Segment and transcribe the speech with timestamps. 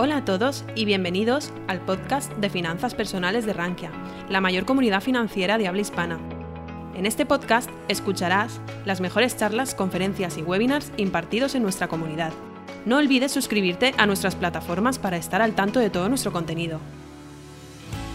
[0.00, 3.90] Hola a todos y bienvenidos al podcast de finanzas personales de Rankia,
[4.28, 6.20] la mayor comunidad financiera de habla hispana.
[6.94, 12.30] En este podcast escucharás las mejores charlas, conferencias y webinars impartidos en nuestra comunidad.
[12.86, 16.78] No olvides suscribirte a nuestras plataformas para estar al tanto de todo nuestro contenido.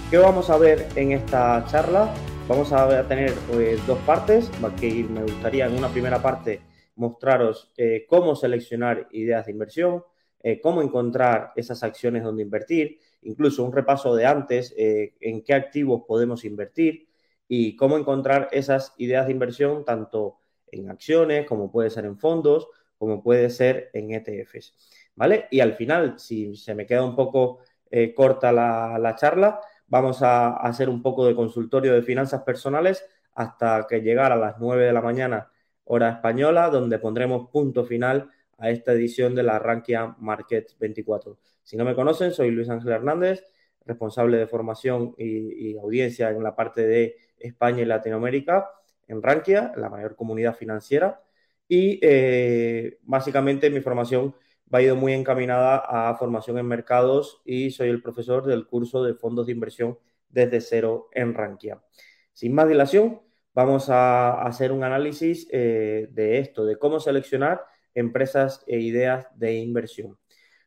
[0.10, 2.14] ¿Qué vamos a ver en esta charla?
[2.48, 6.62] Vamos a tener pues, dos partes, me gustaría en una primera parte
[6.96, 10.04] mostraros eh, cómo seleccionar ideas de inversión,
[10.44, 15.54] eh, cómo encontrar esas acciones donde invertir, incluso un repaso de antes, eh, en qué
[15.54, 17.08] activos podemos invertir
[17.48, 22.68] y cómo encontrar esas ideas de inversión tanto en acciones, como puede ser en fondos,
[22.98, 24.74] como puede ser en ETFs.
[25.16, 25.48] ¿Vale?
[25.50, 30.58] Y al final, si se me queda un poco eh, corta la, charla, vamos a
[30.58, 34.94] hacer un poco de consultorio de finanzas personales hasta que llegar a las 9 de
[34.94, 35.52] la mañana
[35.86, 38.30] hora española, donde pondremos punto final
[38.64, 41.38] a esta edición de la Rankia Market 24.
[41.64, 43.46] Si no me conocen, soy Luis Ángel Hernández,
[43.86, 48.70] responsable de formación y, audiencia en la parte de España y Latinoamérica
[49.10, 51.22] en Rankia, la mayor comunidad financiera.
[51.68, 54.34] Y eh, básicamente mi formación
[54.74, 59.14] va ido muy encaminada a formación en mercados y soy el profesor del curso de
[59.14, 61.84] fondos de inversión desde cero en Rankia.
[62.32, 63.22] Sin más dilación,
[63.54, 69.56] vamos a hacer un análisis eh, de esto, de cómo seleccionar empresas e ideas de
[69.56, 70.18] inversión.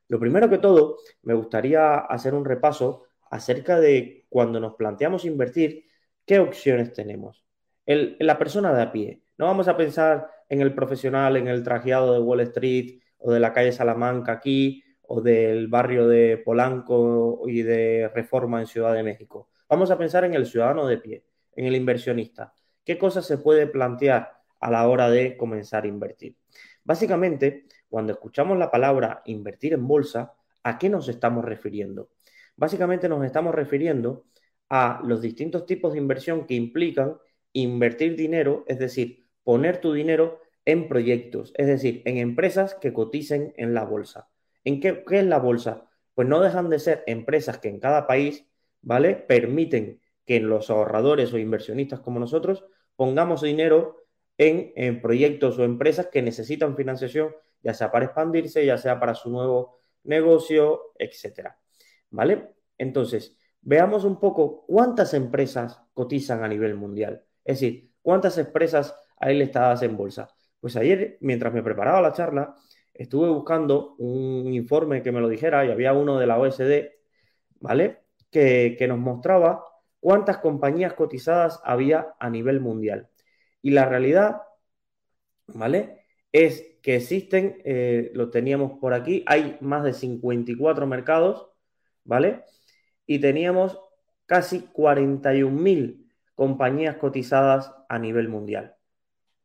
[0.09, 5.87] Lo primero que todo, me gustaría hacer un repaso acerca de cuando nos planteamos invertir,
[6.25, 7.45] qué opciones tenemos.
[7.87, 9.23] la persona de a pie.
[9.39, 13.41] No vamos a pensar en el profesional, en el trajeado de Wall Street o de
[13.41, 19.03] la calle Salamanca aquí o del barrio de Polanco y de Reforma en Ciudad de
[19.03, 19.49] México.
[19.69, 21.25] Vamos a pensar en el ciudadano de pie,
[21.55, 22.53] en el inversionista.
[22.85, 26.37] ¿Qué cosas se puede plantear a la hora de comenzar a invertir?
[26.87, 32.11] Básicamente, cuando escuchamos la palabra invertir en bolsa, ¿a qué nos estamos refiriendo?
[32.55, 34.27] Básicamente nos estamos refiriendo
[34.69, 37.17] a los distintos tipos de inversión que implican
[37.53, 43.53] invertir dinero, es decir, poner tu dinero en proyectos, es decir, en empresas que coticen
[43.57, 44.29] en la bolsa.
[44.63, 45.91] ¿En qué, qué, es la bolsa?
[46.15, 48.47] Pues no dejan de ser empresas que en cada país,
[48.81, 49.17] ¿vale?
[49.17, 54.06] Permiten que los ahorradores o inversionistas como nosotros pongamos dinero
[54.39, 59.31] en, proyectos o empresas que necesitan financiación, ya sea para expandirse, ya sea para su
[59.31, 61.59] nuevo negocio, etcétera.
[62.11, 62.55] ¿Vale?
[62.79, 67.25] Entonces, veamos un poco cuántas empresas cotizan a nivel mundial.
[67.45, 70.29] Es decir, cuántas empresas hay listadas en bolsa.
[70.61, 72.55] Pues ayer, mientras me preparaba la charla,
[72.93, 76.91] estuve buscando un informe que me lo dijera y había uno de la OSD,
[77.61, 78.03] ¿vale?
[78.31, 79.65] Que, que nos mostraba
[80.01, 83.09] cuántas compañías cotizadas había a nivel mundial.
[83.67, 84.43] Y la realidad,
[85.49, 86.07] ¿vale?
[86.31, 91.49] Es que existen, eh, lo teníamos por aquí, hay más de 54 mercados,
[92.05, 92.45] ¿vale?
[93.07, 93.77] Y teníamos
[94.25, 96.07] casi 41.000
[96.37, 98.77] compañías cotizadas a nivel mundial,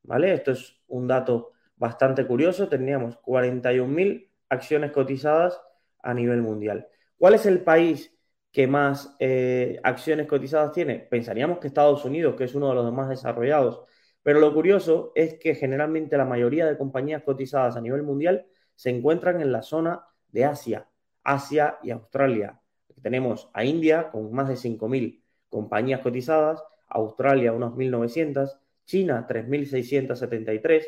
[0.03, 0.35] ¿vale?
[0.35, 5.59] Esto es un dato bastante curioso, teníamos 41.000 acciones cotizadas
[6.03, 6.87] a nivel mundial.
[7.17, 8.15] ¿Cuál es el país
[8.51, 10.99] que más eh, acciones cotizadas tiene?
[10.99, 13.81] Pensaríamos que Estados Unidos, que es uno de los más desarrollados,
[14.23, 18.45] pero lo curioso es que generalmente la mayoría de compañías cotizadas a nivel mundial
[18.75, 20.87] se encuentran en la zona de Asia,
[21.23, 22.59] Asia y Australia.
[23.01, 30.85] Tenemos a India con más de 5.000 compañías cotizadas, Australia unos 1.900, China 3.673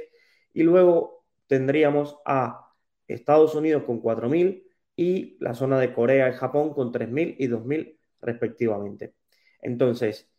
[0.54, 2.72] y luego tendríamos a
[3.08, 4.64] Estados Unidos con 4.000
[4.96, 9.16] y la zona de Corea y Japón con 3.000 y 2.000 respectivamente.
[9.62, 10.30] Entonces,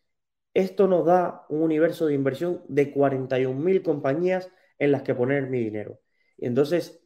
[0.54, 5.60] esto nos da un universo de inversión de 41.000 compañías en las que poner mi
[5.60, 6.00] dinero.
[6.36, 7.04] Y entonces,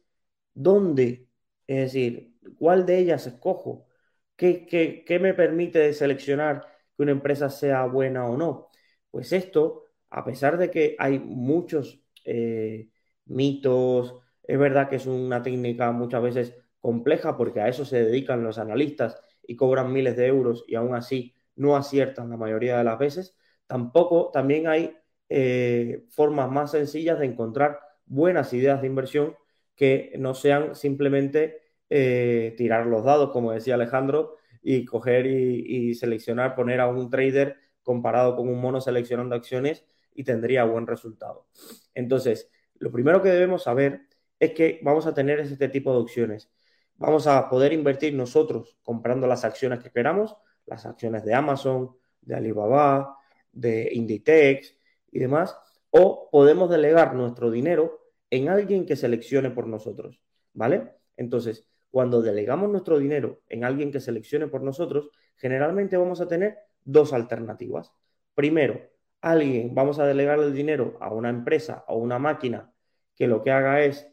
[0.53, 1.27] ¿dónde?
[1.67, 3.87] Es decir, ¿cuál de ellas escojo?
[4.35, 6.65] ¿Qué, me permite seleccionar
[6.95, 8.69] que una empresa sea buena o no?
[9.11, 12.89] Pues esto, a pesar de que hay muchos eh,
[13.25, 18.43] mitos, es verdad que es una técnica muchas veces compleja porque a eso se dedican
[18.43, 22.83] los analistas y cobran miles de euros y aún así no aciertan la mayoría de
[22.83, 23.35] las veces,
[23.69, 24.97] tampoco también hay
[25.29, 29.35] eh, formas más sencillas de encontrar buenas ideas de inversión
[29.75, 36.55] que no sean simplemente eh, tirar los dados, como decía Alejandro, y coger y, seleccionar,
[36.55, 39.85] poner a un trader comparado con un mono seleccionando acciones
[40.15, 41.45] y tendría buen resultado.
[41.93, 42.49] Entonces,
[42.79, 44.01] lo primero que debemos saber
[44.39, 46.49] es que vamos a tener este tipo de opciones.
[46.95, 50.35] Vamos a poder invertir nosotros comprando las acciones que queramos,
[50.65, 53.18] las acciones de Amazon, de Alibaba,
[53.51, 54.75] de Inditex
[55.11, 55.57] y demás,
[55.89, 57.99] o podemos delegar nuestro dinero
[58.29, 60.21] en alguien que seleccione por nosotros,
[60.53, 60.91] ¿vale?
[61.17, 66.57] Entonces, cuando delegamos nuestro dinero en alguien que seleccione por nosotros, generalmente vamos a tener
[66.83, 67.91] dos alternativas.
[68.35, 68.79] Primero,
[69.21, 72.71] alguien, vamos a delegar el dinero a una empresa o una máquina
[73.15, 74.07] que lo que haga es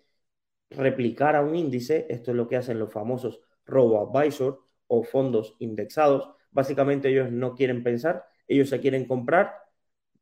[0.71, 6.31] replicar a un índice, esto es lo que hacen los famosos robo-advisor o fondos indexados,
[6.51, 9.55] básicamente ellos no quieren pensar, ellos se quieren comprar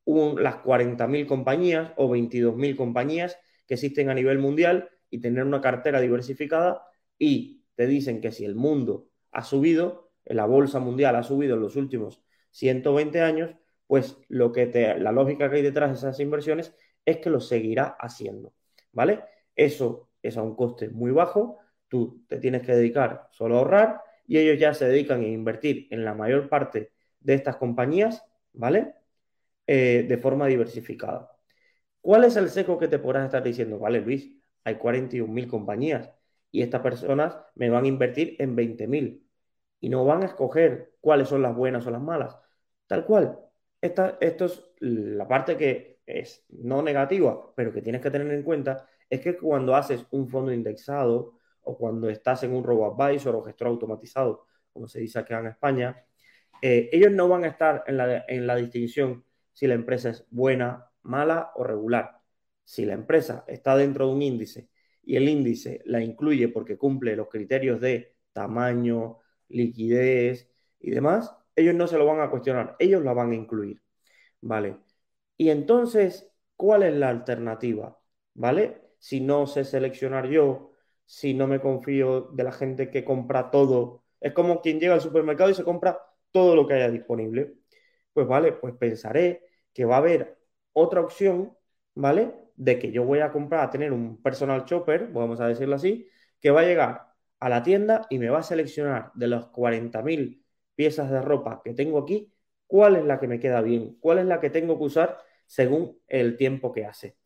[0.06, 6.00] las 40.000 compañías o 22.000 compañías que existen a nivel mundial y tener una cartera
[6.00, 6.82] diversificada
[7.19, 11.62] y te dicen que si el mundo ha subido, la bolsa mundial ha subido en
[11.62, 13.55] los últimos 120 años,
[13.87, 14.67] pues lo que
[14.99, 16.75] la lógica que hay detrás de esas inversiones
[17.05, 18.55] es que lo seguirá haciendo,
[18.93, 19.20] ¿vale?
[19.56, 24.00] Eso es a un coste muy bajo, tú te tienes que dedicar solo a ahorrar
[24.27, 26.93] y ellos ya se dedican a invertir en la mayor parte
[27.25, 28.94] de estas compañías, ¿vale?
[29.67, 31.32] Eh, de forma diversificada.
[32.00, 33.79] ¿Cuál es el seco que te podrás estar diciendo?
[33.79, 34.31] Vale, Luis,
[34.65, 36.11] hay 41.000 compañías
[36.50, 39.26] y estas personas me van a invertir en 20.000
[39.81, 42.38] y no van a escoger cuáles son las buenas o las malas.
[42.87, 43.38] Tal cual.
[43.81, 48.43] Esta, esto es la parte que es no negativa, pero que tienes que tener en
[48.43, 53.43] cuenta, es que cuando haces un fondo indexado o cuando estás en un robo-advisor o
[53.43, 56.05] gestor automatizado, como se dice acá en España,
[56.62, 60.27] eh, ellos no van a estar en la, en la distinción si la empresa es
[60.31, 62.21] buena, mala o regular.
[62.65, 64.69] Si la empresa está dentro de un índice
[65.03, 69.19] y el índice la incluye porque cumple los criterios de tamaño,
[69.49, 73.83] liquidez y demás, ellos no se lo van a cuestionar, ellos la van a incluir.
[74.41, 74.79] ¿Vale?
[75.37, 77.99] Y entonces, ¿cuál es la alternativa?
[78.35, 78.83] ¿Vale?
[78.99, 80.73] Si no sé seleccionar yo,
[81.06, 85.01] si no me confío de la gente que compra todo, es como quien llega al
[85.01, 85.99] supermercado y se compra
[86.34, 87.54] todo lo que haya disponible.
[88.12, 90.36] Pues vale, pues pensaré que va a haber
[90.72, 91.56] otra opción,
[91.94, 92.34] ¿vale?
[92.56, 96.08] De que yo voy a comprar, a tener un personal shopper, vamos a decirlo así,
[96.40, 97.06] que va a llegar
[97.38, 100.44] a la tienda y me va a seleccionar de las 40.000
[100.75, 102.32] piezas de ropa que tengo aquí,
[102.66, 106.00] cuál es la que me queda bien, cuál es la que tengo que usar según
[106.08, 107.16] el tiempo que hace.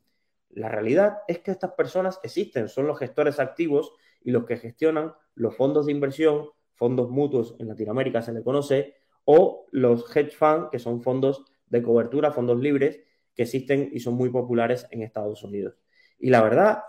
[0.50, 5.14] La realidad es que estas personas existen, son los gestores activos y los que gestionan
[5.34, 8.94] los fondos de inversión, fondos mutuos en Latinoamérica se le conoce,
[9.24, 13.00] o los hedge funds, que son fondos de cobertura, fondos libres,
[13.34, 15.74] que existen y son muy populares en Estados Unidos.
[16.18, 16.84] Y la verdad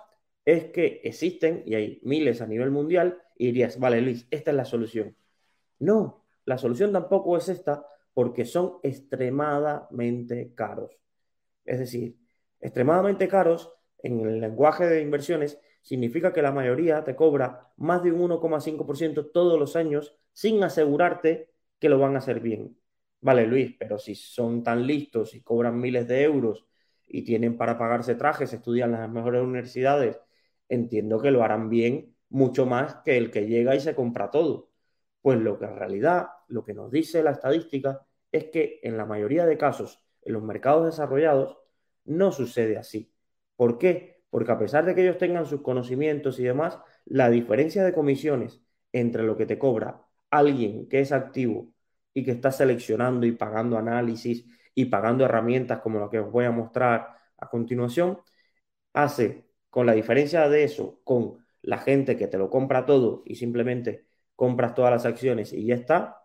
[0.46, 4.58] es que existen, y hay miles a nivel mundial, y dirías, vale, Luis, esta es
[4.58, 5.16] la solución.
[5.80, 10.98] No, la solución tampoco es esta, porque son extremadamente caros.
[11.66, 12.18] Es decir,
[12.60, 13.72] extremadamente caros
[14.04, 19.32] en el lenguaje de inversiones significa que la mayoría te cobra más de un 1,5%
[19.32, 21.50] todos los años sin asegurarte
[21.80, 22.78] que lo van a hacer bien.
[23.22, 26.66] Vale, Luis, pero si son tan listos y cobran miles de euros
[27.08, 30.20] y tienen para pagarse trajes, estudian las mejores universidades,
[30.70, 34.70] entiendo que lo harán bien mucho más que el que llega y se compra todo.
[35.22, 39.06] Pues lo que en realidad, lo que nos dice la estadística es que en la
[39.06, 41.58] mayoría de casos, en los mercados desarrollados,
[42.06, 43.12] no sucede así.
[43.56, 44.19] ¿Por qué?
[44.30, 48.62] Porque a pesar de que ellos tengan sus conocimientos y demás, la diferencia de comisiones
[48.92, 51.74] entre lo que te cobra alguien que es activo
[52.14, 54.46] y que está seleccionando y pagando análisis
[54.76, 58.20] y pagando herramientas como lo que os voy a mostrar a continuación,
[58.94, 63.36] hace con la diferencia de eso, con la gente que te lo compra todo y
[63.36, 66.24] simplemente compras todas las acciones y ya está,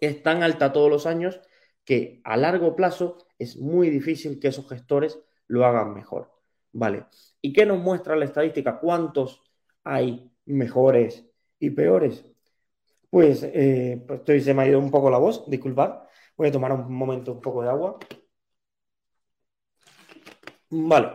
[0.00, 1.40] es tan alta todos los años
[1.84, 6.37] que a largo plazo es muy difícil que esos gestores lo hagan mejor.
[6.78, 7.06] ¿Vale?
[7.42, 8.78] ¿Y qué nos muestra la estadística?
[8.78, 9.42] ¿Cuántos
[9.82, 11.26] hay mejores
[11.58, 12.24] y peores?
[13.10, 16.02] Pues, eh, pues estoy, se me ha ido un poco la voz, disculpad.
[16.36, 17.98] Voy a tomar un momento un poco de agua.
[20.70, 21.08] Vale.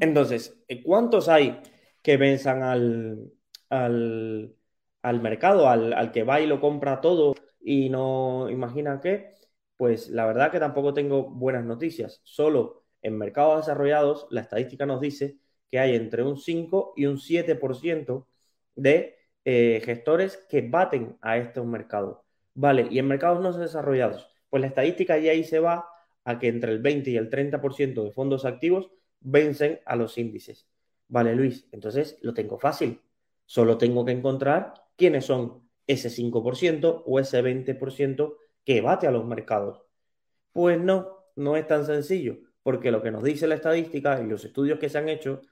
[0.00, 1.60] Entonces, ¿cuántos hay
[2.02, 3.32] que venzan al,
[3.70, 4.54] al,
[5.02, 9.34] al mercado, al, al, que va y lo compra todo y no imagina qué?
[9.76, 12.20] Pues la verdad que tampoco tengo buenas noticias.
[12.24, 15.36] Solo en mercados desarrollados, la estadística nos dice
[15.70, 18.26] que hay entre un 5 y un 7%
[18.74, 22.18] de eh, gestores que baten a estos mercados.
[22.54, 25.86] Vale, y en mercados no desarrollados, pues la estadística ya ahí se va
[26.24, 30.66] a que entre el 20 y el 30% de fondos activos vencen a los índices.
[31.08, 33.00] Vale, Luis, entonces lo tengo fácil.
[33.44, 39.26] Solo tengo que encontrar quiénes son ese 5% o ese 20% que bate a los
[39.26, 39.82] mercados.
[40.52, 44.44] Pues no, no es tan sencillo, porque lo que nos dice la estadística y los
[44.44, 45.42] estudios que se han hecho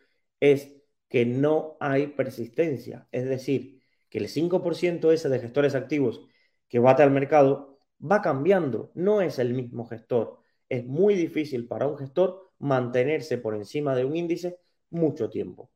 [0.41, 0.73] es
[1.09, 3.07] que no hay persistencia.
[3.13, 6.27] Es decir, que el 5% ese de gestores activos
[6.69, 10.41] que bate al mercado va cambiando, no es el mismo gestor.
[10.69, 14.59] Es muy difícil para un gestor mantenerse por encima de un índice
[14.91, 15.71] mucho tiempo.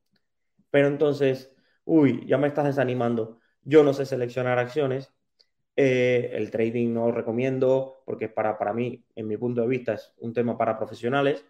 [0.70, 5.12] Pero entonces, uy, ya me estás desanimando, yo no sé seleccionar acciones,
[5.76, 9.94] eh, el trading no lo recomiendo porque para, para mí, en mi punto de vista,
[9.94, 11.44] es un tema para profesionales,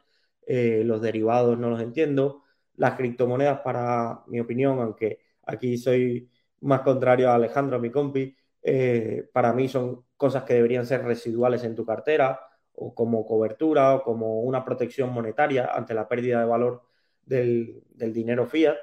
[0.47, 2.43] eh, los derivados no los entiendo,
[2.77, 6.31] las criptomonedas, para mi opinión, aunque aquí soy
[6.61, 11.05] más contrario a Alejandro, a mi compi, eh, para mí son cosas que deberían ser
[11.05, 12.41] residuales en tu cartera
[12.73, 16.83] o como cobertura o como una protección monetaria ante la pérdida de valor
[17.25, 18.77] del, dinero fiat,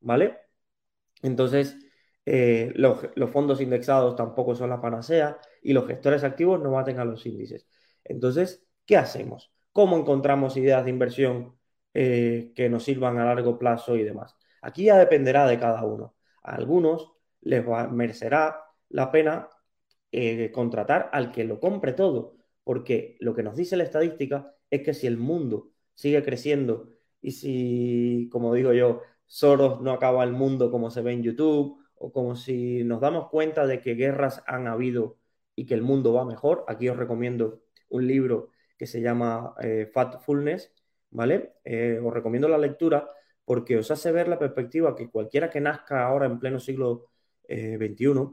[0.00, 0.38] ¿vale?
[1.22, 1.76] Entonces,
[2.24, 3.00] eh, los,
[3.30, 7.66] fondos indexados tampoco son la panacea y los gestores activos no baten a los índices.
[8.04, 9.52] Entonces, ¿qué hacemos?
[9.72, 11.56] ¿Cómo encontramos ideas de inversión
[11.94, 14.36] eh, que nos sirvan a largo plazo y demás?
[14.60, 16.14] Aquí ya dependerá de cada uno.
[16.42, 19.48] A algunos les merecerá la pena
[20.12, 24.82] eh, contratar al que lo compre todo, porque lo que nos dice la estadística es
[24.82, 30.32] que si el mundo sigue creciendo y si, como digo yo, Soros no acaba el
[30.32, 34.42] mundo como se ve en YouTube, o como si nos damos cuenta de que guerras
[34.46, 35.18] han habido
[35.54, 39.88] y que el mundo va mejor, aquí os recomiendo un libro que se llama eh,
[39.92, 40.72] Fatfulness,
[41.10, 41.54] ¿vale?
[41.64, 43.08] Eh, os recomiendo la lectura
[43.44, 47.10] porque os hace ver la perspectiva que cualquiera que nazca ahora en pleno siglo
[47.46, 48.30] XXI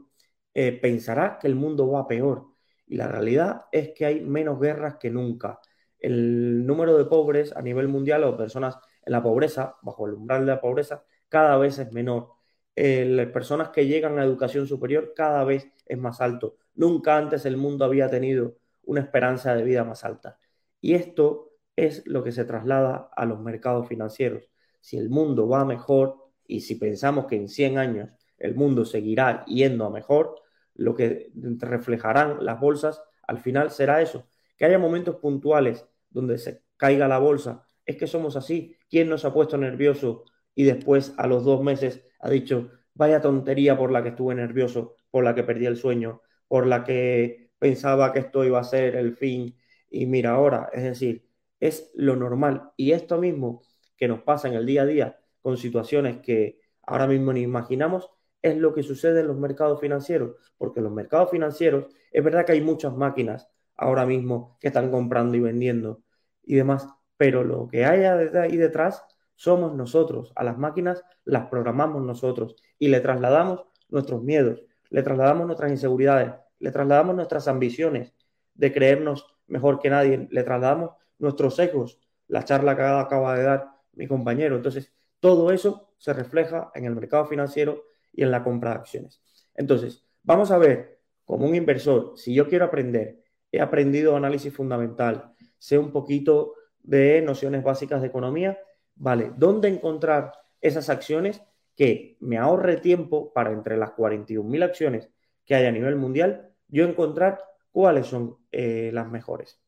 [0.54, 2.46] eh, pensará que el mundo va peor.
[2.86, 5.60] Y la realidad es que hay menos guerras que nunca.
[5.98, 10.40] El número de pobres a nivel mundial o personas en la pobreza, bajo el umbral
[10.40, 12.39] de la pobreza, cada vez es menor.
[12.76, 16.56] Eh, las personas que llegan a educación superior cada vez es más alto.
[16.74, 20.38] Nunca antes el mundo había tenido una esperanza de vida más alta.
[20.80, 24.48] Y esto es lo que se traslada a los mercados financieros.
[24.80, 29.44] Si el mundo va mejor y si pensamos que en 100 años el mundo seguirá
[29.46, 30.36] yendo a mejor,
[30.74, 36.64] lo que reflejarán las bolsas al final será eso, que haya momentos puntuales donde se
[36.76, 37.64] caiga la bolsa.
[37.86, 38.76] Es que somos así.
[38.88, 40.24] ¿Quién nos ha puesto nervioso
[40.60, 44.94] y después a los dos meses ha dicho, vaya tontería por la que estuve nervioso,
[45.10, 48.94] por la que perdí el sueño, por la que pensaba que esto iba a ser
[48.94, 49.56] el fin
[49.88, 50.68] y mira ahora?
[50.74, 51.26] Es decir,
[51.60, 52.72] es lo normal.
[52.76, 53.62] Y esto mismo
[53.96, 58.10] que nos pasa en el día a día con situaciones que ahora mismo ni imaginamos,
[58.42, 62.44] es lo que sucede en los mercados financieros, porque en los mercados financieros es verdad
[62.44, 63.48] que hay muchas máquinas
[63.78, 66.02] ahora mismo que están comprando y vendiendo
[66.42, 66.86] y demás,
[67.16, 69.02] pero lo que hay ahí detrás
[69.40, 70.34] somos nosotros.
[70.36, 76.34] A las máquinas las programamos nosotros y le trasladamos nuestros miedos, le trasladamos nuestras inseguridades,
[76.58, 78.12] le trasladamos nuestras ambiciones
[78.52, 83.70] de creernos mejor que nadie, le trasladamos nuestros ecos, la charla que acaba de dar
[83.94, 84.56] mi compañero.
[84.56, 89.22] Entonces, todo eso se refleja en el mercado financiero y en la compra de acciones.
[89.54, 95.32] Entonces, vamos a ver, como un inversor, si yo quiero aprender, he aprendido análisis fundamental,
[95.58, 98.58] sé un poquito de nociones básicas de economía,
[99.00, 101.42] vale, ¿dónde encontrar esas acciones
[101.74, 105.08] que me ahorre tiempo para entre las 41.000 acciones
[105.44, 107.42] que hay a nivel mundial, yo encontrar
[107.72, 109.58] cuáles son eh, las mejores?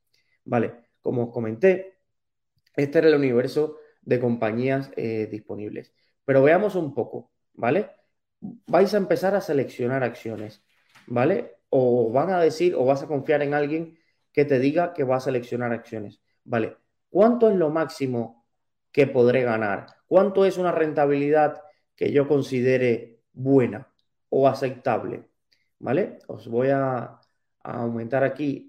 [0.45, 1.99] Vale, como os comenté,
[2.77, 5.93] este era el universo de compañías eh, disponibles.
[6.25, 7.91] Pero veamos un poco, ¿vale?
[8.43, 10.65] vais a empezar a seleccionar acciones,
[11.07, 11.57] ¿vale?
[11.71, 13.99] O van a decir, o vas a confiar en alguien
[14.33, 16.77] que te diga que va a seleccionar acciones, ¿vale?
[17.09, 18.42] ¿Cuánto es lo máximo
[18.93, 19.87] que podré ganar?
[20.07, 21.63] ¿Cuánto es una rentabilidad
[21.97, 23.93] que yo considere buena
[24.29, 25.29] o aceptable?
[25.79, 26.19] ¿Vale?
[26.29, 27.19] Os voy a,
[27.65, 28.69] aumentar aquí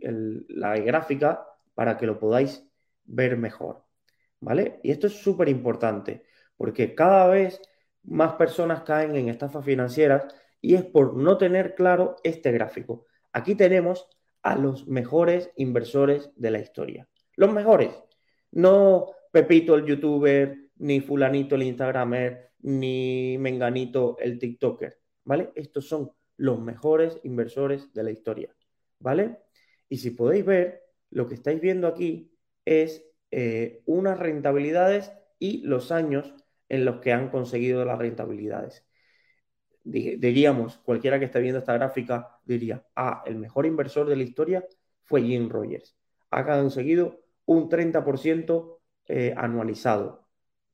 [0.49, 2.63] la gráfica para que lo podáis
[3.05, 3.83] ver mejor.
[4.39, 4.79] ¿Vale?
[4.83, 6.23] Y esto es súper importante
[6.57, 7.61] porque cada vez
[8.03, 10.25] más personas caen en estafas financieras
[10.61, 13.05] y es por no tener claro este gráfico.
[13.31, 14.07] Aquí tenemos
[14.43, 17.07] a los mejores inversores de la historia.
[17.35, 17.91] Los mejores.
[18.51, 24.99] No Pepito el youtuber, ni fulanito el instagramer, ni menganito el tiktoker.
[25.23, 25.51] ¿Vale?
[25.55, 28.55] Estos son los mejores inversores de la historia.
[28.99, 29.39] ¿Vale?
[29.89, 32.31] Y si podéis ver, lo que estáis viendo aquí
[32.63, 36.35] es eh, unas rentabilidades y los años
[36.69, 38.85] en los que han conseguido las rentabilidades.
[39.83, 44.63] Diríamos, cualquiera que esté viendo esta gráfica diría, ah, el mejor inversor de la historia
[45.01, 45.97] fue Jim Rogers.
[46.29, 48.72] Ha conseguido un 30%
[49.07, 50.27] eh, anualizado,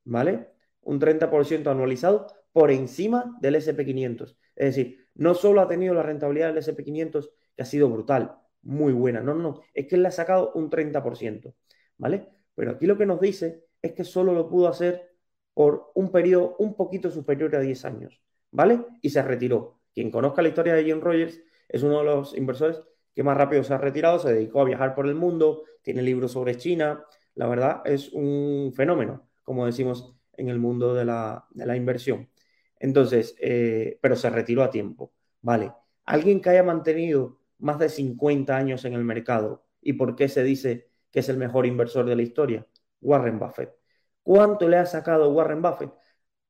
[0.03, 0.49] ¿vale?
[0.81, 4.35] Un 30% anualizado por encima del SP500.
[4.55, 8.93] Es decir, no solo ha tenido la rentabilidad del SP500, que ha sido brutal, muy
[8.93, 11.53] buena, no, no, no, es que él le ha sacado un 30%,
[11.97, 12.27] ¿vale?
[12.55, 15.09] Pero aquí lo que nos dice es que solo lo pudo hacer
[15.53, 18.21] por un periodo un poquito superior a 10 años,
[18.51, 18.85] ¿vale?
[19.01, 19.79] Y se retiró.
[19.93, 22.81] Quien conozca la historia de Jim Rogers es uno de los inversores
[23.13, 26.31] que más rápido se ha retirado, se dedicó a viajar por el mundo, tiene libros
[26.31, 27.03] sobre China,
[27.39, 32.29] la verdad es un fenómeno, como decimos en el mundo de la, inversión.
[32.77, 35.71] Entonces, eh, pero se retiró a tiempo, ¿vale?
[36.03, 40.43] Alguien que haya mantenido más de 50 años en el mercado, ¿y por qué se
[40.43, 42.67] dice que es el mejor inversor de la historia?
[42.99, 43.73] Warren Buffett.
[44.21, 45.91] ¿Cuánto le ha sacado Warren Buffett?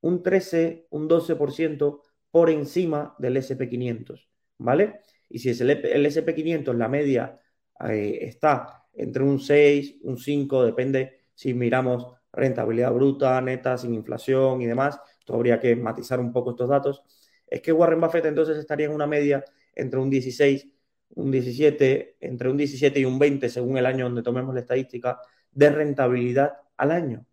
[0.02, 4.28] Un 13, un 12% por encima del SP500,
[4.58, 5.02] ¿vale?
[5.30, 7.40] Y si es el, SP500, la media
[7.88, 14.62] eh, está entre un 6, un 5, depende si miramos rentabilidad bruta, neta, sin inflación
[14.62, 15.00] y demás,
[15.36, 17.04] habría que matizar un poco estos datos,
[17.48, 19.44] es que Warren Buffett entonces estaría en una media
[19.76, 20.68] entre un 16,
[21.16, 25.20] un 17, entre un 17 y un 20, según el año donde tomemos la estadística,
[25.52, 27.26] de rentabilidad al año,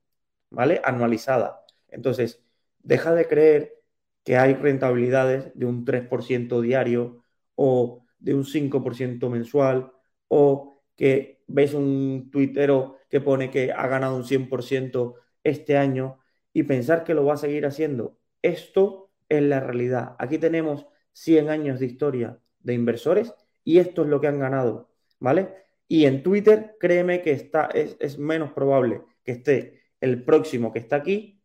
[0.51, 0.81] ¿vale?
[0.85, 1.65] Anualizada.
[1.89, 2.43] Entonces,
[2.83, 3.83] deja de creer
[4.25, 7.23] que hay rentabilidades de un 3% diario
[7.55, 9.93] o de un 5% mensual
[10.29, 16.19] o que ves un tuitero que pone que ha ganado un 100% este año
[16.53, 18.19] y pensar que lo va a seguir haciendo.
[18.43, 20.17] Esto es la realidad.
[20.19, 23.35] Aquí tenemos 100 años de historia de inversores
[23.65, 25.55] y esto es lo que han ganado, ¿vale?
[25.89, 30.97] Y en Twitter, créeme que está, es, menos probable que esté el próximo que está
[30.97, 31.43] aquí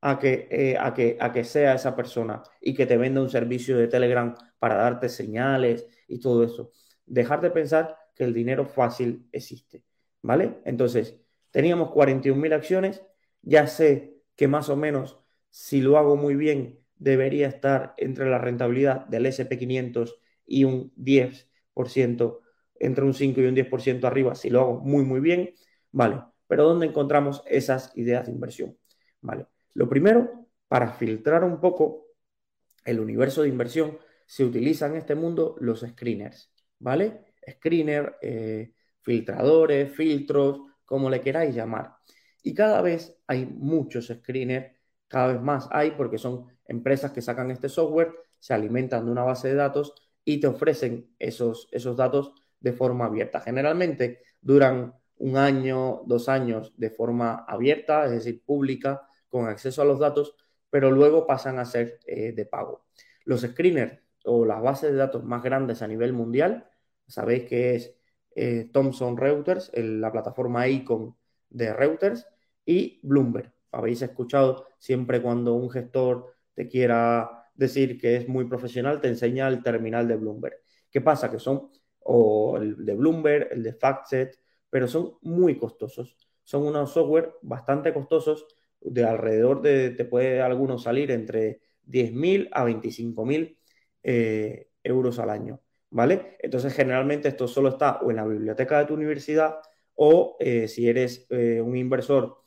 [0.00, 3.30] a que, eh, a, que, a que sea esa persona y que te venda un
[3.30, 6.72] servicio de Telegram para darte señales y todo eso.
[7.06, 9.84] Dejar de pensar que el dinero fácil existe,
[10.22, 10.58] ¿vale?
[10.64, 11.16] Entonces,
[11.50, 13.02] teníamos 41.000 acciones,
[13.42, 15.18] ya sé que más o menos,
[15.50, 20.14] si lo hago muy bien, debería estar entre la rentabilidad del SP500
[20.46, 22.40] y un 10%,
[22.78, 25.54] entre un 5 y un 10% arriba, si lo hago muy, muy bien,
[25.90, 26.22] ¿vale?
[26.46, 28.76] Pero ¿dónde encontramos esas ideas de inversión?
[29.20, 29.46] ¿Vale?
[29.74, 32.08] Lo primero, para filtrar un poco
[32.84, 37.31] el universo de inversión, se utilizan en este mundo los screeners, ¿vale?
[37.48, 41.96] Screener, eh, filtradores, filtros, como le queráis llamar.
[42.42, 44.76] Y cada vez hay muchos screeners,
[45.08, 49.22] cada vez más hay, porque son empresas que sacan este software, se alimentan de una
[49.22, 49.94] base de datos
[50.24, 53.40] y te ofrecen esos, esos datos de forma abierta.
[53.40, 59.84] Generalmente duran un año, dos años de forma abierta, es decir, pública, con acceso a
[59.84, 60.34] los datos,
[60.68, 62.86] pero luego pasan a ser eh, de pago.
[63.24, 66.68] Los screeners o las bases de datos más grandes a nivel mundial,
[67.12, 67.94] sabéis que es
[68.34, 71.16] eh, Thomson Reuters, la plataforma Icon
[71.50, 72.26] de Reuters,
[72.64, 73.52] y Bloomberg.
[73.72, 79.48] Habéis escuchado siempre cuando un gestor te quiera decir que es muy profesional, te enseña
[79.48, 80.56] el terminal de Bloomberg.
[80.90, 81.30] ¿Qué pasa?
[81.30, 81.70] Que son,
[82.00, 84.38] o el de Bloomberg, el de FactSet,
[84.70, 86.16] pero son muy costosos.
[86.44, 88.46] Son unos software bastante costosos
[88.80, 93.56] de alrededor de, te puede algunos salir entre 10.000 a 25.000
[94.02, 95.60] eh, euros al año,
[95.92, 96.36] ¿vale?
[96.40, 99.58] Entonces, generalmente esto solo está o en la biblioteca de tu universidad
[99.94, 102.42] o eh, si eres eh, un inversor,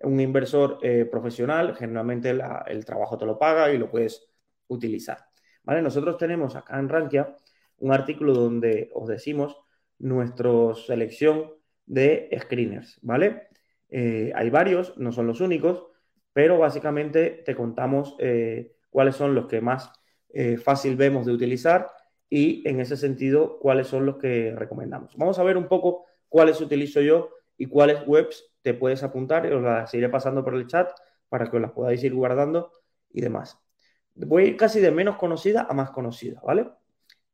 [0.00, 4.28] un inversor profesional, generalmente el trabajo te lo paga y lo puedes
[4.68, 5.18] utilizar,
[5.62, 5.82] ¿vale?
[5.82, 7.36] Nosotros tenemos acá en Rankia
[7.78, 9.56] un artículo donde os decimos
[9.98, 11.52] nuestra selección
[11.86, 13.48] de screeners, ¿vale?
[13.88, 15.86] Eh, hay varios, no son los únicos,
[16.32, 19.90] pero básicamente te contamos eh, cuáles son los que más
[20.30, 21.90] eh, fácil vemos de utilizar
[22.28, 25.16] y en ese sentido cuáles son los que recomendamos.
[25.16, 29.62] Vamos a ver un poco cuáles utilizo yo y cuáles webs te puedes apuntar os
[29.62, 30.90] las iré pasando por el chat
[31.28, 32.72] para que os las podáis ir guardando
[33.10, 33.58] y demás.
[34.14, 36.68] Voy a ir casi de menos conocida a más conocida, ¿vale?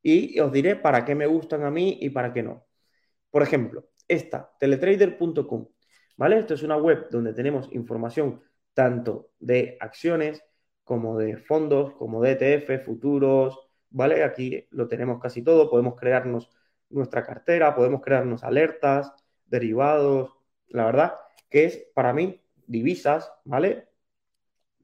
[0.02, 2.66] Y os diré para qué me gustan a mí y para qué no.
[3.30, 5.66] Por ejemplo, esta, teletrader.com.
[6.16, 6.38] ¿vale?
[6.38, 10.42] Esto es una web donde tenemos información tanto de acciones
[10.84, 13.58] como de fondos, como de ETF, futuros,
[13.90, 14.24] ¿vale?
[14.24, 16.50] Aquí lo tenemos casi todo, podemos crearnos
[16.90, 19.12] nuestra cartera, podemos crearnos alertas,
[19.46, 20.36] derivados,
[20.68, 21.14] la verdad
[21.50, 23.88] que es para mí divisas, ¿vale?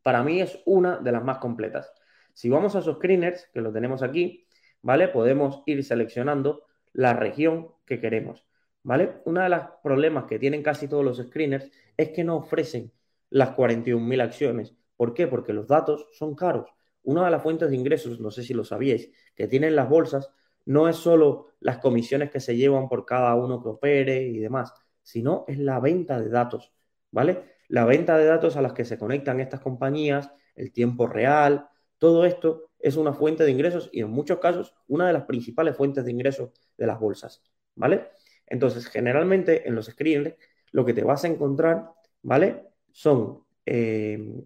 [0.03, 1.93] Para mí es una de las más completas.
[2.35, 4.47] Si vamos a esos screeners, que lo tenemos aquí,
[4.83, 5.09] ¿vale?
[5.09, 8.47] Podemos ir seleccionando la región que queremos.
[8.83, 9.21] ¿vale?
[9.25, 12.93] Uno de los problemas que tienen casi todos los screeners es que no ofrecen
[13.31, 14.75] las 41.000 acciones.
[15.01, 15.27] ¿Por qué?
[15.27, 16.69] Porque los datos son caros.
[17.05, 20.31] Una de las fuentes de ingresos, no sé si lo sabíais, que tienen las bolsas
[20.67, 24.75] no es solo las comisiones que se llevan por cada uno que opere y demás,
[25.03, 26.75] sino es la venta de datos,
[27.13, 27.45] ¿vale?
[27.69, 32.27] La venta de datos a las que se conectan estas compañías, el tiempo real, todo
[32.27, 36.05] esto es una fuente de ingresos y en muchos casos una de las principales fuentes
[36.05, 37.43] de ingresos de las bolsas,
[37.75, 38.11] ¿vale?
[38.47, 40.37] Entonces, generalmente en los screeners
[40.73, 42.67] lo que te vas a encontrar, ¿vale?
[42.93, 44.45] Son, eh,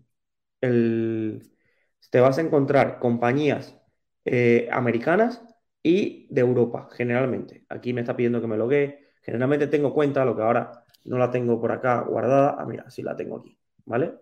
[2.11, 3.77] te vas a encontrar compañías
[4.25, 5.43] eh, americanas
[5.83, 7.65] y de Europa, generalmente.
[7.69, 9.09] Aquí me está pidiendo que me loguee.
[9.23, 12.57] Generalmente tengo cuenta, lo que ahora no la tengo por acá guardada.
[12.59, 14.15] Ah, mira, sí la tengo aquí, ¿vale?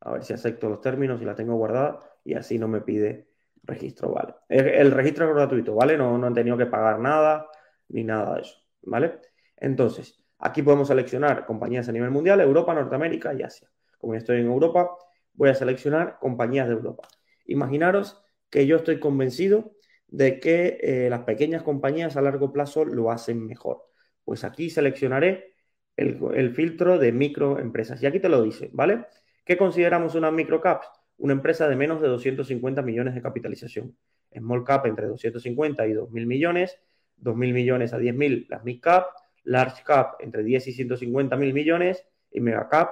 [0.00, 3.28] A ver si acepto los términos y la tengo guardada y así no me pide
[3.62, 4.34] registro, ¿vale?
[4.48, 5.96] El, registro es gratuito, ¿vale?
[5.96, 7.46] No, no han tenido que pagar nada
[7.88, 9.20] ni nada de eso, ¿vale?
[9.56, 13.68] Entonces, aquí podemos seleccionar compañías a nivel mundial, Europa, Norteamérica y Asia.
[13.98, 14.90] Como estoy en Europa,
[15.40, 17.08] voy a seleccionar compañías de Europa.
[17.46, 19.72] Imaginaros que yo estoy convencido
[20.06, 23.86] de que eh, las pequeñas compañías a largo plazo lo hacen mejor.
[24.22, 25.54] Pues aquí seleccionaré
[25.96, 28.02] el, filtro de microempresas.
[28.02, 29.06] Y aquí te lo dice, ¿vale?
[29.42, 30.82] ¿Qué consideramos una microcap?
[31.16, 33.96] Una empresa de menos de 250 millones de capitalización.
[34.30, 36.78] Small cap entre 250 y 2.000 millones,
[37.16, 39.06] 2.000 millones a 10.000 las mid cap,
[39.44, 42.90] large cap entre 10 y 150 mil millones y mega cap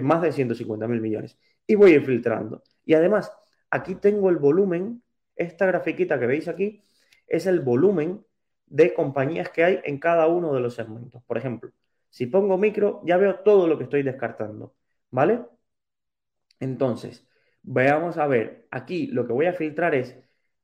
[0.00, 1.36] más de 150 mil millones.
[1.66, 2.62] Y voy a ir filtrando.
[2.84, 3.32] Y además,
[3.70, 5.02] aquí tengo el volumen,
[5.36, 6.84] esta grafiquita que veis aquí
[7.26, 8.24] es el volumen
[8.66, 11.22] de compañías que hay en cada uno de los segmentos.
[11.24, 11.70] Por ejemplo,
[12.10, 14.74] si pongo micro, ya veo todo lo que estoy descartando.
[15.10, 15.44] ¿Vale?
[16.60, 17.26] Entonces,
[17.62, 20.16] veamos a ver, aquí lo que voy a filtrar es,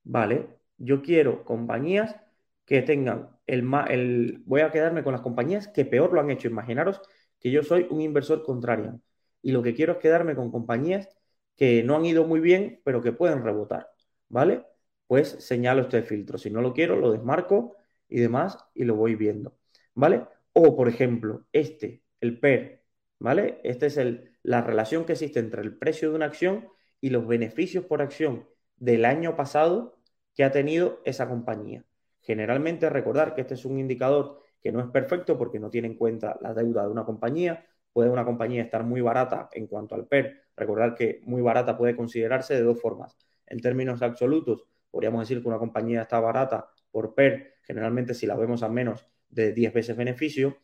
[0.05, 2.17] vale, yo quiero compañías
[2.65, 6.49] que tengan el, el voy a quedarme con las compañías que peor lo han hecho.
[6.49, 7.01] Imaginaros
[7.41, 9.01] que yo soy un inversor contrario
[9.42, 11.09] y lo que quiero es quedarme con compañías
[11.57, 13.90] que no han ido muy bien, pero que pueden rebotar,
[14.29, 14.64] ¿vale?
[15.07, 16.38] Pues señalo este filtro.
[16.38, 17.77] Si no lo quiero, lo desmarco
[18.09, 19.57] y demás y lo voy viendo,
[19.94, 20.27] ¿vale?
[20.53, 22.85] O, por ejemplo, este, el PER,
[23.18, 23.61] ¿vale?
[23.64, 23.98] Esta es
[24.42, 26.68] la relación que existe entre el precio de una acción
[27.01, 29.98] y los beneficios por acción del año pasado
[30.35, 31.85] que ha tenido esa compañía.
[32.20, 35.94] Generalmente recordar que este es un indicador que no es perfecto porque no tiene en
[35.94, 37.66] cuenta la deuda de una compañía.
[37.92, 40.42] Puede una compañía estar muy barata en cuanto al PER.
[40.57, 43.16] Recordar que muy barata puede considerarse de dos formas.
[43.46, 48.37] En términos absolutos, podríamos decir que una compañía está barata por PER, generalmente si la
[48.37, 50.59] vemos a menos de 10 veces beneficio,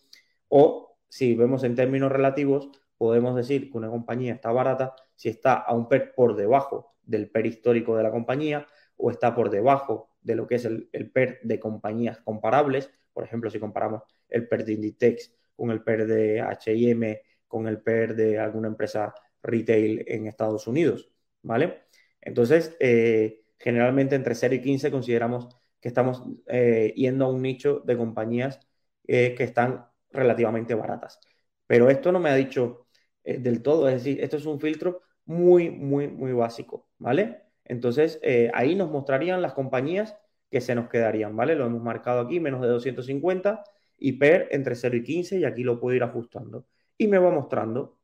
[0.48, 5.54] o si vemos en términos relativos, podemos decir que una compañía está barata si está
[5.54, 10.10] a un PER por debajo del PER histórico de la compañía o está por debajo
[10.22, 12.90] de lo que es el, PER de compañías comparables.
[13.12, 17.80] Por ejemplo, si comparamos el PER de Inditex con el PER de HM, con el
[17.80, 21.10] PER de alguna empresa retail en Estados Unidos,
[21.42, 21.84] ¿vale?
[22.20, 25.48] Entonces, eh, generalmente entre 0 y 15 consideramos
[25.80, 28.58] que estamos eh, yendo a un nicho de compañías
[29.06, 31.20] eh, que están relativamente baratas.
[31.66, 32.86] Pero esto no me ha dicho
[33.24, 37.42] del todo, es decir, esto es un filtro muy, muy, muy básico, ¿vale?
[37.64, 38.20] Entonces,
[38.52, 40.14] ahí nos mostrarían las compañías
[40.50, 41.54] que se nos quedarían, ¿vale?
[41.54, 43.64] Lo hemos marcado aquí, menos de 250
[43.98, 46.66] y PER entre 0 y 15 y aquí lo puedo ir ajustando.
[46.98, 47.98] Y me va mostrando,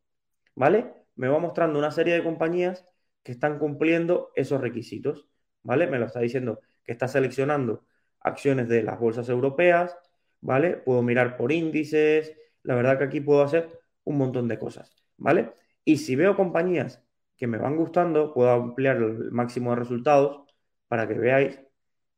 [0.55, 0.93] ¿vale?
[1.17, 2.87] Me va mostrando una serie de compañías
[3.23, 5.29] que están cumpliendo esos requisitos,
[5.63, 5.87] ¿vale?
[5.87, 7.85] Me lo está diciendo que está seleccionando
[8.21, 9.97] acciones de las bolsas europeas,
[10.41, 10.77] ¿vale?
[10.77, 13.69] Puedo mirar por índices, la verdad que aquí puedo hacer
[14.05, 15.53] un montón de cosas, ¿vale?
[15.85, 17.03] Y si veo compañías
[17.37, 20.43] que me van gustando, puedo ampliar el máximo de resultados
[20.89, 21.61] para que veáis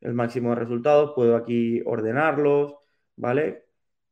[0.01, 2.75] el máximo de resultados, puedo aquí ordenarlos,
[3.23, 3.67] ¿vale?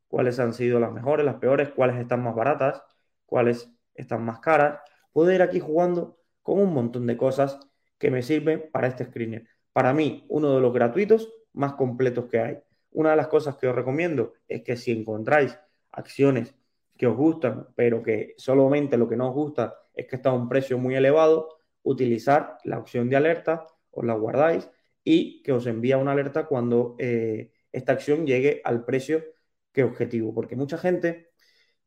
[0.09, 2.83] Cuáles han sido las mejores, las peores, cuáles están más baratas,
[3.27, 4.81] cuáles están más caras.
[5.13, 7.59] Puedo ir aquí jugando con un montón de cosas
[7.99, 12.41] que me sirven para este screener para mí, uno de los gratuitos más completos que
[12.41, 12.59] hay.
[12.93, 15.59] Una de las cosas que os recomiendo es que si encontráis
[15.93, 16.55] acciones
[16.97, 20.35] que os gustan, pero que solamente lo que no os gusta es que está a
[20.35, 24.69] un precio muy elevado, utilizar la opción de alerta, os la guardáis
[25.03, 29.25] y que os envía una alerta cuando eh, esta acción llegue al precio
[29.73, 30.35] que objetivo.
[30.35, 31.31] Porque mucha gente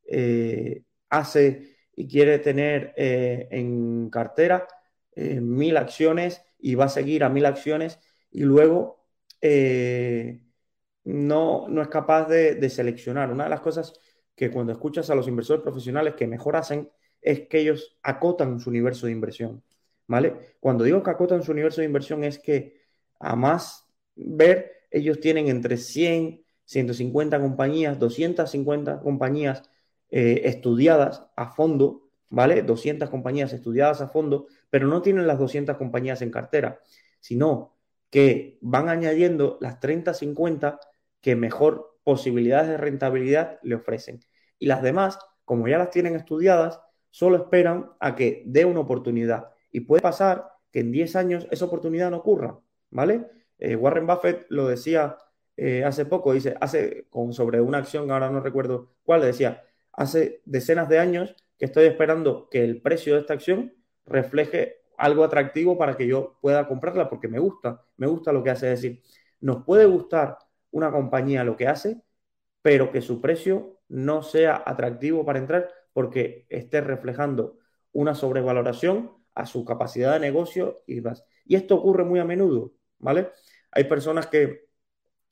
[0.06, 4.68] eh, hace y quiere tener eh, en cartera
[5.16, 8.00] mil acciones y va a seguir a mil acciones
[8.32, 9.06] y luego
[9.42, 10.42] eh,
[11.04, 13.32] no, no es capaz de, seleccionar.
[13.32, 13.94] Una de las cosas
[14.36, 16.90] que cuando escuchas a los inversores profesionales que mejor hacen
[17.22, 19.64] es que ellos acotan su universo de inversión.
[20.08, 20.58] ¿Vale?
[20.60, 22.82] Cuando digo que acotan su universo de inversión es que
[23.20, 29.64] a más ver, ellos tienen entre 100, 150 compañías, 250 compañías
[30.10, 32.62] eh, estudiadas a fondo, ¿vale?
[32.64, 36.80] 200 compañías estudiadas a fondo pero no tienen las 200 compañías en cartera,
[37.20, 37.78] sino
[38.10, 40.80] que van añadiendo las 30, 50
[41.22, 44.22] que mejor posibilidades de rentabilidad le ofrecen.
[44.58, 49.52] Y las demás, como ya las tienen estudiadas, solo esperan a que dé una oportunidad.
[49.72, 53.28] Y puede pasar que en 10 años esa oportunidad no ocurra, ¿vale?
[53.64, 55.18] Eh, Warren Buffett lo decía
[55.56, 60.42] eh, hace poco, dice, hace con, sobre una acción, ahora no recuerdo cuál, decía, hace
[60.44, 63.74] decenas de años que estoy esperando que el precio de esta acción
[64.06, 68.50] refleje algo atractivo para que yo pueda comprarla porque me gusta, me gusta lo que
[68.50, 68.74] hace.
[68.74, 69.02] Es decir,
[69.40, 70.38] nos puede gustar
[70.72, 72.02] una compañía lo que hace,
[72.62, 77.60] pero que su precio no sea atractivo para entrar porque esté reflejando
[77.94, 81.24] una sobrevaloración a su capacidad de negocio y demás.
[81.46, 83.30] Y esto ocurre muy a menudo, ¿vale?
[83.74, 84.68] Hay personas que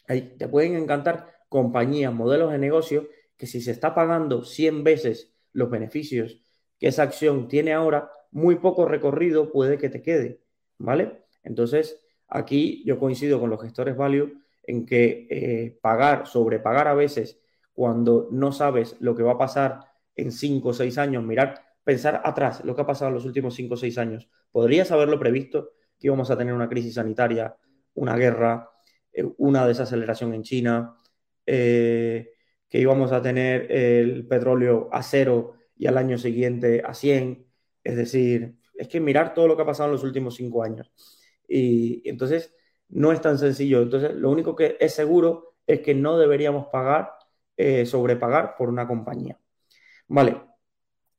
[0.08, 5.70] te pueden encantar compañías, modelos de negocio, que si se está pagando 100 veces los
[5.70, 6.42] beneficios
[6.80, 10.42] que esa acción tiene ahora, muy poco recorrido puede que te quede,
[10.80, 11.26] ¿vale?
[11.44, 17.40] Entonces, aquí yo coincido con los gestores value en que eh, pagar, sobrepagar a veces
[17.74, 19.80] cuando no sabes lo que va a pasar
[20.16, 23.56] en 5 o 6 años, mirar, pensar atrás lo que ha pasado en los últimos
[23.56, 24.30] 5 o 6 años.
[24.52, 27.56] ¿Podrías haberlo previsto que íbamos a tener una crisis sanitaria,
[27.96, 28.70] una guerra,
[29.14, 30.96] eh, una desaceleración en China,
[31.46, 32.34] eh,
[32.70, 37.46] que íbamos a tener el petróleo a cero y al año siguiente a 100?
[37.84, 40.92] Es decir, es que mirar todo lo que ha pasado en los últimos 5 años.
[41.48, 42.54] Y, entonces
[42.90, 43.82] no es tan sencillo.
[43.82, 47.12] Entonces, lo único que es seguro es que no deberíamos pagar,
[47.58, 49.40] eh, sobrepagar por una compañía.
[50.08, 50.42] Vale,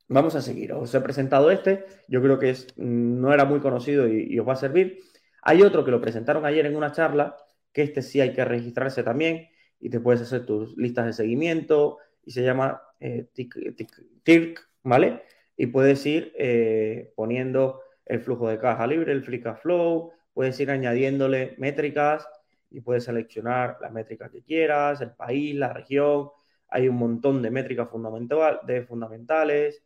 [0.07, 0.73] vamos a seguir.
[0.73, 4.53] Os he presentado este, yo creo que es, no era muy conocido y, os va
[4.53, 4.99] a servir.
[5.43, 7.37] Hay otro que lo presentaron ayer en una charla,
[7.71, 11.97] que este sí hay que registrarse también y te puedes hacer tus listas de seguimiento
[12.23, 13.27] y se llama eh,
[14.23, 15.23] TIRC, ¿vale?
[15.57, 20.59] Y puedes ir eh, poniendo el flujo de caja libre, el free cash flow, puedes
[20.59, 22.27] ir añadiéndole métricas
[22.69, 26.29] y puedes seleccionar las métricas que quieras, el país, la región,
[26.69, 29.83] hay un montón de métricas fundamental, de fundamentales,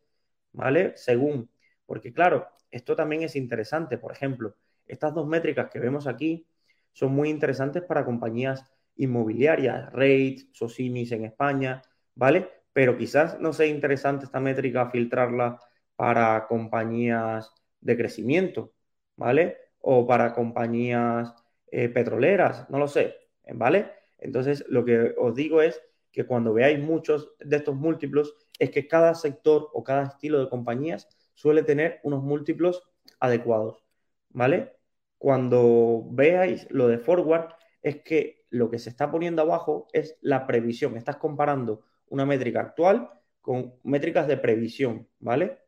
[0.52, 0.92] ¿vale?
[0.96, 1.50] Según,
[1.84, 3.98] porque claro, esto también es interesante.
[3.98, 4.54] Por ejemplo,
[4.88, 6.46] estas dos métricas que vemos aquí
[6.92, 8.64] son muy interesantes para compañías
[8.96, 11.82] inmobiliarias, REITs, SOSIMIS en España,
[12.14, 12.48] ¿vale?
[12.72, 15.60] Pero quizás no sea interesante esta métrica filtrarla
[15.96, 18.72] para compañías de crecimiento,
[19.16, 19.56] ¿vale?
[19.80, 21.32] O para compañías
[21.70, 23.14] eh, petroleras, no lo sé,
[23.52, 23.92] ¿vale?
[24.18, 25.80] Entonces, lo que os digo es
[26.12, 30.48] que cuando veáis muchos de estos múltiplos es que cada sector o cada estilo de
[30.48, 32.82] compañías suele tener unos múltiplos
[33.20, 33.84] adecuados,
[34.30, 34.77] ¿vale?
[35.18, 37.50] Cuando veáis lo de forward
[37.82, 40.96] es que lo que se está poniendo abajo es la previsión.
[40.96, 45.58] Estás comparando una métrica actual con métricas de previsión, ¿vale?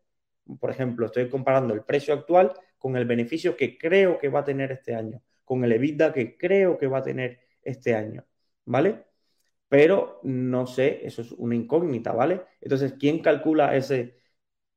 [0.58, 4.44] Por ejemplo, estoy comparando el precio actual con el beneficio que creo que va a
[4.44, 8.24] tener este año, con el EBITDA que creo que va a tener este año,
[8.64, 9.04] ¿vale?
[9.70, 12.42] pero no sé, eso es una incógnita, ¿vale?
[12.60, 14.16] Entonces, ¿quién calcula ese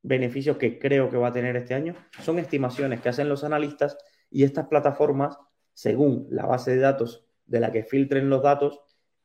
[0.04, 1.96] beneficio que creo que va a tener este año?
[2.22, 3.98] Son estimaciones que hacen los analistas
[4.34, 5.38] y estas plataformas,
[5.74, 8.82] según la base de datos de la que filtren los datos,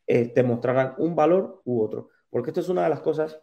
[0.06, 2.10] eh, te mostrarán un valor u otro.
[2.28, 3.40] Porque esto es una de las cosas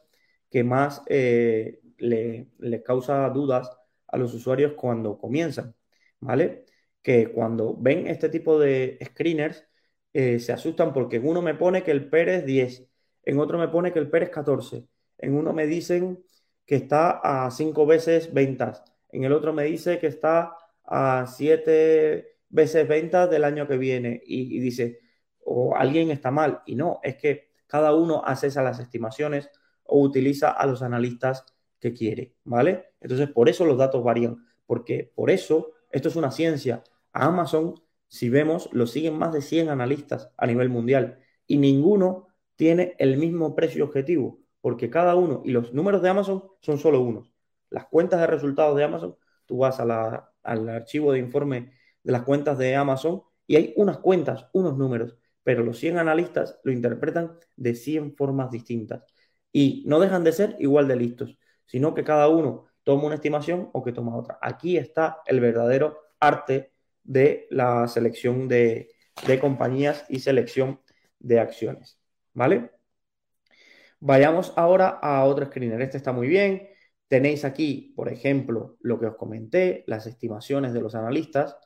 [0.51, 3.69] que más eh, le, causa dudas
[4.08, 5.75] a los usuarios cuando comienzan,
[6.19, 6.65] ¿vale?
[7.01, 9.67] Que cuando ven este tipo de screeners,
[10.13, 12.88] eh, se asustan porque en uno me pone que el PER es 10,
[13.23, 14.86] en otro me pone que el PER es 14,
[15.17, 16.23] en uno me dicen
[16.65, 20.56] que está a 5 veces ventas, en el otro me dice que está
[20.87, 24.99] a 7 veces ventas del año que viene y, dice,
[25.43, 26.61] o alguien está mal.
[26.65, 29.49] Y no, es que cada uno hace esas las estimaciones
[29.83, 31.45] o utiliza a los analistas
[31.79, 32.93] que quiere, ¿vale?
[33.01, 36.83] Entonces, por eso los datos varían, porque por eso esto es una ciencia.
[37.13, 37.75] A Amazon
[38.07, 43.17] si vemos, lo siguen más de 100 analistas a nivel mundial y ninguno tiene el
[43.17, 47.33] mismo precio objetivo, porque cada uno, y los números de Amazon son solo unos.
[47.69, 49.79] Las cuentas de resultados de Amazon, tú vas
[50.45, 51.71] al archivo de informe
[52.03, 56.60] de las cuentas de Amazon y hay unas cuentas, unos números, pero los 100 analistas
[56.63, 59.03] lo interpretan de 100 formas distintas
[59.51, 63.69] y no dejan de ser igual de listos, sino que cada uno toma una estimación
[63.73, 64.38] o que toma otra.
[64.41, 66.71] Aquí está el verdadero arte
[67.03, 68.91] de la selección de,
[69.39, 70.81] compañías y selección
[71.19, 71.99] de acciones.
[72.34, 72.71] ¿Vale?
[73.99, 75.81] Vayamos ahora a otro screener.
[75.81, 76.69] Este está muy bien.
[77.07, 81.57] Tenéis aquí, por ejemplo, lo que os comenté, las estimaciones de los analistas.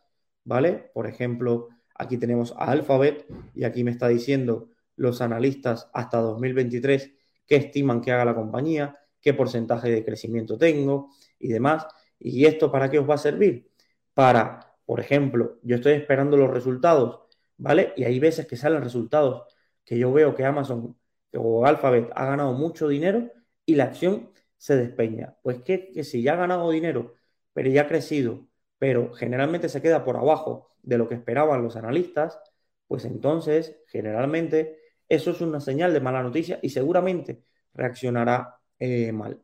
[0.45, 0.89] ¿Vale?
[0.93, 7.11] Por ejemplo, aquí tenemos a Alphabet y aquí me está diciendo los analistas hasta 2023
[7.45, 11.85] qué estiman que haga la compañía, qué porcentaje de crecimiento tengo y demás.
[12.17, 13.69] ¿Y esto para qué os va a servir?
[14.13, 17.19] Para por ejemplo, yo estoy esperando los resultados,
[17.57, 17.93] ¿vale?
[17.95, 19.43] Y hay veces que salen resultados
[19.85, 20.97] que yo veo que Amazon
[21.35, 23.31] o Alphabet ha ganado mucho dinero
[23.67, 25.35] y la acción se despeña.
[25.41, 27.15] Pues que, si ya ha ganado dinero,
[27.53, 31.75] pero ya ha crecido, pero generalmente se queda por abajo de lo que esperaban los
[31.75, 32.39] analistas,
[32.87, 37.43] pues entonces generalmente eso es una señal de mala noticia y seguramente
[37.73, 39.41] reaccionará eh, mal.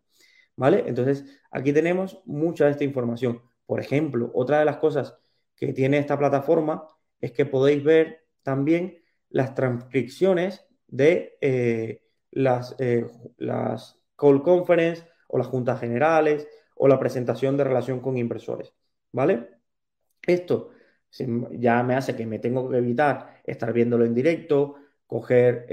[0.57, 0.83] ¿Vale?
[0.87, 3.41] Entonces aquí tenemos mucha de esta información.
[3.65, 5.17] Por ejemplo, otra de las cosas
[5.55, 6.87] que tiene esta plataforma
[7.21, 12.01] es que podéis ver también las transcripciones de eh,
[12.31, 13.05] las, eh,
[13.37, 18.73] las call conference o las juntas generales o la presentación de relación con inversores,
[19.11, 19.49] ¿vale?
[20.21, 20.71] Esto
[21.51, 24.75] ya me hace que me tengo que evitar estar viéndolo en directo,
[25.07, 25.67] coger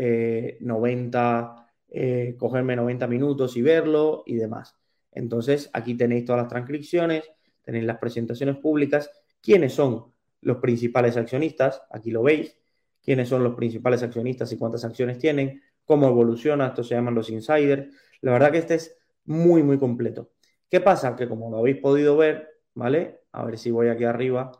[0.60, 4.76] 90, eh, eh, cogerme 90 minutos y verlo y demás.
[5.10, 7.28] Entonces, aquí tenéis todas las transcripciones,
[7.62, 12.56] tenéis las presentaciones públicas, quiénes son los principales accionistas, aquí lo veis,
[13.02, 17.30] quiénes son los principales accionistas y cuántas acciones tienen, cómo evoluciona, esto se llaman los
[17.30, 17.94] insiders.
[18.20, 20.30] La verdad que este es muy, muy completo.
[20.70, 21.16] ¿Qué pasa?
[21.16, 23.20] Que como lo habéis podido ver, ¿vale?
[23.32, 24.52] A ver si voy aquí arriba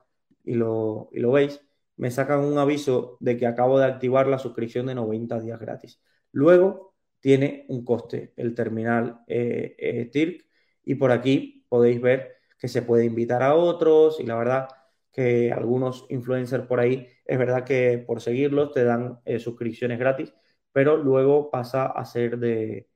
[0.45, 1.61] y lo, y lo veis,
[1.97, 6.01] me sacan un aviso de que acabo de activar la suscripción de 90 días gratis.
[6.33, 10.45] Luego tiene un coste el terminal eh, eh, TIRC
[10.85, 14.69] y por aquí podéis ver que se puede invitar a otros y la verdad
[15.13, 20.35] que algunos influencers por ahí, es verdad que por seguirlos te dan eh, suscripciones gratis,
[20.73, 22.89] pero luego pasa a ser de,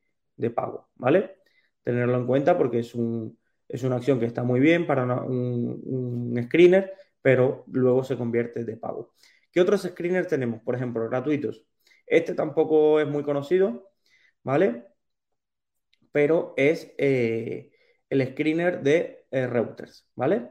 [0.54, 1.36] pago, ¿vale?
[1.82, 5.80] Tenerlo en cuenta porque es, un, es una acción que está muy bien para un,
[5.84, 9.12] un screener, pero luego se convierte de pago.
[9.52, 10.60] ¿Qué otros screeners tenemos?
[10.62, 11.64] Por ejemplo, gratuitos.
[12.06, 13.90] Este tampoco es muy conocido,
[14.42, 14.86] ¿vale?
[16.12, 17.72] Pero es eh,
[18.10, 20.50] el screener de eh, Reuters, ¿vale?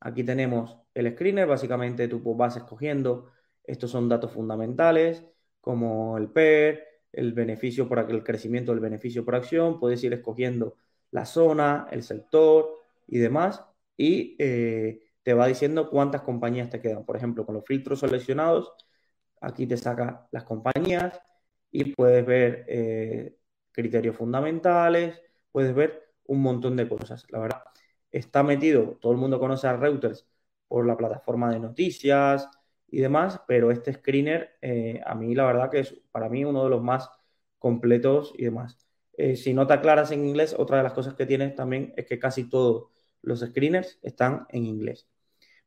[0.00, 3.30] Aquí tenemos el screener, básicamente tú pues, vas escogiendo,
[3.64, 5.24] estos son datos fundamentales,
[5.66, 10.76] como el PER, el beneficio por el crecimiento del beneficio por acción, puedes ir escogiendo
[11.10, 12.68] la zona, el sector
[13.08, 13.64] y demás,
[13.96, 17.04] y eh, te va diciendo cuántas compañías te quedan.
[17.04, 18.74] Por ejemplo, con los filtros seleccionados,
[19.40, 21.20] aquí te saca las compañías
[21.72, 23.36] y puedes ver eh,
[23.72, 27.26] criterios fundamentales, puedes ver un montón de cosas.
[27.30, 27.62] La verdad,
[28.12, 30.28] está metido, todo el mundo conoce a Reuters
[30.68, 32.48] por la plataforma de noticias
[32.88, 36.64] y demás, pero este screener eh, a mí la verdad que es para mí uno
[36.64, 37.10] de los más
[37.58, 38.78] completos y demás.
[39.16, 42.06] Eh, si no te aclaras en inglés, otra de las cosas que tienes también es
[42.06, 42.88] que casi todos
[43.22, 45.08] los screeners están en inglés,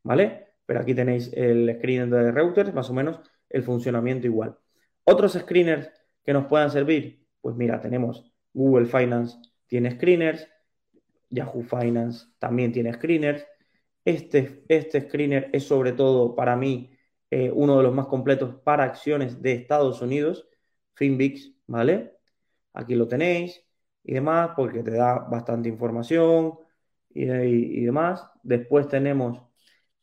[0.03, 0.47] ¿vale?
[0.65, 4.57] Pero aquí tenéis el screener de Reuters, más o menos el funcionamiento igual.
[5.03, 5.91] Otros screeners
[6.23, 10.47] que nos puedan servir, pues mira, tenemos Google Finance, tiene screeners,
[11.29, 13.45] Yahoo Finance también tiene screeners.
[14.05, 16.91] Este, este screener es sobre todo para mí
[17.31, 20.47] eh, uno de los más completos para acciones de Estados Unidos,
[20.95, 22.13] FinVix, ¿vale?
[22.73, 23.63] Aquí lo tenéis
[24.03, 26.59] y demás, porque te da bastante información
[27.09, 28.25] y, demás.
[28.43, 29.41] Después tenemos,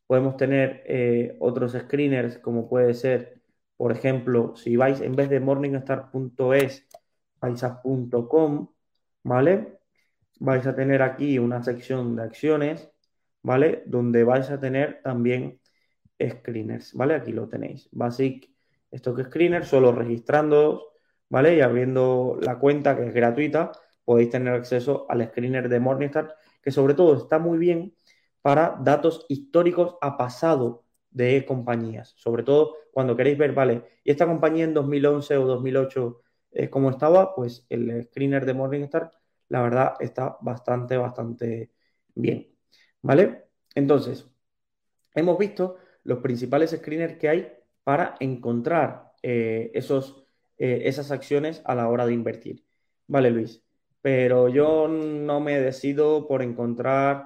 [0.06, 3.42] podemos tener eh, otros screeners, como puede ser,
[3.76, 6.86] por ejemplo, si vais en vez de morningstar.es,
[7.40, 7.82] vais a
[8.28, 8.68] .com,
[9.22, 9.78] ¿vale?
[10.40, 12.90] Vais a tener aquí una sección de acciones,
[13.42, 13.82] ¿vale?
[13.86, 15.60] Donde vais a tener también
[16.20, 17.14] screeners, ¿vale?
[17.14, 17.88] Aquí lo tenéis.
[17.92, 18.50] Basic
[18.90, 20.92] Stock Screener, solo registrando,
[21.28, 21.56] ¿vale?
[21.56, 23.72] Y abriendo la cuenta que es gratuita,
[24.04, 27.94] podéis tener acceso al screener de Morningstar, que sobre todo está muy bien
[28.42, 34.26] para datos históricos a pasado de compañías, sobre todo cuando queréis ver, vale, y esta
[34.26, 39.10] compañía en 2011 o 2008 eh, como estaba, pues el screener de Morningstar,
[39.48, 41.70] la verdad, está bastante, bastante
[42.14, 42.48] bien.
[43.02, 43.48] ¿Vale?
[43.74, 44.26] Entonces,
[45.14, 45.76] hemos visto
[46.06, 47.52] los principales screeners que hay
[47.84, 50.26] para encontrar eh, esos,
[50.58, 52.64] eh, esas acciones a la hora de invertir.
[53.06, 53.62] Vale, Luis,
[54.00, 57.24] pero yo no me decido por encontrar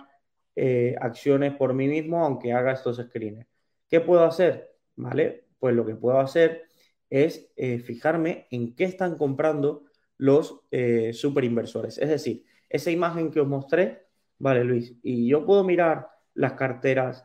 [1.00, 3.48] acciones por mí mismo, aunque haga estos screeners.
[3.88, 4.76] ¿Qué puedo hacer?
[4.94, 6.68] Vale, pues lo que puedo hacer
[7.10, 9.84] es eh, fijarme en qué están comprando
[10.16, 11.98] los eh, superinversores.
[11.98, 14.06] Es decir, esa imagen que os mostré,
[14.38, 17.24] vale Luis, y yo puedo mirar las carteras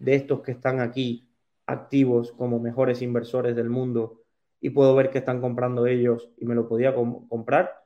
[0.00, 1.28] de estos que están aquí
[1.66, 4.22] activos como mejores inversores del mundo
[4.60, 7.84] y puedo ver que están comprando ellos y me lo podía comprar.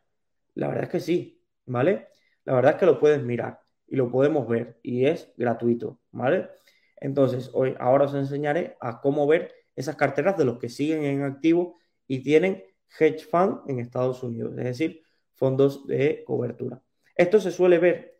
[0.54, 2.08] La verdad es que sí, ¿vale?
[2.44, 6.48] La verdad es que lo puedes mirar y lo podemos ver y es gratuito, ¿vale?
[6.96, 11.22] Entonces, hoy, ahora os enseñaré a cómo ver esas carteras de los que siguen en
[11.22, 12.64] activo y tienen
[12.98, 15.02] hedge fund en Estados Unidos, es decir,
[15.34, 16.80] fondos de cobertura.
[17.16, 18.13] Esto se suele ver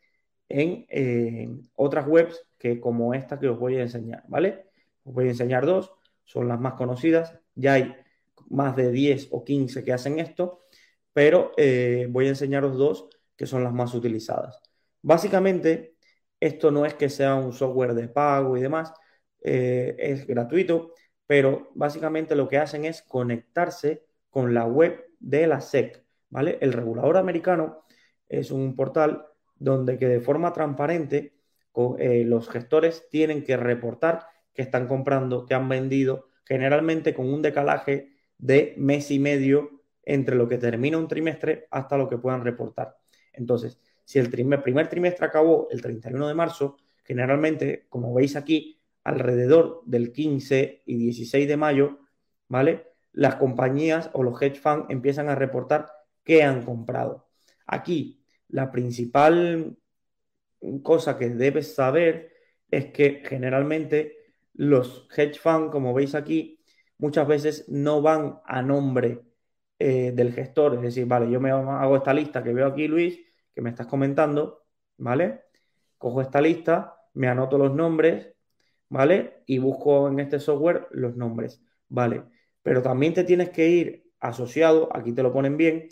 [0.49, 4.67] en otras webs que como esta que os voy a enseñar, ¿vale?
[5.05, 5.93] Os voy a enseñar dos,
[6.25, 7.95] son las más conocidas, ya hay
[8.49, 10.61] más de 10 o 15 que hacen esto,
[11.13, 14.61] pero eh, voy a enseñaros dos que son las más utilizadas.
[15.03, 15.97] Básicamente,
[16.41, 18.93] esto no es que sea un software de pago y demás,
[19.43, 20.93] eh, es gratuito,
[21.27, 26.59] pero básicamente lo que hacen es conectarse con la web de la SEC, ¿vale?
[26.61, 27.85] El regulador americano
[28.29, 29.27] es un portal
[29.57, 31.35] donde que de forma transparente
[31.99, 37.43] eh, los gestores tienen que reportar que están comprando, que han vendido, generalmente con un
[37.43, 42.45] decalaje de mes y medio entre lo que termina un trimestre hasta lo que puedan
[42.45, 42.97] reportar.
[43.33, 49.83] Entonces, Si el primer trimestre acabó el 31 de marzo, generalmente, como veis aquí, alrededor
[49.87, 52.01] del 15 y 16 de mayo,
[52.49, 52.93] ¿vale?
[53.13, 55.91] Las compañías o los hedge funds empiezan a reportar
[56.23, 57.29] qué han comprado.
[57.67, 58.24] Aquí,
[58.55, 59.77] la principal
[60.85, 62.33] cosa que debes saber
[62.71, 64.17] es que generalmente
[64.53, 66.61] los hedge funds, como veis aquí,
[66.99, 69.23] muchas veces no van a nombre
[69.81, 70.77] eh, del gestor.
[70.77, 73.19] Es decir, vale, yo me hago esta lista que veo aquí, Luis,
[73.53, 74.65] que me estás comentando,
[74.99, 75.41] ¿vale?
[75.99, 78.37] Cojo esta lista, me anoto los nombres,
[78.89, 79.43] ¿vale?
[79.47, 82.23] Y busco en este software los nombres, ¿vale?
[82.63, 85.89] Pero también te tienes que ir asociado, aquí te lo ponen bien,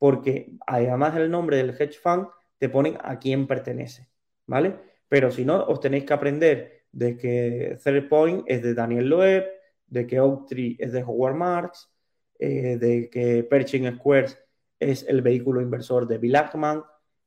[0.00, 2.26] porque además del nombre del hedge fund,
[2.56, 4.08] te ponen a quién pertenece,
[4.46, 4.76] ¿vale?
[5.08, 9.44] Pero si no, os tenéis que aprender de que Third Point es de Daniel Loeb,
[9.86, 11.92] de que Oaktree es de Howard Marks,
[12.38, 14.42] eh, de que Pershing Squares
[14.78, 16.82] es el vehículo inversor de Bill Ackman,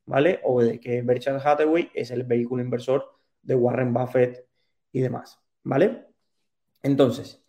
[0.08, 0.40] ¿vale?
[0.44, 3.06] O de que Berkshire Hathaway es el vehículo inversor
[3.44, 4.48] de Warren Buffett
[4.92, 6.08] y demás, ¿vale?
[6.82, 7.46] Entonces,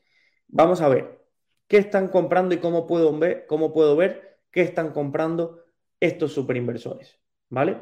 [0.48, 1.18] vamos a ver
[1.66, 5.64] qué están comprando y cómo puedo ver, cómo puedo ver qué están comprando
[5.98, 7.80] estos superinversores, ¿vale?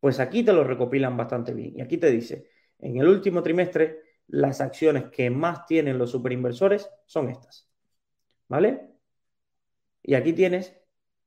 [0.00, 2.48] Pues aquí te lo recopilan bastante bien y aquí te dice,
[2.78, 7.68] en el último trimestre las acciones que más tienen los superinversores son estas,
[8.48, 8.94] ¿vale?
[10.02, 10.74] Y aquí tienes,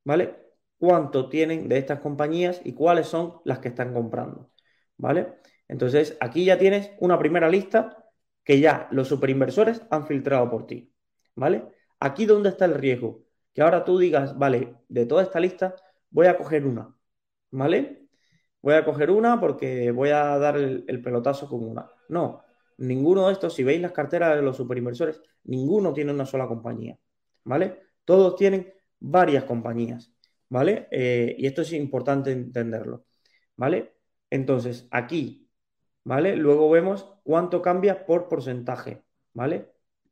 [0.03, 0.35] ¿vale?
[0.79, 4.49] Cuánto tienen de estas compañías y cuáles son las que están comprando,
[4.97, 5.35] ¿vale?
[5.67, 8.11] Entonces, aquí ya tienes una primera lista
[8.43, 10.91] que ya los superinversores han filtrado por ti,
[11.35, 11.67] ¿vale?
[11.99, 15.75] Aquí donde está el riesgo, que ahora tú digas, vale, de toda esta lista
[16.09, 16.95] voy a coger una,
[17.51, 18.07] ¿vale?
[18.61, 21.89] Voy a coger una porque voy a dar el, el pelotazo con una.
[22.09, 22.43] No,
[22.77, 26.97] ninguno de estos, si veis las carteras de los superinversores, ninguno tiene una sola compañía,
[27.43, 27.79] ¿vale?
[28.05, 30.13] Todos tienen varias compañías,
[30.49, 30.87] ¿vale?
[30.91, 33.05] Eh, y esto es importante entenderlo,
[33.55, 33.93] ¿vale?
[34.29, 35.49] Entonces, aquí,
[36.03, 36.35] ¿vale?
[36.35, 39.71] Luego vemos cuánto cambia por porcentaje, ¿vale?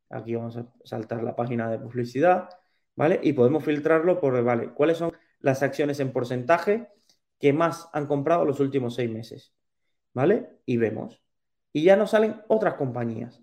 [0.09, 2.49] Aquí vamos a saltar la página de publicidad,
[2.97, 3.21] ¿vale?
[3.23, 4.73] Y podemos filtrarlo por, ¿vale?
[4.73, 6.89] ¿Cuáles son las acciones en porcentaje
[7.39, 9.53] que más han comprado los últimos seis meses?
[10.13, 10.59] ¿Vale?
[10.65, 11.23] Y vemos.
[11.71, 13.41] Y ya nos salen otras compañías,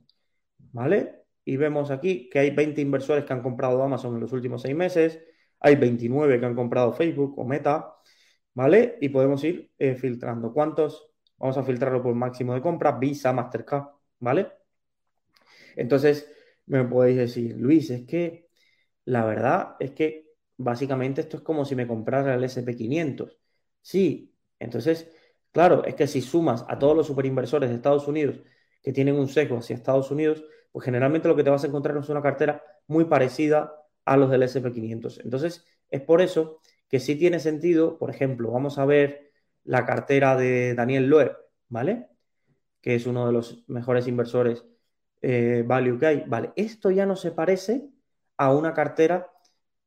[0.73, 1.25] ¿vale?
[1.45, 4.75] y vemos aquí que hay 20 inversores que han comprado Amazon en los últimos seis
[4.75, 5.21] meses,
[5.61, 7.95] hay 29 que han comprado Facebook o Meta,
[8.55, 8.99] ¿vale?
[9.01, 10.53] Y podemos ir eh, filtrando.
[10.53, 11.11] ¿Cuántos?
[11.39, 13.87] Vamos a filtrarlo por máximo de compra, Visa, Mastercard,
[14.21, 14.49] ¿vale?
[15.77, 16.31] Entonces,
[16.67, 18.44] me podéis decir, Luis, es que
[19.05, 23.39] la verdad es que básicamente esto es como si me comprara el SP500.
[23.83, 25.11] Sí, entonces,
[25.53, 28.41] claro, es que si sumas a todos los superinversores de Estados Unidos
[28.83, 31.97] que tienen un sesgo hacia Estados Unidos, pues generalmente lo que te vas a encontrar
[31.97, 33.75] es una cartera muy parecida
[34.05, 35.21] a los del SP500.
[35.25, 39.33] Entonces, es por eso que sí tiene sentido, por ejemplo, vamos a ver
[39.65, 41.37] la cartera de Daniel Loeb,
[41.69, 42.09] ¿vale?
[42.81, 44.65] Que es uno de los mejores inversores
[45.23, 46.25] eh, value que hay.
[46.27, 47.89] Vale, esto ya no se parece
[48.37, 49.31] a una cartera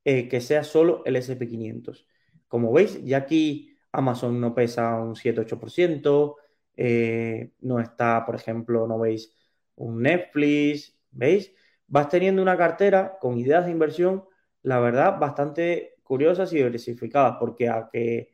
[0.04, 2.08] eh, que sea solo el SP500.
[2.48, 6.38] Como veis, ya aquí Amazon no pesa un 7-8%,
[6.78, 9.34] eh, no está, por ejemplo, no veis
[9.76, 11.54] un Netflix, ¿veis?
[11.88, 14.26] Vas teniendo una cartera con ideas de inversión,
[14.62, 18.32] la verdad, bastante curiosas y diversificadas, porque a que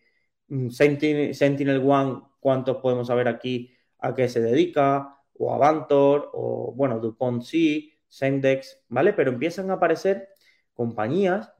[0.47, 5.17] mm, Sentinel, One, ¿cuántos podemos saber aquí a qué se dedica?
[5.35, 9.13] O Avantor, o bueno, DuPont C, Sendex, ¿vale?
[9.13, 10.29] Pero empiezan a aparecer
[10.75, 11.51] compañías,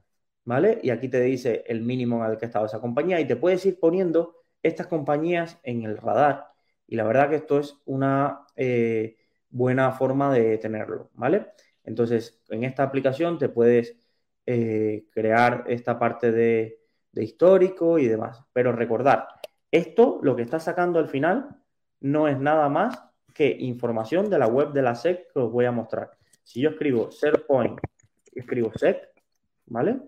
[0.44, 0.78] ¿vale?
[0.82, 3.80] Y aquí te dice el mínimo al que estaba esa compañía y te puedes ir
[3.80, 6.46] poniendo estas compañías en el radar.
[6.86, 9.16] Y la verdad que esto es una eh,
[9.50, 11.48] buena forma de tenerlo, ¿vale?
[11.82, 13.96] Entonces, en esta aplicación te puedes
[14.46, 16.80] eh, crear esta parte de,
[17.14, 18.44] histórico y demás.
[18.52, 19.26] Pero recordar,
[19.70, 21.56] esto lo que está sacando al final
[22.00, 23.02] no es nada más
[23.34, 26.12] que información de la web de la SEC que os voy a mostrar.
[26.44, 27.80] Si yo escribo SharePoint,
[28.32, 28.98] escribo SEC,
[29.66, 29.98] ¿vale?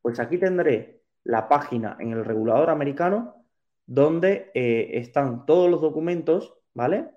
[0.00, 3.42] Pues aquí tendré la página en el regulador americano
[3.86, 7.08] donde eh, están todos los documentos, ¿vale?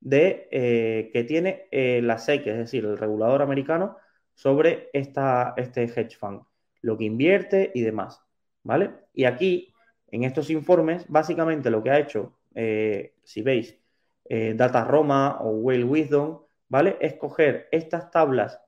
[0.00, 3.96] de, eh, que tiene eh, la SEC, es decir, el regulador americano,
[4.34, 6.42] sobre esta, este hedge fund,
[6.82, 8.22] lo que invierte y demás,
[8.62, 8.90] ¿vale?
[9.12, 9.74] Y aquí,
[10.08, 12.38] en estos informes, básicamente lo que ha hecho,
[13.24, 13.76] si veis,
[14.28, 16.96] Data Roma o Whale Wisdom, ¿vale?
[17.00, 18.60] Es coger estas tablas,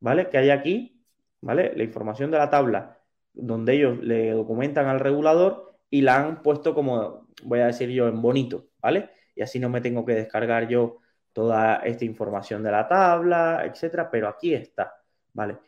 [0.00, 0.28] ¿vale?
[0.30, 1.04] Que hay aquí,
[1.40, 1.72] ¿vale?
[1.76, 2.98] La información de la tabla
[3.34, 8.08] donde ellos le documentan al regulador y la han puesto como, voy a decir yo,
[8.08, 9.10] en bonito, ¿vale?
[9.34, 10.98] y así no me tengo que descargar yo
[11.32, 14.94] toda esta información de la tabla, etcétera, pero aquí está,
[15.32, 15.58] ¿vale?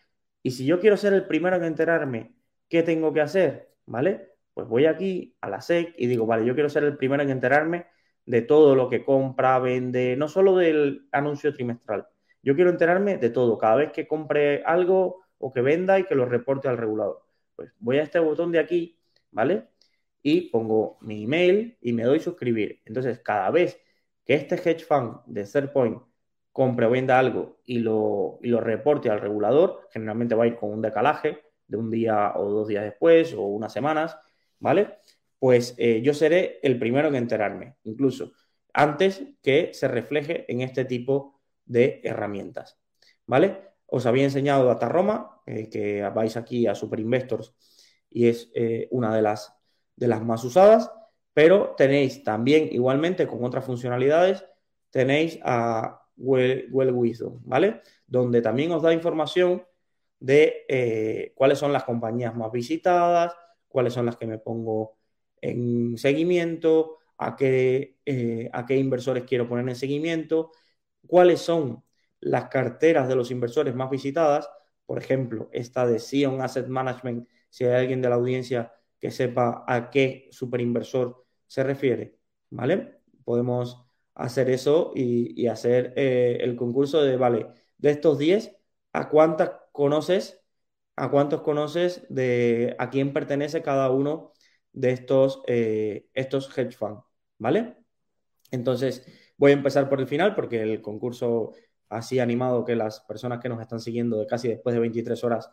[0.43, 2.35] Y si yo quiero ser el primero en enterarme,
[2.69, 3.71] ¿qué tengo que hacer?
[3.87, 4.33] ¿Vale?
[4.53, 7.31] Pues voy aquí a la SEC y digo, vale, yo quiero ser el primero en
[7.31, 7.87] enterarme
[8.27, 12.07] de todo lo que compra, vende, no solo del anuncio trimestral.
[12.43, 16.15] Yo quiero enterarme de todo, cada vez que compre algo o que venda y que
[16.15, 17.23] lo reporte al regulador.
[17.57, 18.99] Pues voy a este botón de aquí,
[19.31, 19.69] ¿vale?
[20.23, 22.81] Y pongo mi email y me doy suscribir.
[22.85, 23.81] Entonces, cada vez
[24.25, 26.03] que este hedge fund de Point
[26.53, 30.57] compre o venda algo y lo, y lo reporte al regulador, generalmente va a ir
[30.57, 34.17] con un decalaje de un día o dos días después o unas semanas,
[34.61, 34.99] ¿vale?
[35.45, 38.33] Pues eh, yo seré el primero en enterarme, incluso
[38.73, 42.81] antes que se refleje en este tipo de herramientas,
[43.27, 43.61] ¿vale?
[43.85, 47.55] Os había enseñado Data Roma, eh, que vais aquí a Super Investors
[48.09, 49.55] y es eh, una de las,
[49.97, 50.91] de las más usadas,
[51.35, 54.47] pero tenéis también igualmente con otras funcionalidades,
[54.89, 57.83] tenéis a Well, Wisdom, ¿vale?
[58.07, 59.63] Donde también os da información
[60.21, 63.37] de cuáles son las compañías más visitadas,
[63.69, 65.04] cuáles son las que me pongo
[65.45, 70.53] en seguimiento, a qué, eh, a qué inversores quiero poner en seguimiento,
[71.07, 71.85] cuáles son
[72.21, 74.49] las carteras de los inversores más visitadas,
[74.87, 79.65] por ejemplo, esta de Sion Asset Management, si hay alguien de la audiencia que sepa
[79.69, 82.19] a qué superinversor se refiere,
[82.51, 83.01] ¿vale?
[83.25, 83.85] Podemos
[84.15, 88.57] hacer eso y, hacer eh, el concurso de, vale, de estos 10,
[88.93, 90.41] ¿a cuántas conoces?
[90.97, 94.33] ¿A cuántos conoces de a quién pertenece cada uno
[94.75, 97.03] de estos, eh, estos hedge funds?
[97.39, 97.77] ¿Vale?
[98.51, 99.07] Entonces,
[99.37, 101.53] voy a empezar por el final porque el concurso
[101.89, 105.51] así animado que las personas que nos están siguiendo de casi después de 23 horas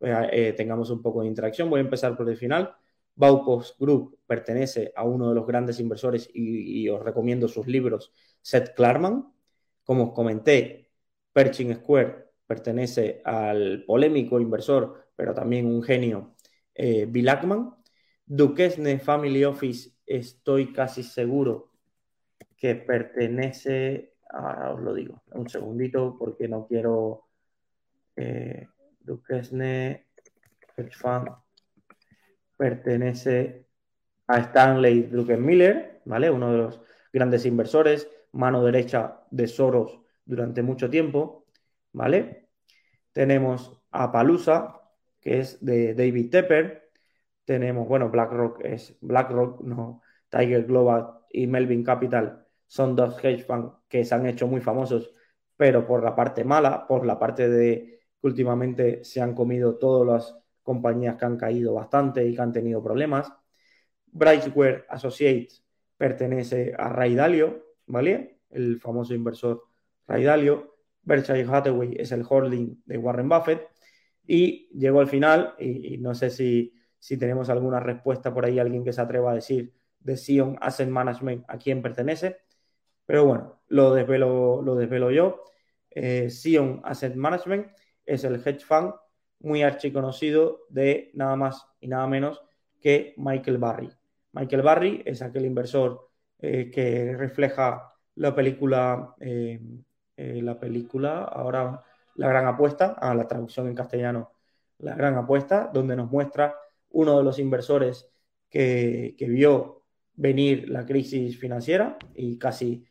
[0.00, 1.70] eh, tengamos un poco de interacción.
[1.70, 2.74] Voy a empezar por el final.
[3.16, 8.12] Baupost Group pertenece a uno de los grandes inversores y, os recomiendo sus libros,
[8.42, 9.32] Seth Klarman.
[9.84, 10.90] Como os comenté,
[11.32, 16.34] Pershing Square pertenece al polémico inversor, pero también un genio,
[16.74, 17.74] eh, Bill Ackman.
[18.26, 21.72] Duquesne Family Office, estoy casi seguro
[22.56, 27.28] que pertenece, ahora os lo digo, un segundito porque no quiero,
[28.16, 28.68] eh,
[29.00, 30.06] Duquesne
[30.92, 31.28] Fund,
[32.56, 33.66] pertenece
[34.26, 36.30] a Stanley Druckenmiller, ¿vale?
[36.30, 36.80] Uno de los
[37.12, 41.46] grandes inversores, mano derecha de Soros durante mucho tiempo,
[41.92, 42.48] ¿vale?
[43.12, 44.80] Tenemos a Palusa,
[45.20, 46.83] que es de David Tepper.
[47.44, 53.72] Tenemos, bueno, BlackRock es BlackRock, no, Tiger Global y Melvin Capital son dos hedge funds
[53.88, 55.14] que se han hecho muy famosos,
[55.56, 60.06] pero por la parte mala, por la parte de que últimamente se han comido todas
[60.06, 63.32] las compañías que han caído bastante y que han tenido problemas.
[64.06, 65.62] Brightware Associates
[65.96, 68.40] pertenece a Ray Dalio, ¿vale?
[68.50, 69.62] El famoso inversor
[70.06, 70.74] Ray Dalio.
[71.02, 73.68] Berkshire Hathaway es el holding de Warren Buffett.
[74.26, 76.72] Y llegó al final, y, no sé si,
[77.04, 80.88] si, tenemos alguna respuesta por ahí, alguien que se atreva a decir de Sion Asset
[80.88, 82.38] Management a quién pertenece.
[83.06, 85.44] Pero bueno, lo desvelo, lo desvelo yo.
[85.90, 87.68] Eh, Sion Asset Management
[88.06, 88.94] es el hedge fund
[89.40, 92.42] muy archiconocido de nada más y nada menos
[92.80, 93.90] que Michael Barry.
[94.32, 99.60] Michael Barry es aquel inversor eh, que refleja la película, eh,
[100.16, 101.82] eh, la película, ahora
[102.16, 104.32] La Gran Apuesta, a la traducción en castellano,
[104.78, 106.54] La Gran Apuesta, donde nos muestra
[106.94, 108.08] uno de los inversores
[108.48, 109.82] que, vio
[110.14, 112.84] venir la crisis financiera y casi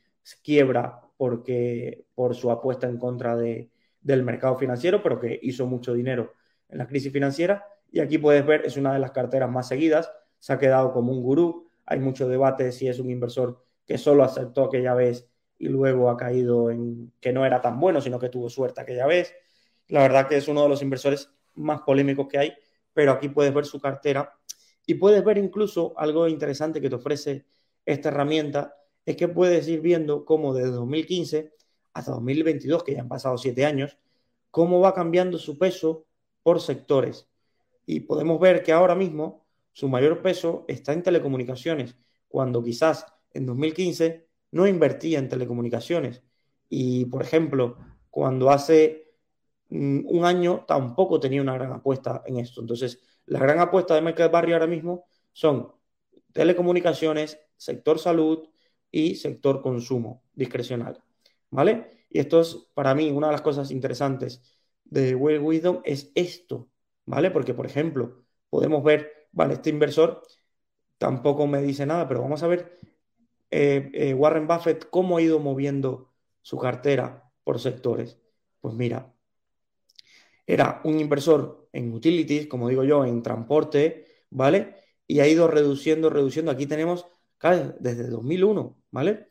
[0.44, 3.70] quiebra porque, por su apuesta en contra de,
[4.02, 6.34] del mercado financiero, pero que hizo mucho dinero
[6.70, 7.66] en la crisis financiera.
[7.92, 11.14] Y aquí puedes ver, es una de las carteras más seguidas, se ha quedado como
[11.14, 11.68] un gurú.
[11.86, 16.18] Hay mucho debate si es un inversor que solo aceptó aquella vez y luego ha
[16.18, 19.34] caído en que no era tan bueno, sino que tuvo suerte aquella vez.
[19.88, 22.54] La verdad que es uno de los inversores más polémicos que hay,
[22.94, 24.34] pero aquí puedes ver su cartera
[24.86, 27.46] y puedes ver incluso algo interesante que te ofrece
[27.86, 28.76] esta herramienta,
[29.06, 31.54] es que puedes ir viendo cómo desde 2015
[31.94, 33.98] hasta 2022, que ya han pasado siete años,
[34.52, 36.06] cómo va cambiando su peso
[36.42, 37.28] por sectores.
[37.86, 41.96] Y podemos ver que ahora mismo su mayor peso está en telecomunicaciones,
[42.28, 46.22] cuando quizás en 2015 no invertía en telecomunicaciones.
[46.70, 47.78] Y, por ejemplo,
[48.10, 49.03] cuando hace
[49.70, 52.62] un año tampoco tenía una gran apuesta en esto.
[52.62, 55.72] Entonces, la gran apuesta de Michael Barry ahora mismo son
[56.32, 58.50] telecomunicaciones, sector salud
[58.92, 61.02] y sector consumo discrecional.
[61.50, 62.06] ¿Vale?
[62.10, 64.42] Y esto es para mí una de las cosas interesantes
[64.84, 66.70] de Well Wisdom es esto,
[67.06, 67.32] ¿vale?
[67.32, 70.24] Porque, por ejemplo, podemos ver, vale, este inversor
[70.98, 72.78] tampoco me dice nada, pero vamos a ver
[73.52, 76.12] eh, eh, Warren Buffett cómo ha ido moviendo
[76.42, 78.20] su cartera por sectores.
[78.62, 79.13] Pues mira,
[80.46, 84.84] era un inversor en utilities, como digo yo, en transporte, ¿vale?
[85.08, 86.52] y ha ido reduciendo, reduciendo.
[86.52, 87.06] Aquí tenemos
[87.80, 89.28] desde 2001, ¿vale?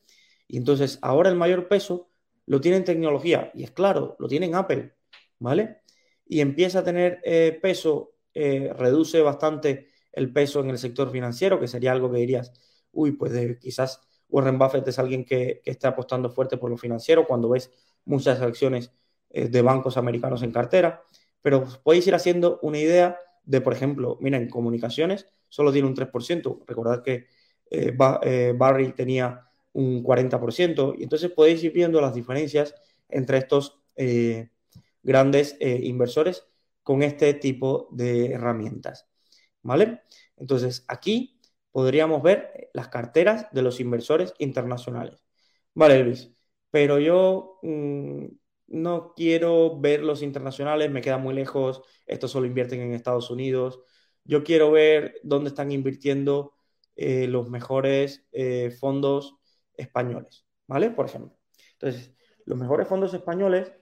[0.46, 2.10] Y entonces ahora el mayor peso
[2.46, 4.94] lo tiene en tecnología y es claro, lo tiene en Apple,
[5.38, 5.78] ¿vale?
[6.26, 11.58] Y empieza a tener eh, peso, eh, reduce bastante el peso en el sector financiero,
[11.58, 12.52] que sería algo que dirías,
[12.92, 17.26] uy, pues quizás Warren Buffett es alguien que, que, está apostando fuerte por lo financiero
[17.26, 17.70] cuando ves
[18.04, 18.92] muchas acciones
[19.32, 21.02] eh, de bancos americanos en cartera,
[21.40, 25.94] pero podéis ir haciendo una idea de, por ejemplo, mira, en comunicaciones solo tiene un
[25.94, 27.26] 3%, recordad que
[27.70, 32.74] eh, eh, Barry tenía un 40%, y entonces podéis ir viendo las diferencias
[33.08, 33.78] entre estos
[35.02, 36.46] grandes inversores
[36.82, 39.08] con este tipo de herramientas.
[39.62, 40.02] ¿Vale?
[40.36, 45.22] Entonces, aquí podríamos ver las carteras de los inversores internacionales.
[45.74, 46.30] Vale, Luis,
[46.70, 48.26] pero yo mm,
[48.72, 53.82] no quiero ver los internacionales, me queda muy lejos, estos solo invierten en Estados Unidos.
[54.24, 56.54] Yo quiero ver dónde están invirtiendo
[56.96, 59.36] eh, los mejores eh, fondos
[59.76, 60.90] españoles, ¿vale?
[60.90, 61.36] Por ejemplo.
[61.74, 62.14] Entonces,
[62.46, 63.72] los mejores fondos españoles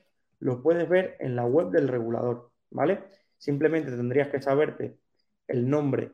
[0.41, 3.05] los puedes ver en la web del regulador, ¿vale?
[3.39, 4.99] Simplemente tendrías que saberte
[5.47, 6.13] el nombre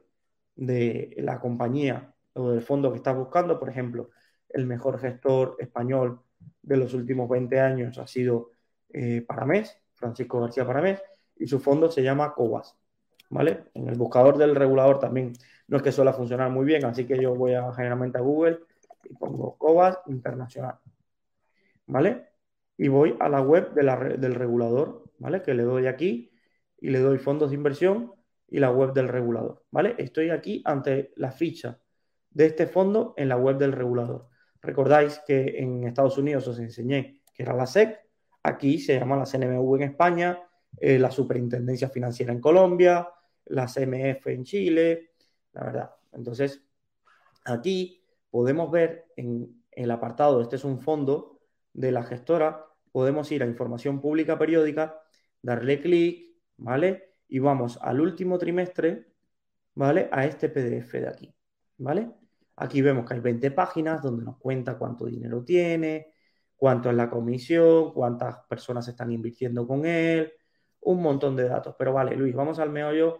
[0.55, 3.59] de la compañía o del fondo que estás buscando.
[3.59, 4.11] Por ejemplo,
[4.51, 6.21] el mejor gestor español
[6.63, 8.51] de los últimos 20 años ha sido
[8.93, 11.03] eh, Paramés, Francisco García Paramés,
[11.37, 12.77] y su fondo se llama COBAS.
[13.29, 13.65] ¿Vale?
[13.75, 15.33] En el buscador del regulador también
[15.69, 18.61] no es que suele funcionar muy bien, así que yo voy a, generalmente a Google
[19.05, 20.77] y pongo COBAS Internacional.
[21.87, 22.29] ¿Vale?
[22.77, 25.43] Y voy a la web del regulador, ¿vale?
[25.43, 26.31] Que le doy aquí
[26.79, 28.13] y le doy fondos de inversión
[28.49, 29.95] y la web del regulador, ¿vale?
[29.99, 31.79] Estoy aquí ante la ficha
[32.31, 34.29] de este fondo en la web del regulador.
[34.61, 37.99] Recordáis que en Estados Unidos os enseñé que era la SEC,
[38.47, 40.39] aquí se llama la CNMV en España,
[40.79, 43.09] eh, la Superintendencia Financiera en Colombia,
[43.47, 45.11] la CMF en Chile,
[45.53, 45.91] la verdad.
[46.13, 46.63] Entonces,
[47.45, 51.41] aquí podemos ver en el apartado, este es un fondo
[51.73, 55.01] de la gestora, podemos ir a información pública periódica,
[55.43, 57.07] darle clic, ¿vale?
[57.29, 59.07] y vamos al último trimestre,
[59.75, 60.09] ¿vale?
[60.13, 61.35] A este PDF de aquí,
[61.79, 62.11] ¿vale?
[62.57, 66.15] Aquí vemos que hay 20 páginas donde nos cuenta cuánto dinero tiene,
[66.57, 70.33] cuánto es la comisión, cuántas personas están invirtiendo con él,
[70.81, 71.75] un montón de datos.
[71.79, 73.19] Pero vale, Luis, vamos al meollo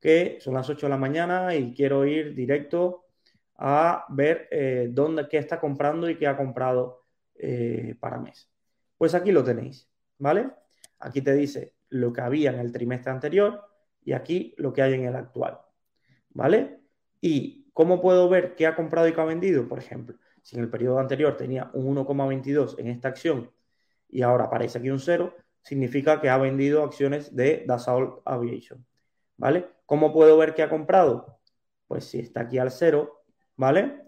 [0.00, 3.06] que son las 8 de la mañana y quiero ir directo
[3.56, 8.50] a ver eh, dónde, qué está comprando y qué ha comprado eh, para mes.
[8.96, 10.50] Pues aquí lo tenéis, ¿vale?
[10.98, 13.62] Aquí te dice lo que había en el trimestre anterior
[14.02, 15.58] y aquí lo que hay en el actual.
[16.30, 16.80] ¿Vale?
[17.20, 19.66] ¿Y cómo puedo ver qué ha comprado y qué ha vendido?
[19.68, 20.16] Por ejemplo,
[20.46, 23.50] si en el periodo anterior tenía un 1,22 en esta acción
[24.08, 28.86] y ahora aparece aquí un 0, significa que ha vendido acciones de Dassault Aviation.
[29.36, 29.66] ¿Vale?
[29.86, 31.40] ¿Cómo puedo ver qué ha comprado?
[31.88, 33.24] Pues si está aquí al 0,
[33.56, 34.04] ¿vale?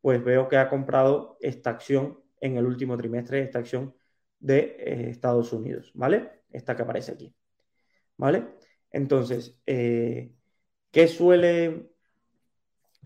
[0.00, 3.94] Pues veo que ha comprado esta acción en el último trimestre, esta acción
[4.40, 6.42] de eh, Estados Unidos, ¿vale?
[6.50, 7.32] esta que aparece aquí.
[8.16, 8.48] ¿Vale?
[8.90, 10.32] Entonces, eh,
[10.90, 11.92] ¿qué suele...?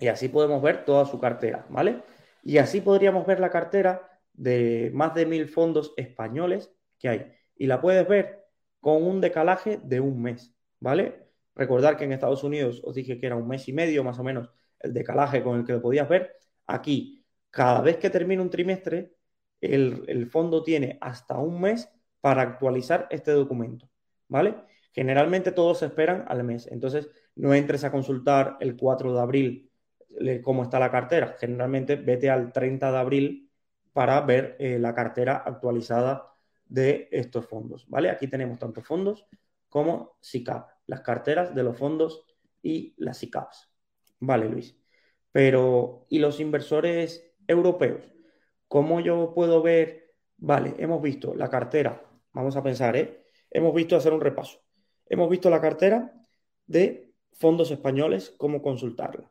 [0.01, 2.03] Y así podemos ver toda su cartera, ¿vale?
[2.45, 7.33] Y así podríamos ver la cartera de más de mil fondos españoles que hay.
[7.57, 8.45] Y la puedes ver
[8.81, 11.27] con un decalaje de un mes, ¿vale?
[11.55, 14.25] Recordar que en Estados Unidos os dije que era un mes y medio más o
[14.25, 16.37] menos el decalaje con el que lo podías ver.
[16.67, 19.15] Aquí, cada vez que termina un trimestre,
[19.61, 21.89] el, el fondo tiene hasta un mes
[22.21, 23.89] para actualizar este documento,
[24.29, 24.55] ¿vale?
[24.93, 29.71] Generalmente todos esperan al mes, entonces no entres a consultar el 4 de abril
[30.43, 33.51] cómo está la cartera, generalmente vete al 30 de abril
[33.93, 36.35] para ver eh, la cartera actualizada
[36.67, 38.11] de estos fondos, ¿vale?
[38.11, 39.27] Aquí tenemos tanto fondos
[39.69, 42.27] como SICAP, las carteras de los fondos
[42.63, 43.71] y las SICAPs.
[44.21, 44.77] Vale, Luis.
[45.33, 48.03] Pero, ¿y los inversores europeos?
[48.69, 50.15] ¿Cómo yo puedo ver?
[50.37, 52.01] Vale, hemos visto la cartera
[52.35, 53.25] Vamos a pensar, ¿eh?
[53.51, 54.61] Hemos visto hacer un repaso.
[55.07, 56.13] Hemos visto la cartera
[56.67, 59.31] de fondos españoles, cómo consultarla.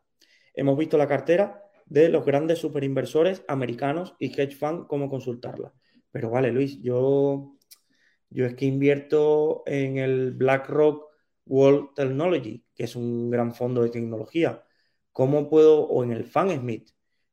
[0.54, 5.72] Hemos visto la cartera de los grandes superinversores americanos y hedge fund, cómo consultarla.
[6.10, 7.56] Pero vale, Luis, yo,
[8.30, 11.10] yo es que invierto en el BlackRock
[11.46, 14.64] World Technology, que es un gran fondo de tecnología.
[15.12, 16.90] ¿Cómo puedo, o en el FanSmith,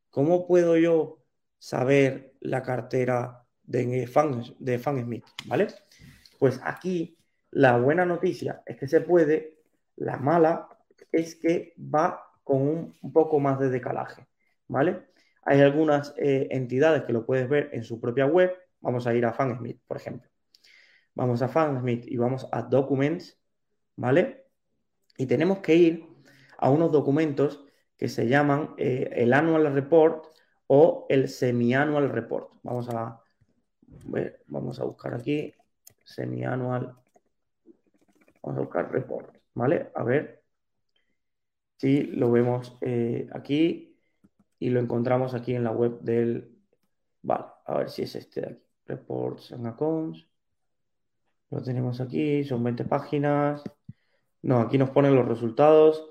[0.09, 1.23] cómo puedo yo
[1.57, 5.67] saber la cartera de Fan, de Smith, ¿vale?
[6.39, 7.17] Pues aquí
[7.51, 9.59] la buena noticia es que se puede,
[9.95, 10.67] la mala
[11.11, 12.61] es que va con
[13.01, 14.27] un, poco más de decalaje,
[14.67, 15.07] ¿vale?
[15.43, 18.53] Hay algunas eh, entidades que lo puedes ver en su propia web.
[18.79, 20.29] Vamos a ir a FanSmith, por ejemplo.
[21.13, 23.39] Vamos a FanSmith y vamos a Documents,
[23.95, 24.45] ¿vale?
[25.17, 26.07] Y tenemos que ir
[26.57, 27.65] a unos documentos
[27.97, 30.25] que se llaman eh, el Annual Report
[30.67, 32.51] o el Semi-Annual Report.
[32.63, 33.19] Vamos a,
[34.47, 35.53] vamos a buscar aquí
[36.03, 36.95] Semi-Annual.
[38.41, 39.91] Vamos a buscar Report, ¿vale?
[39.93, 40.40] A ver
[41.81, 43.97] si lo vemos eh, aquí
[44.59, 46.55] y lo encontramos aquí en la web del...
[47.23, 48.63] Vale, a ver si es este de aquí.
[48.85, 50.27] Reports and Accounts.
[51.49, 53.63] Lo tenemos aquí, son 20 páginas.
[54.43, 56.07] No, aquí nos ponen los resultados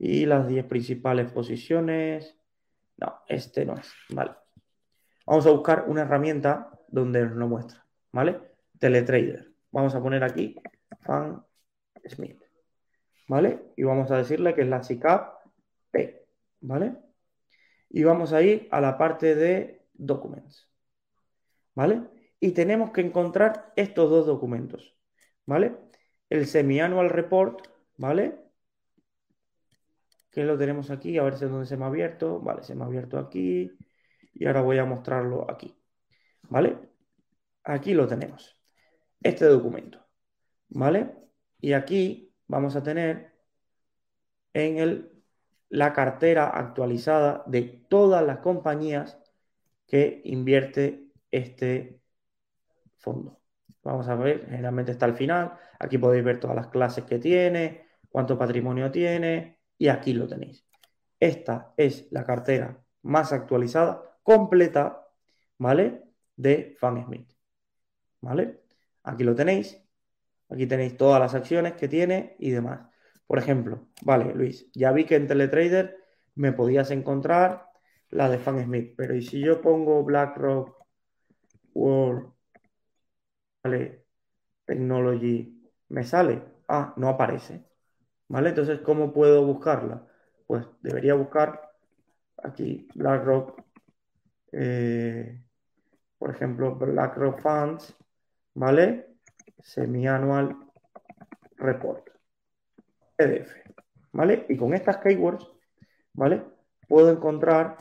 [0.00, 2.36] y las 10 principales posiciones.
[2.96, 4.32] No, este no es, ¿vale?
[5.26, 8.40] Vamos a buscar una herramienta donde nos lo muestra, ¿vale?
[8.80, 9.52] Teletrader.
[9.70, 10.56] Vamos a poner aquí
[11.02, 11.40] Fan
[12.04, 12.42] Smith,
[13.28, 13.72] ¿vale?
[13.76, 15.46] Y vamos a decirle que es la SICAP
[15.90, 16.26] P,
[16.60, 16.96] ¿vale?
[17.90, 20.68] Y vamos a ir a la parte de Documents,
[21.74, 22.02] ¿vale?
[22.40, 24.96] Y tenemos que encontrar estos dos documentos,
[25.46, 25.76] ¿vale?
[26.28, 28.44] El Semi-Annual Report, ¿vale?
[30.30, 32.40] Que lo tenemos aquí, a ver si es donde se me ha abierto.
[32.40, 33.70] Vale, se me ha abierto aquí.
[34.32, 35.78] Y ahora voy a mostrarlo aquí.
[36.48, 36.76] ¿Vale?
[37.62, 38.58] Aquí lo tenemos.
[39.22, 40.04] Este documento.
[40.70, 41.14] ¿Vale?
[41.60, 43.32] Y aquí vamos a tener
[44.52, 45.22] en el,
[45.68, 49.18] la cartera actualizada de todas las compañías
[49.86, 52.00] que invierte este
[52.98, 53.40] fondo.
[53.82, 55.54] Vamos a ver, generalmente está al final.
[55.78, 60.64] Aquí podéis ver todas las clases que tiene, cuánto patrimonio tiene y aquí lo tenéis.
[61.20, 65.06] Esta es la cartera más actualizada, completa,
[65.58, 66.02] ¿vale?
[66.36, 67.30] De FanSmith,
[68.20, 68.62] ¿vale?
[69.02, 69.83] Aquí lo tenéis.
[70.54, 72.86] Aquí tenéis todas las acciones que tiene y demás.
[73.26, 75.96] Por ejemplo, vale, Luis, ya vi que en Teletrader
[76.36, 77.66] me podías encontrar
[78.10, 80.76] la de FanSmith, pero ¿y si yo pongo BlackRock
[81.74, 82.32] World
[83.64, 84.04] ¿vale?
[84.64, 86.40] Technology me sale.
[86.68, 87.64] Ah, no aparece.
[88.28, 88.50] ¿Vale?
[88.50, 90.06] Entonces, ¿cómo puedo buscarla?
[90.46, 91.72] Pues debería buscar
[92.44, 93.60] aquí BlackRock,
[94.52, 95.42] eh,
[96.16, 97.96] por ejemplo, BlackRock Funds,
[98.54, 99.13] ¿vale?
[99.64, 100.56] Semianual
[101.56, 102.10] Report,
[103.16, 103.50] PDF,
[104.12, 104.44] ¿vale?
[104.50, 105.50] Y con estas keywords,
[106.12, 106.44] ¿vale?
[106.86, 107.78] Puedo encontrar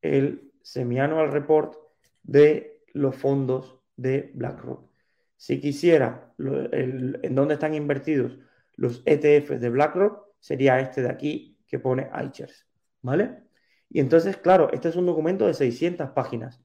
[0.00, 1.76] el semianual report
[2.22, 4.90] de los fondos de BlackRock.
[5.36, 8.38] Si quisiera en dónde están invertidos
[8.76, 12.66] los ETFs de BlackRock, sería este de aquí que pone iShares,
[13.02, 13.42] ¿vale?
[13.90, 16.62] Y entonces, claro, este es un documento de 600 páginas.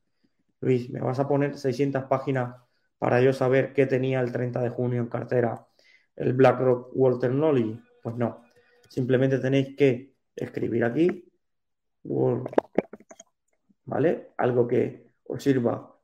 [0.62, 2.56] Luis, ¿me vas a poner 600 páginas
[3.00, 5.66] para yo saber qué tenía el 30 de junio en cartera
[6.16, 7.82] el BlackRock World Technology?
[8.04, 8.44] Pues no.
[8.90, 11.26] Simplemente tenéis que escribir aquí
[13.86, 14.34] ¿vale?
[14.38, 15.96] Algo que os sirva,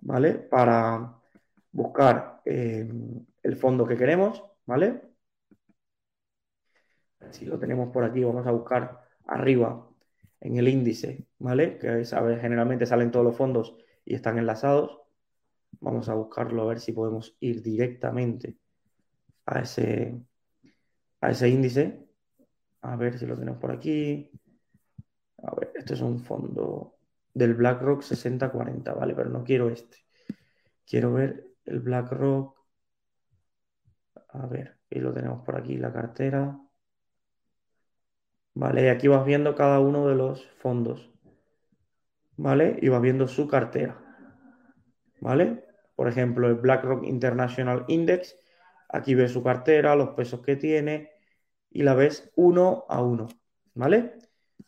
[0.00, 0.34] ¿vale?
[0.34, 1.20] Para
[1.72, 2.88] buscar eh,
[3.42, 5.02] el fondo que queremos, ¿vale?
[7.30, 9.88] Si lo tenemos por aquí, vamos a buscar arriba
[10.40, 11.78] en el índice, ¿vale?
[11.78, 12.04] Que
[12.40, 15.00] generalmente salen todos los fondos y están enlazados.
[15.80, 18.58] Vamos a buscarlo a ver si podemos ir directamente
[19.46, 20.20] a ese,
[21.20, 22.06] a ese índice.
[22.82, 24.30] A ver si lo tenemos por aquí.
[25.42, 26.96] A ver, este es un fondo
[27.34, 29.14] del BlackRock 6040, ¿vale?
[29.14, 29.98] Pero no quiero este.
[30.86, 32.56] Quiero ver el BlackRock.
[34.30, 36.58] A ver, y lo tenemos por aquí, la cartera.
[38.54, 41.10] Vale, y aquí vas viendo cada uno de los fondos.
[42.36, 42.78] ¿Vale?
[42.82, 44.07] Y vas viendo su cartera.
[45.20, 45.64] ¿Vale?
[45.94, 48.36] Por ejemplo, el BlackRock International Index.
[48.88, 51.10] Aquí ves su cartera, los pesos que tiene
[51.70, 53.28] y la ves uno a uno.
[53.74, 54.14] ¿Vale?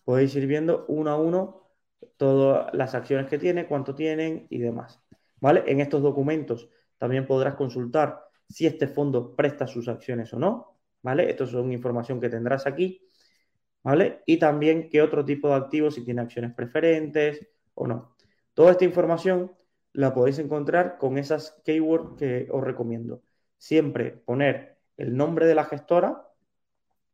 [0.04, 1.68] Podéis ir viendo uno a uno
[2.16, 5.00] todas las acciones que tiene, cuánto tienen y demás.
[5.40, 5.64] ¿Vale?
[5.66, 8.20] En estos documentos también podrás consultar
[8.50, 11.30] si este fondo presta sus acciones o no, ¿vale?
[11.30, 13.06] Esto es información que tendrás aquí,
[13.82, 14.22] ¿vale?
[14.26, 18.16] Y también qué otro tipo de activos, si tiene acciones preferentes o no.
[18.52, 19.52] Toda esta información
[19.92, 23.22] la podéis encontrar con esas keywords que os recomiendo.
[23.58, 26.26] Siempre poner el nombre de la gestora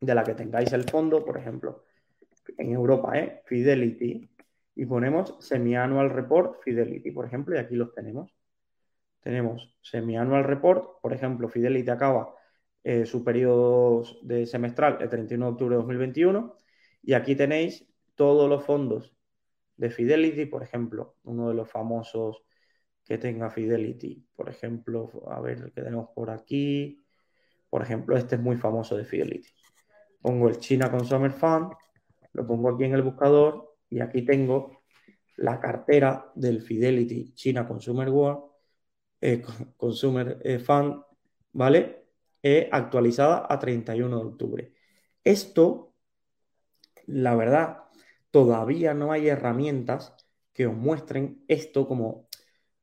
[0.01, 1.85] de la que tengáis el fondo, por ejemplo,
[2.59, 3.43] en Europa, ¿eh?
[3.47, 4.29] Fidelity,
[4.75, 8.37] y ponemos Semi-Annual Report Fidelity, por ejemplo, y aquí los tenemos
[9.27, 12.33] tenemos semi-annual report, por ejemplo, Fidelity acaba
[12.85, 16.57] eh, su periodo de semestral el 31 de octubre de 2021
[17.03, 19.17] y aquí tenéis todos los fondos
[19.77, 22.45] de Fidelity, por ejemplo, uno de los famosos
[23.07, 27.05] que tenga Fidelity, por ejemplo, a ver qué tenemos por aquí,
[27.71, 29.49] por ejemplo, este es muy famoso de Fidelity.
[30.21, 31.73] Pongo el China Consumer Fund,
[32.33, 34.83] lo pongo aquí en el buscador y aquí tengo
[35.37, 38.45] la cartera del Fidelity China Consumer World
[39.21, 39.43] eh,
[39.77, 41.03] Consumer eh, Fund,
[41.53, 42.07] ¿vale?
[42.43, 44.73] Eh, actualizada a 31 de octubre.
[45.23, 45.87] Esto
[47.07, 47.85] la verdad,
[48.31, 50.15] todavía no hay herramientas
[50.53, 52.26] que os muestren esto como,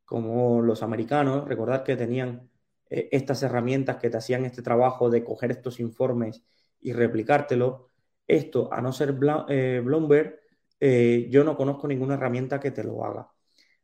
[0.06, 1.48] como los americanos.
[1.48, 2.50] Recordad que tenían
[2.90, 6.44] eh, estas herramientas que te hacían este trabajo de coger estos informes
[6.80, 7.90] y replicártelo.
[8.28, 9.18] Esto, a no ser
[9.50, 10.40] eh, Bloomberg,
[10.80, 13.30] eh, yo no conozco ninguna herramienta que te lo haga.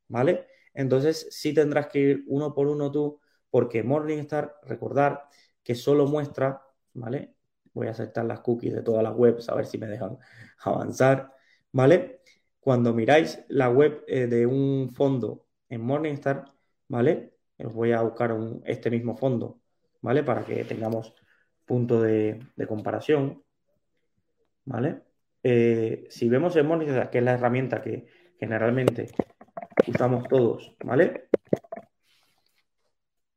[0.08, 0.48] ¿Vale?
[0.74, 5.28] Entonces, sí tendrás que ir uno por uno tú, porque Morningstar, recordar
[5.64, 6.62] que solo muestra,
[6.94, 7.36] ¿vale?
[7.74, 10.18] Voy a aceptar las cookies de todas las webs a ver si me dejan
[10.64, 11.34] avanzar,
[11.72, 12.22] ¿vale?
[12.60, 16.46] Cuando miráis la web de un fondo en Morningstar,
[16.88, 17.34] ¿vale?
[17.58, 19.62] Os voy a buscar este mismo fondo,
[20.02, 20.24] ¿vale?
[20.24, 21.14] Para que tengamos
[21.66, 23.44] punto de, comparación,
[24.66, 25.04] ¿vale?
[25.44, 28.08] Eh, si vemos en Monitor, que es la herramienta que
[28.40, 29.08] generalmente
[29.88, 31.30] usamos todos, ¿vale?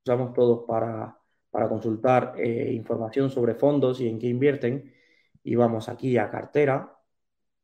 [0.04, 1.16] Usamos todos para,
[1.68, 4.92] consultar eh, información sobre fondos y en qué invierten.
[5.44, 6.98] Y vamos aquí a cartera,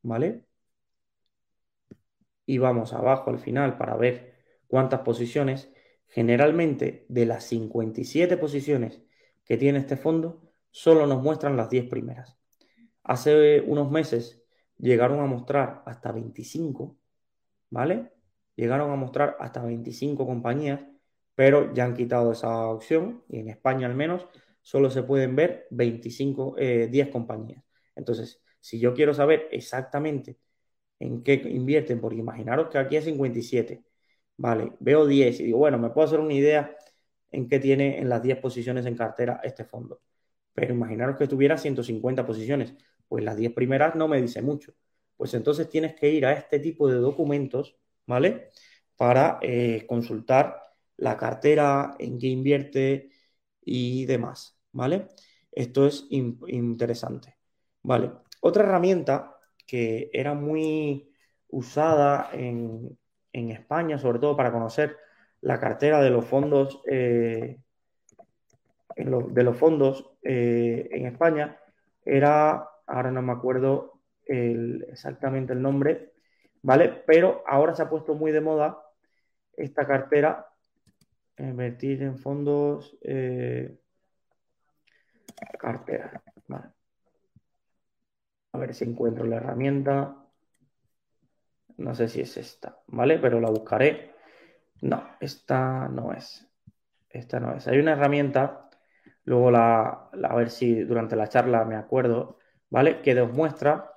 [0.02, 0.44] ¿vale?
[2.46, 4.37] Y vamos abajo al final para ver
[4.68, 5.72] cuántas posiciones.
[6.06, 9.02] Generalmente, de las 57 posiciones
[9.44, 12.38] que tiene este fondo, solo nos muestran las 10 primeras.
[13.02, 14.42] Hace unos meses
[14.78, 16.96] llegaron a mostrar hasta 25,
[17.70, 18.12] ¿vale?
[18.54, 20.80] Llegaron a mostrar hasta 25 compañías,
[21.34, 24.26] pero ya han quitado esa opción y en España al menos
[24.62, 27.64] solo se pueden ver 25, 10 eh, compañías.
[27.96, 30.38] Entonces, si yo quiero saber exactamente
[30.98, 33.82] en qué invierten, porque imaginaros que aquí hay 57
[34.38, 36.76] Vale, veo 10 y digo, bueno, me puedo hacer una idea
[37.30, 40.00] en qué tiene en las 10 posiciones en cartera este fondo.
[40.54, 42.74] Pero imaginaros que tuviera 150 posiciones,
[43.08, 44.74] pues las 10 primeras no me dice mucho.
[45.16, 47.76] Pues entonces tienes que ir a este tipo de documentos,
[48.06, 48.50] ¿vale?
[48.96, 50.62] Para eh, consultar
[50.96, 53.10] la cartera, en qué invierte
[53.62, 55.08] y demás, ¿vale?
[55.52, 57.36] Esto es interesante.
[57.82, 59.36] Vale, otra herramienta
[59.66, 61.10] que era muy
[61.48, 62.98] usada en,
[63.38, 64.96] en España, sobre todo para conocer
[65.40, 67.60] la cartera de los fondos, eh,
[68.96, 71.58] de los fondos eh, en España,
[72.04, 76.12] era, ahora no me acuerdo exactamente el nombre,
[76.62, 77.02] ¿vale?
[77.06, 78.78] Pero ahora se ha puesto muy de moda
[79.56, 80.46] esta cartera,
[81.38, 83.78] invertir en fondos, eh,
[85.58, 86.22] cartera,
[88.52, 90.27] A ver si encuentro la herramienta.
[91.78, 93.18] No sé si es esta, ¿vale?
[93.18, 94.12] Pero la buscaré.
[94.82, 96.46] No, esta no es.
[97.08, 97.66] Esta no es.
[97.68, 98.68] Hay una herramienta,
[99.24, 103.00] luego la, a ver si durante la charla me acuerdo, ¿vale?
[103.00, 103.92] Que os muestra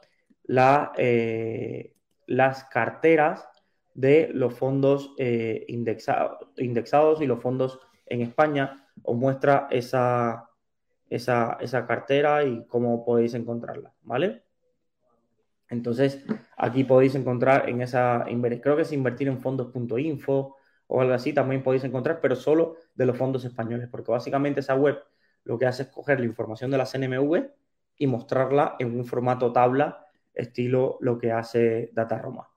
[0.97, 1.95] eh,
[2.27, 3.47] las carteras
[3.93, 8.87] de los fondos eh, indexados y los fondos en España.
[9.03, 10.49] Os muestra esa,
[11.09, 14.43] esa, esa cartera y cómo podéis encontrarla, ¿vale?
[15.71, 16.23] Entonces,
[16.57, 18.25] aquí podéis encontrar en esa,
[18.61, 20.57] creo que es invertir en fondos.info
[20.87, 24.75] o algo así, también podéis encontrar, pero solo de los fondos españoles, porque básicamente esa
[24.75, 24.99] web
[25.45, 27.49] lo que hace es coger la información de la CNMV
[27.97, 32.49] y mostrarla en un formato tabla, estilo lo que hace DataRoma.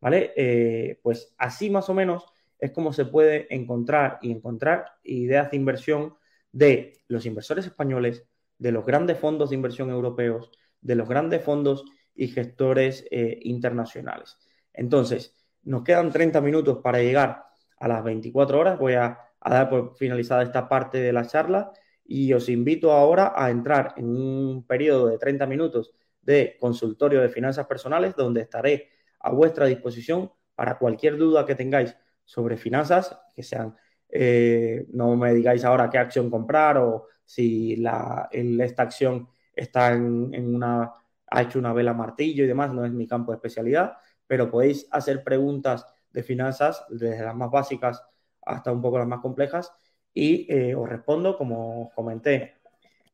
[0.00, 0.32] ¿Vale?
[0.36, 2.26] Eh, pues así más o menos
[2.58, 6.16] es como se puede encontrar y encontrar ideas de inversión
[6.50, 8.26] de los inversores españoles,
[8.58, 10.50] de los grandes fondos de inversión europeos,
[10.80, 11.84] de los grandes fondos
[12.16, 14.38] y gestores eh, internacionales.
[14.72, 17.44] Entonces, nos quedan 30 minutos para llegar
[17.78, 18.78] a las 24 horas.
[18.78, 21.70] Voy a, dar por finalizada esta parte de la charla
[22.04, 27.28] y os invito ahora a entrar en un periodo de 30 minutos de consultorio de
[27.28, 28.90] finanzas personales donde estaré
[29.20, 33.76] a vuestra disposición para cualquier duda que tengáis sobre finanzas, que sean,
[34.08, 40.54] eh, no me digáis ahora qué acción comprar o si la, esta acción está en
[40.56, 40.92] una
[41.28, 43.96] ha hecho una vela martillo y demás, no es mi campo de especialidad,
[44.26, 48.02] pero podéis hacer preguntas de finanzas desde las más básicas
[48.42, 49.72] hasta un poco las más complejas
[50.14, 52.54] y eh, os respondo, como comenté,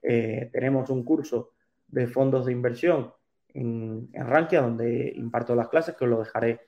[0.02, 1.54] eh, tenemos un curso
[1.88, 3.12] de fondos de inversión
[3.48, 6.60] en, en, Rankia donde imparto las clases, que os lo dejaré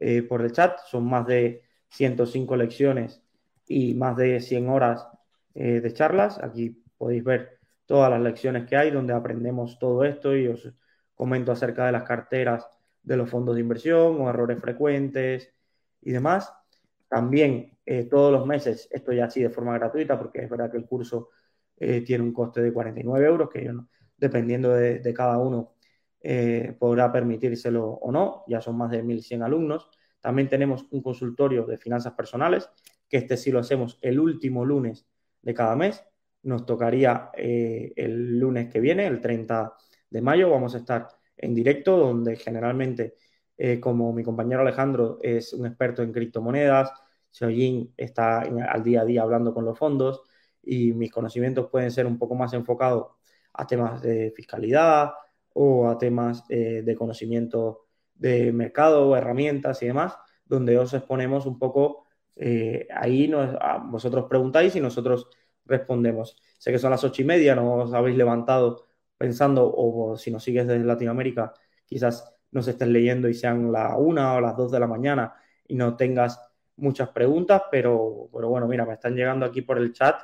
[0.00, 3.22] eh, por el chat, son más de 105 lecciones
[3.68, 5.08] y más de 100 horas
[5.54, 10.48] de charlas, aquí podéis ver todas las lecciones que hay donde aprendemos todo esto y
[10.48, 10.70] os
[11.16, 12.68] comento acerca de las carteras
[13.02, 15.52] de los fondos de inversión o errores frecuentes
[16.02, 16.52] y demás.
[17.08, 20.76] También eh, todos los meses, esto ya así de forma gratuita, porque es verdad que
[20.76, 21.30] el curso
[21.76, 25.74] eh, tiene un coste de 49 euros, que yo no, dependiendo de, cada uno
[26.20, 29.88] eh, podrá permitírselo o no, ya son más de 1.100 alumnos.
[30.20, 32.68] También tenemos un consultorio de finanzas personales,
[33.08, 35.06] que este sí lo hacemos el último lunes
[35.42, 36.04] de cada mes.
[36.42, 39.74] Nos tocaría el lunes que viene, el 30
[40.10, 40.50] de mayo.
[40.50, 43.14] Vamos a estar en directo, donde generalmente,
[43.56, 46.92] eh, como mi compañero Alejandro es un experto en criptomonedas,
[47.30, 50.22] Xiaojin está al día a día hablando con los fondos
[50.62, 53.08] y mis conocimientos pueden ser un poco más enfocados
[53.52, 55.12] a temas de fiscalidad
[55.52, 61.58] o a temas eh, de conocimiento de mercado, herramientas y demás, donde os exponemos un
[61.58, 63.56] poco, eh, ahí nos,
[63.90, 65.28] vosotros preguntáis y nosotros
[65.64, 66.36] respondemos.
[66.58, 68.85] Sé que son las ocho y media, no os habéis levantado
[69.18, 71.52] pensando, o si nos sigues desde Latinoamérica,
[71.84, 75.34] quizás nos estés leyendo y sean la una o las dos de la mañana
[75.66, 76.40] y no tengas
[76.76, 80.20] muchas preguntas, pero, pero bueno, mira, me están llegando aquí por el chat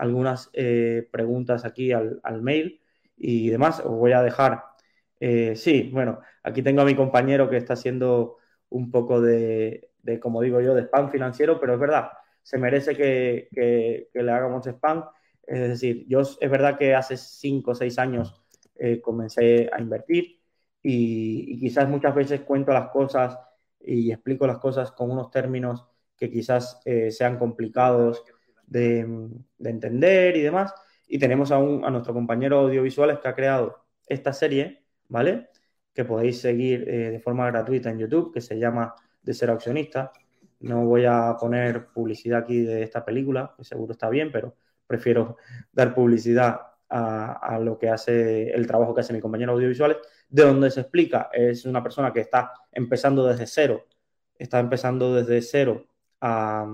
[0.00, 2.80] algunas eh, preguntas aquí al, mail
[3.16, 3.80] y demás.
[3.80, 4.64] Os voy a dejar.
[5.20, 8.38] Eh, sí, bueno, aquí tengo a mi compañero que está haciendo
[8.70, 12.12] un poco de, como digo yo, de spam financiero, pero es verdad,
[12.42, 15.04] se merece que, le hagamos spam.
[15.50, 18.40] Es decir, yo es verdad que hace cinco o seis años
[18.76, 20.40] eh, comencé a invertir
[20.82, 23.38] y, quizás muchas veces cuento las cosas
[23.80, 25.86] y explico las cosas con unos términos
[26.16, 26.80] que quizás
[27.10, 28.22] sean complicados
[28.66, 29.00] de,
[29.58, 30.72] entender y demás.
[31.08, 35.48] Y tenemos a, a nuestro compañero audiovisuales que ha creado esta serie, ¿vale?
[35.94, 40.12] Que podéis seguir eh, de forma gratuita en YouTube, que se llama De ser accionista.
[40.60, 44.56] No voy a poner publicidad aquí de esta película, que seguro está bien, pero
[44.90, 45.36] prefiero
[45.72, 50.70] dar publicidad a, lo que hace el trabajo que hace mi compañero audiovisuales, de donde
[50.72, 53.86] se explica, es una persona que está empezando desde cero,
[54.36, 55.86] está empezando desde cero
[56.20, 56.66] a,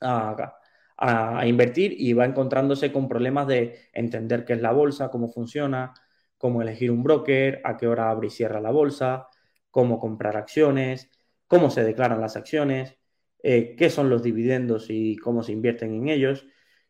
[0.00, 0.54] a,
[0.96, 5.94] a, invertir y va encontrándose con problemas de entender qué es la bolsa, cómo funciona,
[6.38, 9.28] cómo elegir un broker, a qué hora abre y cierra la bolsa,
[9.72, 11.10] cómo comprar acciones,
[11.48, 12.96] cómo se declaran las acciones,
[13.42, 16.46] eh, qué son los dividendos y cómo se invierten en ellos.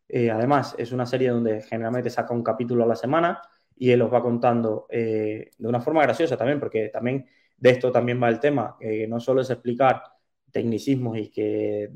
[0.09, 3.43] Eh, además, es una serie donde generalmente saca un capítulo a la semana
[3.77, 7.93] y él os va contando eh, de una forma graciosa también, porque también de esto
[7.93, 10.03] también va el tema, que no solo es explicar
[10.51, 11.91] tecnicismos y que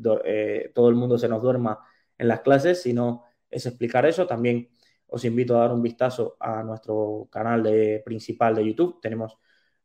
[0.74, 1.78] todo el mundo se nos duerma
[2.18, 4.26] en las clases, sino es explicar eso.
[4.26, 4.68] También
[5.06, 9.00] os invito a dar un vistazo a nuestro canal de, principal de YouTube.
[9.00, 9.38] Tenemos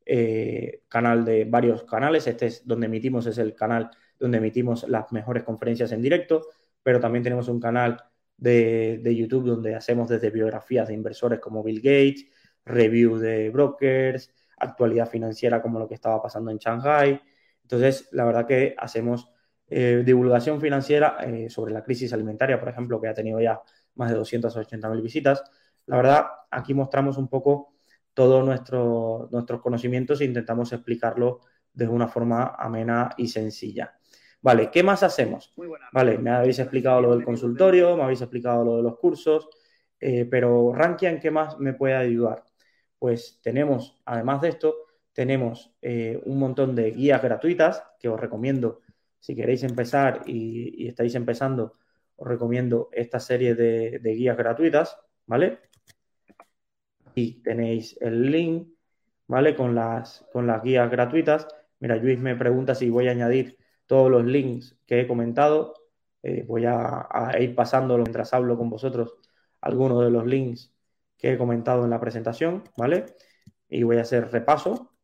[0.05, 2.27] eh, canal de varios canales.
[2.27, 6.47] Este es donde emitimos, es el canal donde emitimos las mejores conferencias en directo,
[6.81, 8.01] pero también tenemos un canal
[8.37, 12.25] de, de YouTube donde hacemos desde biografías de inversores como Bill Gates,
[12.65, 17.21] review de brokers, actualidad financiera como lo que estaba pasando en Shanghai.
[17.63, 19.31] Entonces, la verdad que hacemos
[19.69, 23.61] eh, divulgación financiera eh, sobre la crisis alimentaria, por ejemplo, que ha tenido ya
[23.95, 25.43] más de 280.000 visitas.
[25.85, 27.73] La verdad, aquí mostramos un poco
[28.13, 31.41] todos nuestro, nuestros conocimientos e intentamos explicarlo
[31.73, 33.96] de una forma amena y sencilla.
[34.47, 35.53] Vale, ¿qué más hacemos?
[35.91, 39.49] Vale, me habéis explicado lo del consultorio, me habéis explicado lo de los cursos,
[39.99, 42.45] eh, pero Rankia, ¿en qué más me puede ayudar?
[42.97, 44.73] Pues tenemos, además de esto,
[45.11, 48.79] tenemos un montón de guías gratuitas que os recomiendo
[49.19, 51.73] si queréis empezar y, estáis empezando,
[52.15, 55.59] os recomiendo esta serie de, guías gratuitas, ¿vale?
[57.15, 58.69] Y tenéis el link,
[59.27, 59.57] ¿vale?
[59.57, 61.49] Con las, con las guías gratuitas.
[61.81, 63.57] Mira, Luis me pregunta si voy a añadir
[63.87, 65.73] todos los links que he comentado.
[66.23, 67.07] Eh, voy a,
[67.39, 69.15] ir pasando mientras hablo con vosotros
[69.61, 70.73] algunos de los links
[71.17, 73.05] que he comentado en la presentación, ¿vale?
[73.69, 74.97] Y voy a hacer repaso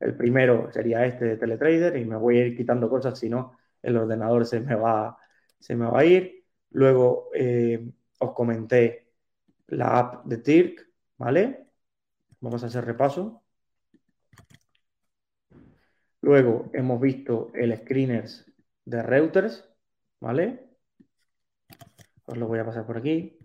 [0.00, 3.58] el primero sería este de Teletrader y me voy a ir quitando cosas, si no,
[3.82, 5.18] el ordenador se me va,
[5.58, 6.44] se me va a ir.
[6.70, 9.08] Luego eh, os comenté
[9.68, 10.88] la app de TIRC,
[11.18, 11.66] ¿vale?
[12.40, 13.42] Vamos a hacer repaso.
[16.28, 18.44] Luego hemos visto el screeners
[18.84, 19.64] de Reuters,
[20.20, 20.68] ¿vale?
[22.26, 23.38] Os lo voy a pasar por aquí.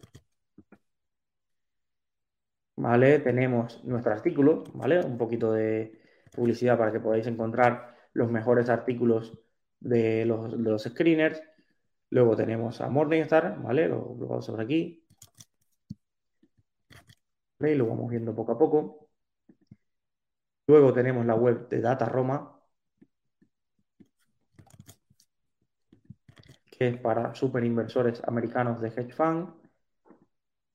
[2.76, 3.20] ¿Vale?
[3.20, 5.00] Tenemos nuestro artículo, ¿vale?
[5.00, 6.02] Un poquito de,
[6.36, 9.40] publicidad para que podáis encontrar los mejores artículos
[9.80, 11.42] de los, screeners.
[12.10, 13.88] Luego tenemos a Morningstar, ¿vale?
[13.88, 15.06] Lo, lo vamos a ver aquí.
[17.60, 19.10] Y lo vamos viendo poco a poco.
[20.68, 22.53] Luego tenemos la web de Data Roma,
[26.78, 29.49] que es para super inversores americanos de hedge fund.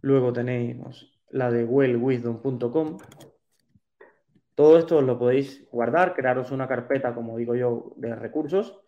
[0.00, 2.98] Luego tenemos la de wellwisdom.com,
[4.54, 8.80] todo esto lo podéis guardar, crearos una carpeta, como digo yo, de recursos,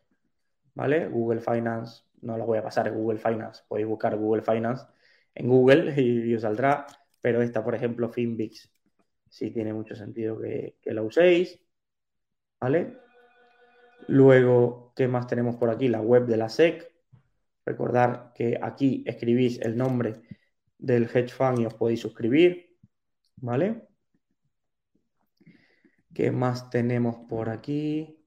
[0.75, 1.07] ¿vale?
[1.09, 4.87] Google Finance, no lo voy a pasar en Google Finance, podéis buscar Google Finance
[5.35, 6.87] en Google y, os saldrá,
[7.21, 8.69] pero esta, por ejemplo, Finbix,
[9.29, 11.61] sí tiene mucho sentido que, que la uséis,
[12.61, 12.97] ¿vale?
[14.09, 15.89] Luego, ¿qué más tenemos por aquí?
[15.89, 16.91] La web de la SEC.
[17.71, 20.23] Recordar que aquí escribís el nombre
[20.77, 22.77] del hedge fund y os podéis suscribir,
[23.37, 23.87] ¿vale?
[26.13, 28.19] ¿Qué más tenemos por aquí?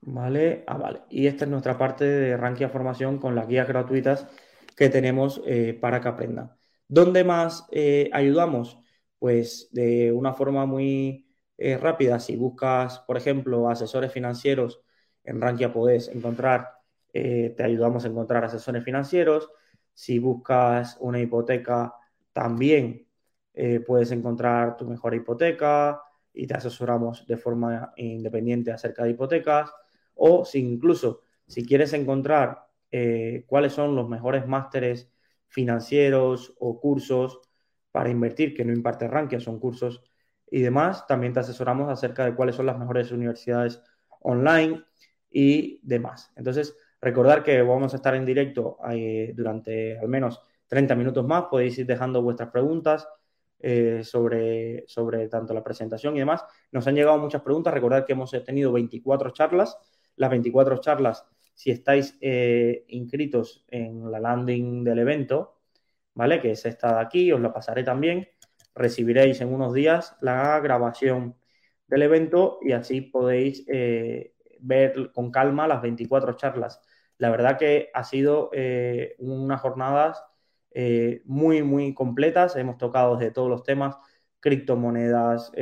[0.00, 1.02] Vale, ah, vale.
[1.08, 4.26] Y esta es nuestra parte de Rankia Formación con las guías gratuitas
[4.76, 6.56] que tenemos eh, para que aprendan.
[6.88, 8.78] ¿Dónde más eh, ayudamos?
[9.20, 11.28] Pues de una forma muy
[11.58, 12.18] eh, rápida.
[12.18, 14.80] Si buscas, por ejemplo, asesores financieros
[15.22, 16.81] en Rankia, podés encontrar,
[17.12, 19.50] te ayudamos a encontrar asesores financieros.
[19.94, 21.94] Si buscas una hipoteca,
[22.32, 23.06] también
[23.86, 26.00] puedes encontrar tu mejor hipoteca
[26.32, 29.70] y te asesoramos de forma independiente acerca de hipotecas.
[30.14, 35.10] O si incluso si quieres encontrar eh, cuáles son los mejores másteres
[35.48, 37.40] financieros o cursos
[37.90, 40.02] para invertir que no imparte Rankia, son cursos
[40.50, 41.06] y demás.
[41.06, 43.82] También te asesoramos acerca de cuáles son las mejores universidades
[44.20, 44.82] online
[45.30, 46.32] y demás.
[46.36, 51.44] Entonces, recordar que vamos a estar en directo eh, durante al menos 30 minutos más.
[51.50, 53.06] Podéis ir dejando vuestras preguntas
[53.58, 56.44] eh, sobre, sobre tanto la presentación y demás.
[56.70, 57.74] Nos han llegado muchas preguntas.
[57.74, 59.76] Recordad que hemos tenido 24 charlas.
[60.16, 65.58] Las 24 charlas si estáis eh, inscritos en la landing del evento,
[66.14, 66.40] ¿vale?
[66.40, 68.26] Que es esta de aquí, os la pasaré también.
[68.74, 71.36] Recibiréis en unos días la grabación
[71.86, 76.80] del evento y así podéis ver con calma las 24 charlas.
[77.22, 80.24] La verdad que ha sido eh, unas jornadas
[81.24, 82.56] muy, muy completas.
[82.56, 83.96] Hemos tocado desde todos los temas,
[84.40, 85.52] criptomonedas,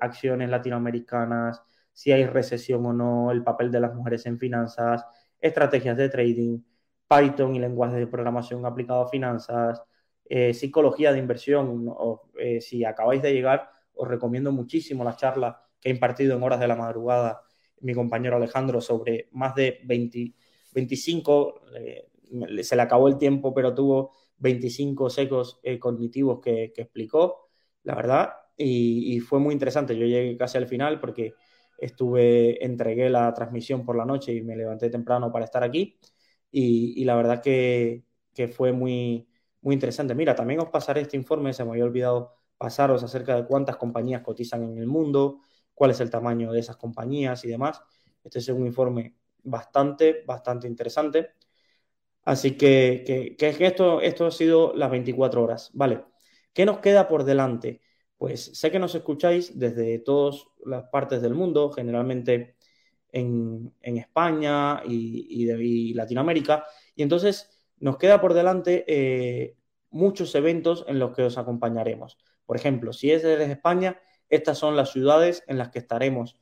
[0.00, 5.06] acciones latinoamericanas, si hay recesión o no, el papel de las mujeres en finanzas,
[5.40, 6.58] estrategias de trading,
[7.08, 9.82] Python y lenguajes de programación aplicado a finanzas,
[10.28, 11.86] eh, psicología de inversión.
[12.38, 16.60] Eh, si acabáis de llegar, os recomiendo muchísimo la charla que ha impartido en horas
[16.60, 17.42] de la madrugada
[17.80, 20.34] mi compañero Alejandro sobre más de 20,
[20.76, 21.62] 25,
[22.62, 27.48] se le acabó el tiempo, pero tuvo 25 secos eh, cognitivos que, explicó,
[27.82, 29.96] la verdad, y, y, fue muy interesante.
[29.96, 31.34] Yo llegué casi al final porque
[31.78, 35.98] estuve, entregué la transmisión por la noche y me levanté temprano para estar aquí.
[36.50, 38.04] Y, la verdad que,
[38.52, 39.28] fue muy,
[39.62, 40.14] muy interesante.
[40.14, 44.22] Mira, también os pasaré este informe, se me había olvidado pasaros acerca de cuántas compañías
[44.22, 45.40] cotizan en el mundo,
[45.74, 47.82] cuál es el tamaño de esas compañías y demás.
[48.24, 49.16] Este es un informe
[49.46, 51.30] bastante, bastante interesante.
[52.24, 55.70] Así que, que, que esto, esto ha sido las 24 horas.
[55.74, 56.04] Vale,
[56.52, 57.80] ¿qué nos queda por delante?
[58.18, 62.56] Pues sé que nos escucháis desde todas las partes del mundo, generalmente
[63.12, 69.56] en, España y, de, Latinoamérica, y entonces nos queda por delante eh,
[69.90, 72.18] muchos eventos en los que os acompañaremos.
[72.44, 76.36] Por ejemplo, si es desde España, estas son las ciudades en las que estaremos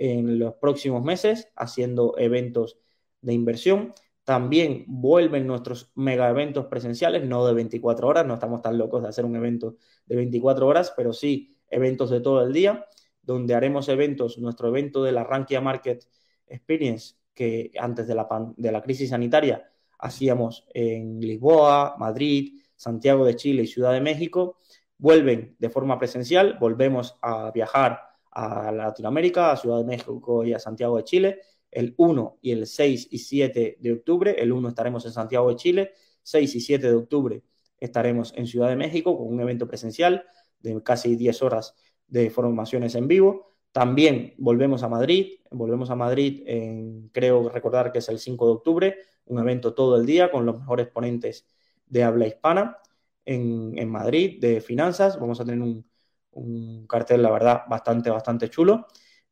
[0.00, 2.78] en los próximos meses haciendo eventos
[3.20, 3.92] de inversión.
[4.24, 9.08] También vuelven nuestros mega eventos presenciales, no de 24 horas, no estamos tan locos de
[9.08, 9.76] hacer un evento
[10.06, 12.86] de 24 horas, pero sí eventos de todo el día,
[13.20, 16.06] donde haremos eventos, nuestro evento de la Rankia Market
[16.46, 18.26] Experience, que antes de la,
[18.56, 24.60] de la crisis sanitaria hacíamos en Lisboa, Madrid, Santiago de Chile y Ciudad de México,
[24.96, 30.58] vuelven de forma presencial, volvemos a viajar a Latinoamérica, a Ciudad de México y a
[30.58, 34.34] Santiago de Chile, el 1 y el 6 y 7 de octubre.
[34.38, 37.42] El 1 estaremos en Santiago de Chile, 6 y 7 de octubre
[37.80, 40.24] estaremos en Ciudad de México con un evento presencial
[40.60, 41.74] de casi 10 horas
[42.06, 43.46] de formaciones en vivo.
[43.72, 48.52] También volvemos a Madrid, volvemos a Madrid, en, creo recordar que es el 5 de
[48.52, 48.96] octubre,
[49.26, 51.46] un evento todo el día con los mejores ponentes
[51.86, 52.78] de habla hispana
[53.24, 55.18] en, Madrid de finanzas.
[55.18, 55.88] Vamos a tener un,
[56.32, 58.86] un cartel, la verdad, bastante, bastante chulo.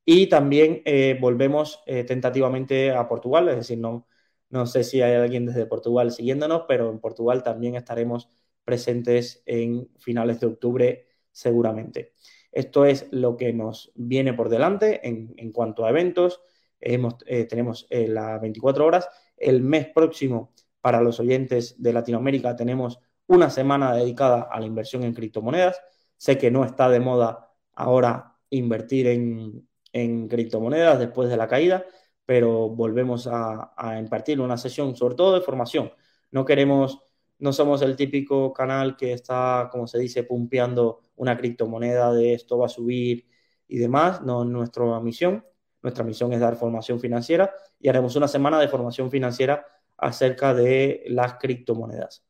[0.04, 4.06] Y también eh, volvemos eh, tentativamente a Portugal, es decir, no,
[4.48, 8.28] no sé si hay alguien desde Portugal siguiéndonos, pero en Portugal también estaremos
[8.64, 12.14] presentes en finales de octubre seguramente.
[12.52, 16.40] Esto es lo que nos viene por delante en, cuanto a eventos.
[16.80, 19.08] Hemos, eh, tenemos las 24 horas.
[19.36, 25.04] El mes próximo, para los oyentes de Latinoamérica, tenemos una semana dedicada a la inversión
[25.04, 25.80] en criptomonedas.
[26.18, 31.84] Sé que no está de moda ahora invertir en, criptomonedas después de la caída,
[32.26, 35.92] pero volvemos a, impartir una sesión sobre todo de formación.
[36.30, 37.00] No queremos,
[37.38, 42.58] no somos el típico canal que está, como se dice, pumpeando una criptomoneda de esto
[42.58, 43.26] va a subir
[43.66, 45.44] y demás, no es nuestra misión.
[45.82, 49.64] Nuestra misión es dar formación financiera y haremos una semana de formación financiera
[49.96, 52.24] acerca de las criptomonedas.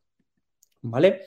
[0.82, 1.22] ¿Vale?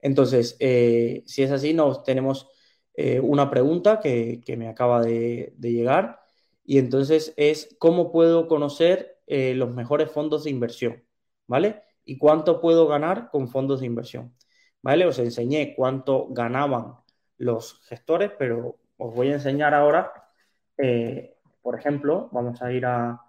[0.00, 2.48] Entonces, eh, si es así, nos tenemos
[2.94, 6.20] eh, una pregunta que, me acaba de, llegar
[6.64, 11.04] y entonces es cómo puedo conocer eh, los mejores fondos de inversión,
[11.46, 11.82] ¿vale?
[12.04, 14.34] Y cuánto puedo ganar con fondos de inversión,
[14.82, 15.06] ¿vale?
[15.06, 16.96] Os enseñé cuánto ganaban
[17.36, 20.12] los gestores, pero os voy a enseñar ahora
[21.68, 23.22] por ejemplo, vamos a ir a,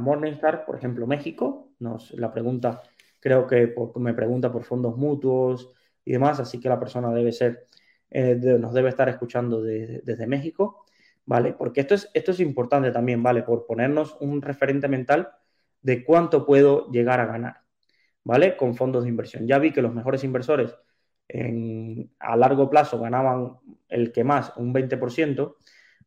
[0.00, 1.72] Morningstar, por ejemplo, México.
[1.78, 2.80] Nos, la pregunta,
[3.20, 5.74] creo que me pregunta por fondos mutuos
[6.06, 7.66] y demás, así que la persona debe ser,
[8.10, 10.86] eh, nos debe estar escuchando desde México,
[11.26, 11.52] ¿vale?
[11.52, 13.42] Porque esto es, esto es importante también, ¿vale?
[13.42, 15.30] Por ponernos un referente mental
[15.82, 17.56] de cuánto puedo llegar a ganar,
[18.22, 18.56] ¿vale?
[18.56, 19.46] Con fondos de inversión.
[19.48, 20.74] Ya vi que los mejores inversores
[22.20, 23.58] a largo plazo ganaban
[23.88, 25.56] el que más, un 20%,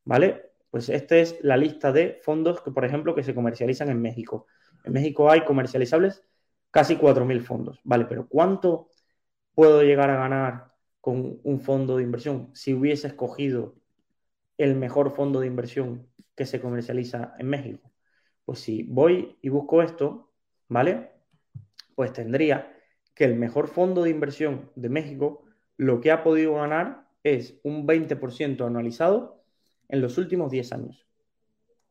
[0.05, 0.51] ¿vale?
[0.71, 4.47] Pues esta es la lista de fondos que, por ejemplo, que se comercializan en México.
[4.85, 6.23] En México hay comercializables
[6.71, 8.05] casi 4.000 fondos, ¿vale?
[8.05, 8.89] Pero ¿cuánto
[9.59, 10.71] puedo llegar a ganar
[11.01, 13.75] con un fondo de inversión si hubiese escogido
[14.57, 17.91] el mejor fondo de inversión que se comercializa en México?
[18.45, 20.31] Pues si voy y busco esto,
[20.69, 21.11] ¿vale?
[21.93, 22.73] Pues tendría
[23.13, 25.43] que el mejor fondo de inversión de México
[25.75, 29.43] lo que ha podido ganar es un 20% anualizado
[29.89, 31.05] en los últimos 10 años.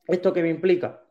[0.06, 1.04] ¿Esto qué me implica?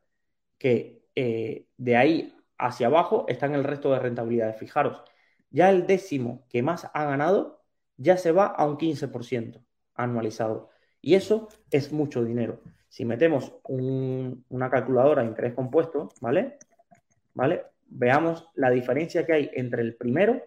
[0.57, 4.57] Que eh, de ahí hacia abajo están el resto de rentabilidades.
[4.57, 5.03] Fijaros,
[5.49, 7.61] ya el décimo que más ha ganado
[7.97, 9.63] ya se va a un 15%
[9.95, 10.69] anualizado.
[11.01, 12.61] Y eso es mucho dinero.
[12.89, 16.57] Si metemos una calculadora de interés compuesto, ¿vale?
[17.33, 17.63] ¿Vale?
[17.87, 20.41] Veamos la diferencia que hay entre el primero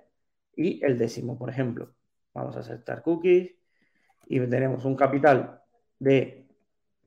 [0.56, 1.94] y el décimo, por ejemplo.
[2.34, 3.54] Vamos a aceptar cookies
[4.26, 5.60] y tenemos un capital
[5.98, 6.46] de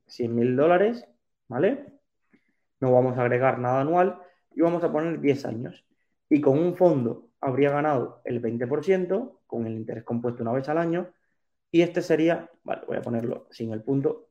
[0.06, 1.06] 100 mil dólares,
[1.48, 1.86] ¿vale?
[2.80, 4.18] No vamos a agregar nada anual
[4.54, 5.84] y vamos a poner 10 años.
[6.28, 10.78] Y con un fondo habría ganado el 20% con el interés compuesto una vez al
[10.78, 11.12] año.
[11.70, 14.28] Y este sería, vale, voy a ponerlo sin el punto.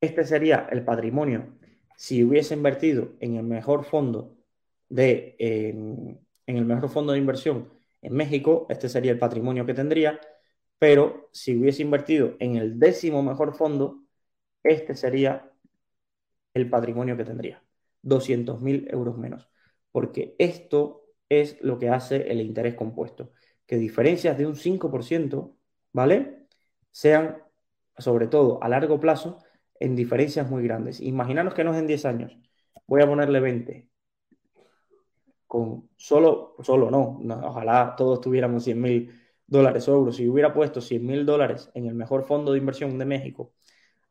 [0.00, 1.58] Este sería el patrimonio
[1.98, 4.36] si hubiese invertido en el mejor fondo
[4.88, 7.72] de, en el mejor fondo de inversión
[8.02, 10.20] en México, este sería el patrimonio que tendría,
[10.78, 14.04] pero si hubiese invertido en el décimo mejor fondo,
[14.62, 15.50] este sería
[16.54, 17.64] el patrimonio que tendría,
[18.02, 19.48] 200.000 euros menos,
[19.90, 23.32] porque esto es lo que hace el interés compuesto,
[23.66, 25.56] que diferencias de un 5%,
[25.92, 26.46] ¿vale?
[26.90, 27.42] Sean,
[27.98, 29.38] sobre todo a largo plazo,
[29.80, 31.00] en diferencias muy grandes.
[31.00, 32.38] Imaginaros que no es en 10 años,
[32.86, 33.88] voy a ponerle 20,
[35.46, 39.12] con solo, solo no, ojalá todos tuviéramos 100 mil
[39.46, 40.16] dólares o euros.
[40.16, 43.54] Si hubiera puesto 100 mil dólares en el mejor fondo de inversión de México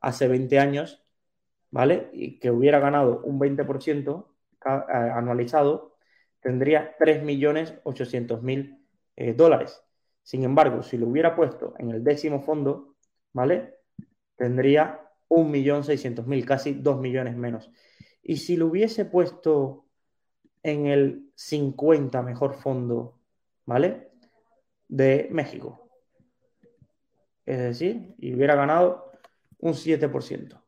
[0.01, 1.05] hace 20 años,
[1.71, 2.09] ¿vale?
[2.13, 5.96] Y que hubiera ganado un 20% anualizado,
[6.47, 8.79] tendría 3.800.000
[9.17, 9.83] eh, dólares.
[10.23, 12.95] Sin embargo, si lo hubiera puesto en el décimo fondo,
[13.33, 13.73] ¿vale?
[14.37, 17.69] Tendría 1.600.000, casi 2 millones menos.
[18.23, 19.87] Y si lo hubiese puesto
[20.63, 23.19] en el 50 mejor fondo,
[23.65, 24.07] ¿vale?
[24.87, 25.89] De México.
[27.45, 29.11] Es decir, y hubiera ganado
[29.59, 30.61] un 7%.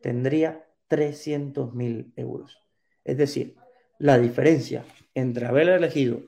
[0.00, 2.66] Tendría 300.000 euros.
[3.04, 3.58] Es decir,
[4.00, 6.22] la diferencia entre haber elegido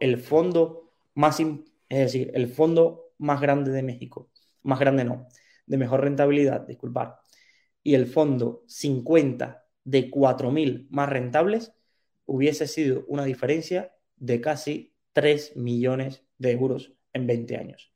[0.00, 1.58] el fondo más, es
[1.88, 4.30] decir, el fondo más grande de México,
[4.62, 5.26] más grande no,
[5.66, 7.16] de mejor rentabilidad, disculpar,
[7.82, 11.72] y el fondo 50 de 4.000 más rentables,
[12.24, 17.92] hubiese sido una diferencia de casi 3 millones de euros en 20 años.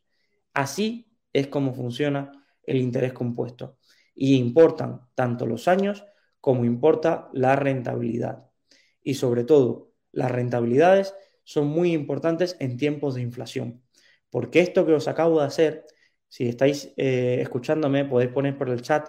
[0.53, 2.33] Así es como funciona
[2.65, 3.79] el interés compuesto.
[4.17, 6.05] Y importan tanto los años
[6.41, 8.52] como importa la rentabilidad.
[9.03, 11.15] Y sobre todo, las rentabilidades
[11.45, 13.83] son muy importantes en tiempos de inflación.
[14.31, 15.87] Porque esto que os acabo de hacer,
[16.29, 19.09] si estáis eh, escuchándome, podéis poner por el chat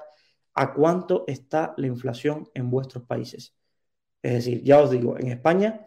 [0.56, 3.56] a cuánto está la inflación en vuestros países.
[4.22, 5.86] Es decir, ya os digo, en España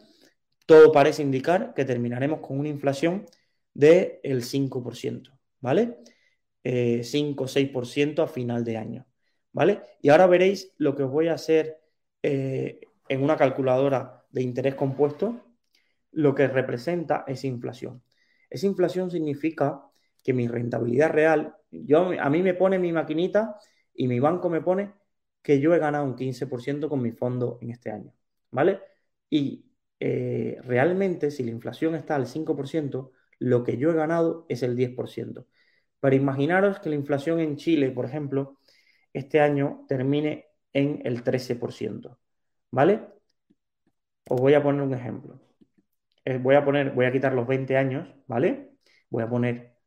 [0.66, 3.26] todo parece indicar que terminaremos con una inflación
[3.72, 5.98] del 5%, ¿vale?
[6.64, 9.06] 5 o 6% a final de año,
[9.52, 9.82] ¿vale?
[10.02, 11.80] Y ahora veréis lo que os voy a hacer
[12.22, 15.44] eh, en una calculadora de interés compuesto,
[16.12, 18.02] lo que representa esa inflación.
[18.50, 19.82] Esa inflación significa
[20.24, 23.56] que mi rentabilidad real, yo, a mí me pone mi maquinita
[23.94, 24.92] y mi banco me pone
[25.42, 28.12] que yo he ganado un 15% con mi fondo en este año.
[28.50, 28.80] ¿vale?
[29.30, 29.66] Y
[30.00, 34.76] eh, realmente, si la inflación está al 5%, lo que yo he ganado es el
[34.76, 35.46] 10%.
[36.00, 38.58] Pero imaginaros que la inflación en Chile, por ejemplo,
[39.12, 42.18] este año termine en el 13%,
[42.76, 43.00] ¿vale?
[44.28, 45.40] Os voy a poner un ejemplo.
[46.40, 48.72] Voy a poner, voy a quitar los 20 años, ¿vale?
[49.08, 49.78] Voy a poner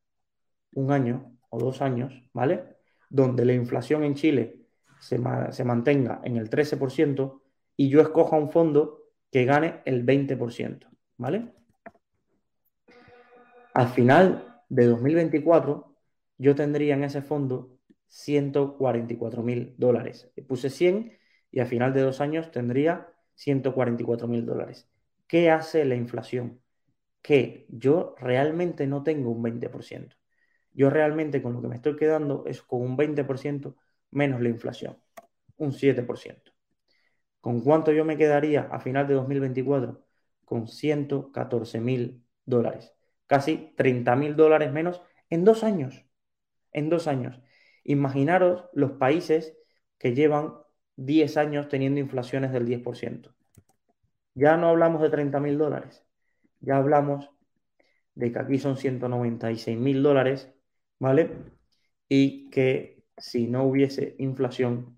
[0.73, 2.77] un año o dos años, ¿vale?
[3.11, 4.61] Donde la inflación en Chile
[4.99, 5.21] se,
[5.51, 7.43] se mantenga en el 13%,
[7.77, 10.87] y yo escoja un fondo que gane el 20%,
[11.17, 11.53] ¿vale?
[13.75, 15.95] Al final de 2024,
[16.39, 20.31] yo tendría en ese fondo 144 mil dólares.
[20.47, 21.18] Puse 100
[21.51, 24.89] y a final de dos años tendría 144 mil dólares.
[25.27, 26.61] ¿Qué hace la inflación?
[27.21, 30.15] Que yo realmente no tengo un 20%.
[30.73, 33.75] Yo realmente con lo que me estoy quedando es con un 20%
[34.11, 34.97] menos la inflación,
[35.57, 36.51] un 7%.
[37.41, 40.05] ¿Con cuánto yo me quedaría a final de 2024?
[40.45, 42.93] Con 114 mil dólares.
[43.27, 46.05] Casi 30 mil dólares menos en dos años.
[46.71, 47.39] En dos años.
[47.83, 49.57] Imaginaros los países
[49.97, 50.53] que llevan
[51.05, 53.33] 10 años teniendo inflaciones del 10%.
[54.35, 56.03] Ya no hablamos de 30 mil dólares.
[56.61, 57.29] Ya hablamos
[58.15, 60.51] de que aquí son 196 mil dólares,
[60.99, 61.31] ¿vale?
[62.09, 64.97] Y que si no hubiese inflación,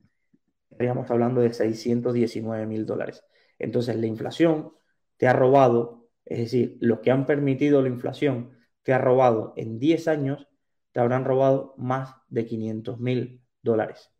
[0.70, 3.24] estaríamos hablando de 619 mil dólares.
[3.60, 4.74] Entonces, la inflación
[5.18, 9.80] te ha robado, es decir, los que han permitido la inflación te ha robado en
[9.80, 10.48] 10 años,
[10.92, 14.12] te habrán robado más de 500 mil dólares.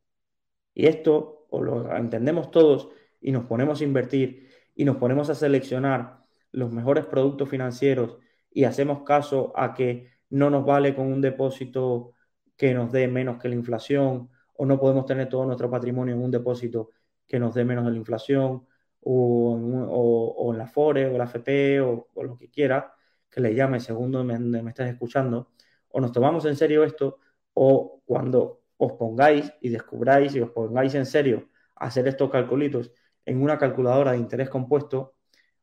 [0.74, 5.36] Y esto, o lo entendemos todos y nos ponemos a invertir y nos ponemos a
[5.36, 8.18] seleccionar los mejores productos financieros
[8.50, 12.14] y hacemos caso a que no nos vale con un depósito
[12.56, 16.22] que nos dé menos que la inflación o no podemos tener todo nuestro patrimonio en
[16.22, 16.92] un depósito
[17.28, 18.66] que nos dé menos de la inflación
[19.02, 22.94] o en, la FORE o la FP o, lo que quiera
[23.30, 25.52] que le llame según me, me estés escuchando
[25.90, 27.20] o nos tomamos en serio esto
[27.54, 31.38] o cuando os pongáis y descubráis y os pongáis en serio
[31.76, 32.92] a hacer estos calculitos
[33.26, 35.16] en una calculadora de interés compuesto,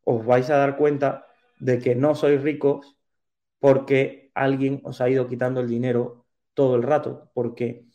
[0.05, 1.27] os vais a dar cuenta
[1.59, 2.97] de que no sois ricos
[3.59, 7.87] porque alguien os ha ido quitando el dinero todo el rato, porque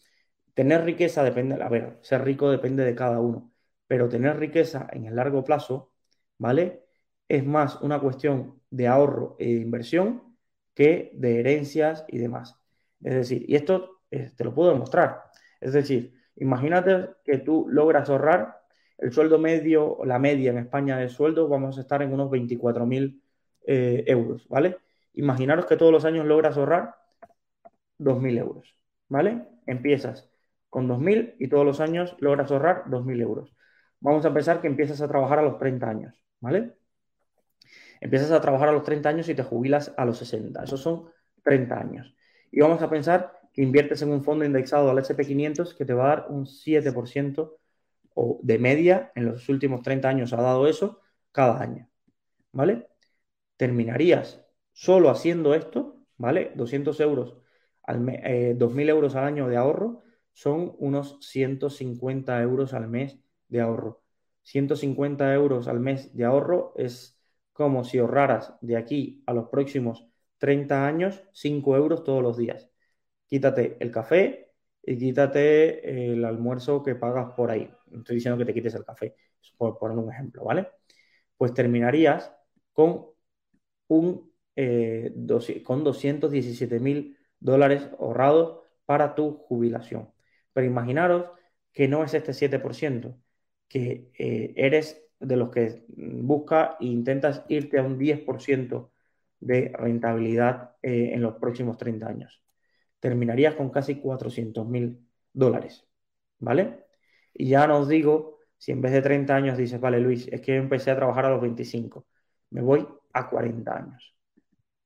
[0.53, 3.53] tener riqueza depende, a ver, ser rico depende de cada uno,
[3.87, 5.91] pero tener riqueza en el largo plazo,
[6.37, 6.85] ¿vale?
[7.27, 10.37] Es más una cuestión de ahorro e inversión
[10.73, 12.55] que de herencias y demás.
[13.03, 13.92] Es decir, y esto
[14.35, 15.23] te lo puedo demostrar.
[15.59, 18.63] Es decir, imagínate que tú logras ahorrar
[18.97, 23.21] el sueldo medio, la media en España de sueldo, vamos a estar en unos 24.000
[23.65, 24.77] eh, euros, ¿vale?
[25.13, 26.95] Imaginaros que todos los años logras ahorrar
[27.99, 28.75] 2.000 euros,
[29.09, 29.45] ¿vale?
[29.65, 30.29] Empiezas
[30.69, 33.55] con 2.000 y todos los años logras ahorrar 2.000 euros.
[33.99, 36.73] Vamos a pensar que empiezas a trabajar a los 30 años, ¿vale?
[38.01, 40.63] Empiezas a trabajar a los 30 años y te jubilas a los 60.
[40.63, 41.09] Esos son
[41.43, 42.15] 30 años.
[42.51, 46.05] Y vamos a pensar que inviertes en un fondo indexado al SP500 que te va
[46.05, 47.57] a dar un 7%
[48.15, 50.99] o de media en los últimos 30 años ha dado eso
[51.31, 51.89] cada año.
[52.51, 52.87] ¿Vale?
[53.57, 56.51] Terminarías solo haciendo esto, ¿vale?
[56.55, 57.37] 200 euros,
[57.83, 60.03] al 2.000 eh, euros al año de ahorro
[60.33, 63.19] son unos 150 euros al mes
[63.49, 64.01] de ahorro.
[64.43, 67.19] 150 euros al mes de ahorro es
[67.53, 70.07] como si ahorraras de aquí a los próximos
[70.39, 72.72] 30 años 5 euros todos los días.
[73.33, 74.51] Quítate el café
[74.83, 77.67] y quítate el almuerzo que pagas por ahí.
[77.87, 79.15] No estoy diciendo que te quites el café,
[79.57, 80.67] por poner un ejemplo, ¿vale?
[81.35, 82.31] Pues terminarías
[82.73, 83.07] con
[83.87, 85.11] un eh,
[85.63, 90.11] con 217 mil dólares ahorrados para tu jubilación.
[90.53, 91.31] Pero imaginaros
[91.71, 93.17] que no es este 7%,
[93.67, 98.91] que eh, eres de los que busca e intentas irte a un 10%
[99.39, 102.42] de rentabilidad eh, en los próximos 30 años.
[103.03, 104.97] Terminarías con casi 400 mil
[105.33, 105.85] dólares,
[106.39, 106.85] ¿vale?
[107.33, 110.39] Y ya no os digo si en vez de 30 años dices, vale, Luis, es
[110.39, 112.05] que empecé a trabajar a los 25,
[112.51, 114.15] me voy a 40 años,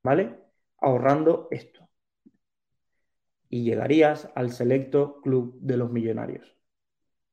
[0.02, 0.34] ¿vale?
[0.80, 1.88] Ahorrando esto.
[3.48, 6.56] Y llegarías al selecto club de los millonarios.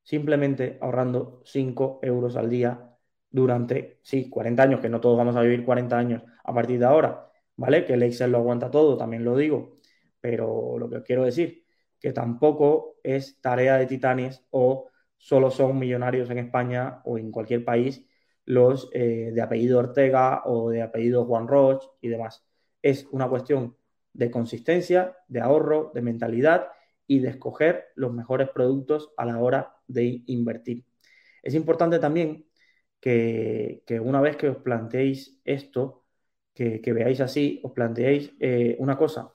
[0.03, 2.95] Simplemente ahorrando 5 euros al día
[3.31, 6.85] durante, sí, 40 años, que no todos vamos a vivir 40 años a partir de
[6.85, 7.85] ahora, ¿vale?
[7.85, 9.79] Que el Excel lo aguanta todo, también lo digo,
[10.25, 11.65] pero lo que quiero decir,
[11.99, 17.63] que tampoco es tarea de titanes o solo son millonarios en España o en cualquier
[17.63, 18.03] país
[18.45, 22.43] los eh, de apellido Ortega o de apellido Juan Roche y demás.
[22.81, 23.77] Es una cuestión
[24.13, 26.69] de consistencia, de ahorro, de mentalidad
[27.05, 30.85] y de escoger los mejores productos a la hora de invertir.
[31.43, 32.47] Es importante también
[32.99, 36.03] que, una vez que os planteéis esto,
[36.51, 39.34] que, veáis así, os planteéis eh, una cosa.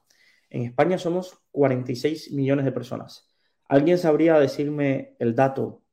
[0.50, 3.28] En España somos 46 millones de personas.
[3.68, 5.84] ¿Alguien sabría decirme el dato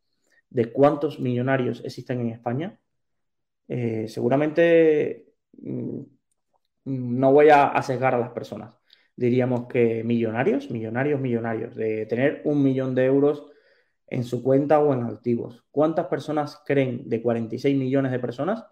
[0.50, 2.80] de cuántos millonarios existen en España?
[3.68, 6.02] Eh, seguramente mm,
[6.86, 8.74] no voy a, sesgar a las personas.
[9.16, 13.48] Diríamos que millonarios, millonarios, millonarios, de tener un millón de euros
[14.08, 15.66] en su cuenta o en activos.
[15.72, 18.66] ¿Cuántas personas creen de 46 millones de personas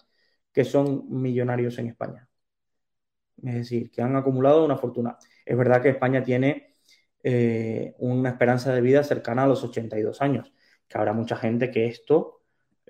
[0.54, 2.28] que son millonarios en España?
[3.44, 5.18] Es decir, que han acumulado una fortuna.
[5.46, 6.74] Es verdad que España tiene
[7.24, 10.54] eh, una esperanza de vida cercana a los 82 años,
[10.88, 12.42] que habrá mucha gente que esto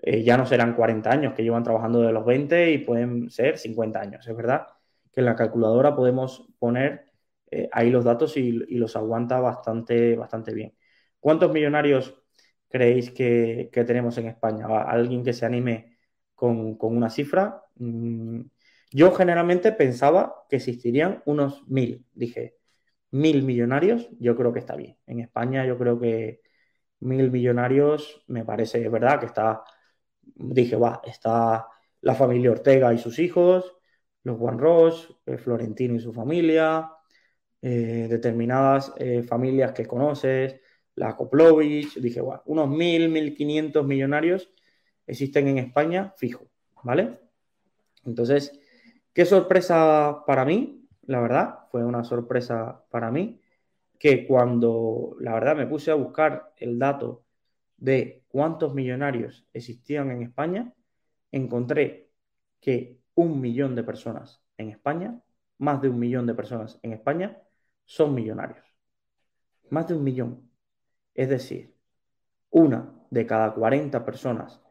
[0.01, 3.57] eh, ya no serán 40 años, que llevan trabajando de los 20 y pueden ser
[3.57, 4.27] 50 años.
[4.27, 4.67] Es verdad
[5.11, 7.05] que en la calculadora podemos poner
[7.51, 10.75] eh, ahí los datos y, los aguanta bastante, bastante bien.
[11.19, 12.21] ¿Cuántos millonarios
[12.69, 14.67] creéis que, tenemos en España?
[14.83, 15.97] ¿Alguien que se anime
[16.35, 17.63] con, una cifra?
[17.75, 18.41] Mm,
[18.95, 22.05] yo generalmente pensaba que existirían unos mil.
[22.13, 22.55] Dije,
[23.11, 24.97] mil millonarios, yo creo que está bien.
[25.05, 26.41] En España yo creo que
[27.01, 29.65] mil millonarios me parece, verdad, que está,
[30.23, 31.67] dije, va, está
[32.01, 33.75] la familia Ortega y sus hijos,
[34.23, 36.89] los Juan Ross, eh, Florentino y su familia,
[37.61, 40.61] eh, determinadas eh, familias que conoces,
[40.95, 44.53] la Koplovich, dije, bueno, unos mil, mil quinientos millonarios
[45.05, 46.47] existen en España, fijo,
[46.83, 47.19] ¿vale?
[48.05, 48.57] Entonces,
[49.15, 53.41] qué sorpresa para mí, la verdad, fue una sorpresa para mí,
[53.97, 57.23] que cuando, la verdad, me puse a buscar el dato
[57.77, 60.73] de cuántos millonarios existían en España,
[61.31, 62.09] encontré
[62.59, 65.21] que un millón de personas en España,
[65.59, 67.41] más de un millón de personas en España,
[67.85, 68.65] son millonarios.
[69.69, 70.51] Más de un millón.
[71.13, 71.73] Es decir,
[72.49, 74.61] una de cada 40 personas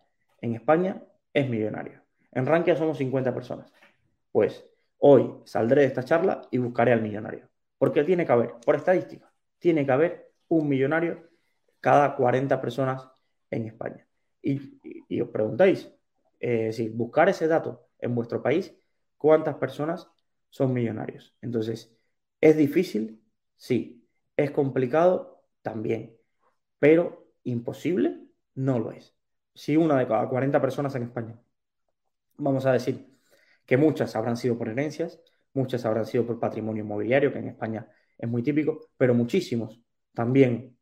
[0.42, 1.02] en España
[1.32, 2.02] es millonario.
[2.30, 3.72] En Rankia somos 50 personas.
[4.34, 4.66] Pues
[4.98, 7.48] hoy saldré de esta charla y buscaré al millonario.
[7.78, 11.28] Porque tiene que haber, por estadística, tiene que haber un millonario
[11.80, 13.06] cada 40 personas
[13.48, 14.08] en España.
[14.42, 15.88] Y, os preguntáis,
[16.40, 18.74] eh, si buscar ese dato en vuestro país,
[19.16, 20.08] ¿cuántas personas
[20.50, 21.36] son millonarios?
[21.40, 21.96] Entonces,
[22.40, 23.22] ¿Es difícil?
[23.56, 24.04] Sí.
[24.36, 25.44] ¿Es complicado?
[25.62, 26.16] También.
[26.80, 28.18] Pero imposible
[28.56, 29.14] no lo es.
[29.54, 31.40] Si una de cada 40 personas en España,
[32.36, 33.13] vamos a decir
[33.66, 35.20] que muchas habrán sido por herencias,
[35.52, 37.88] muchas habrán sido por patrimonio inmobiliario, que en España
[38.18, 39.80] es muy típico, pero muchísimos
[40.12, 40.76] también,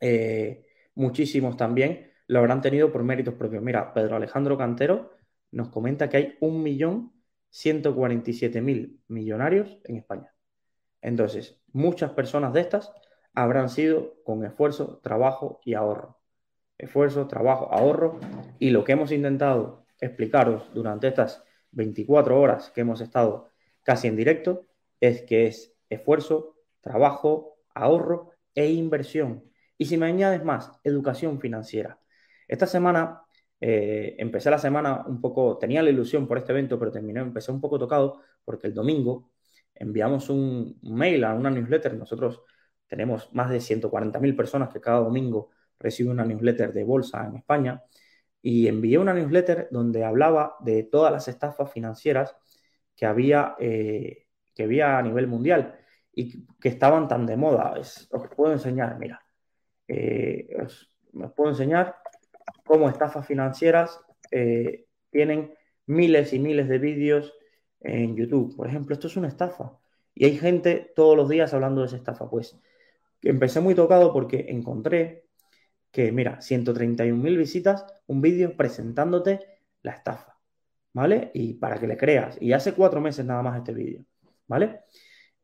[0.00, 3.62] eh, muchísimos también lo habrán tenido por méritos propios.
[3.62, 5.10] Mira, Pedro Alejandro Cantero
[5.50, 10.32] nos comenta que hay 1.147.000 millonarios en España.
[11.00, 12.92] Entonces, muchas personas de estas
[13.32, 16.20] habrán sido con esfuerzo, trabajo y ahorro.
[16.76, 18.20] Esfuerzo, trabajo, ahorro.
[18.58, 21.42] Y lo que hemos intentado explicaros durante estas
[21.72, 23.48] 24 horas que hemos estado
[23.82, 24.66] casi en directo
[25.00, 29.44] es que es esfuerzo, trabajo, ahorro e inversión.
[29.76, 32.00] Y si me añades más, educación financiera.
[32.48, 33.22] Esta semana,
[33.60, 37.52] eh, empecé la semana un poco, tenía la ilusión por este evento, pero terminé, empecé
[37.52, 39.30] un poco tocado porque el domingo
[39.74, 41.94] enviamos un mail a una newsletter.
[41.94, 42.42] Nosotros
[42.86, 47.82] tenemos más de 140.000 personas que cada domingo reciben una newsletter de bolsa en España.
[48.42, 52.36] Y envié una newsletter donde hablaba de todas las estafas financieras
[52.96, 55.78] que había, eh, que había a nivel mundial
[56.12, 57.74] y que estaban tan de moda.
[57.78, 59.24] os puedo enseñar, mira,
[59.86, 60.92] eh, os,
[61.34, 61.96] puedo enseñar
[62.64, 64.00] cómo estafas financieras
[64.30, 65.54] eh, tienen
[65.86, 67.34] miles y miles de vídeos
[67.80, 68.56] en YouTube.
[68.56, 69.78] Por ejemplo, esto es una estafa.
[70.14, 72.28] Y hay gente todos los días hablando de esa estafa.
[72.28, 72.58] Pues
[73.22, 75.27] empecé muy tocado porque encontré
[75.90, 79.40] que, mira, 131.000 visitas, un vídeo presentándote
[79.82, 80.38] la estafa.
[80.92, 81.30] ¿Vale?
[81.34, 82.38] Y para que le creas.
[82.40, 84.04] Y hace cuatro meses nada más este vídeo.
[84.46, 84.80] ¿Vale?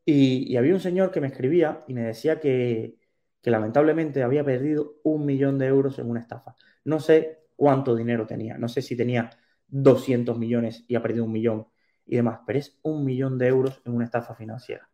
[0.05, 2.97] Y, había un señor que me escribía y me decía que,
[3.41, 6.55] que lamentablemente había perdido un millón de euros en una estafa.
[6.83, 8.57] No sé cuánto dinero tenía.
[8.57, 9.29] No sé si tenía
[9.67, 11.67] 200 millones y ha perdido un millón
[12.05, 14.87] y demás, pero es un millón de euros en una estafa financiera.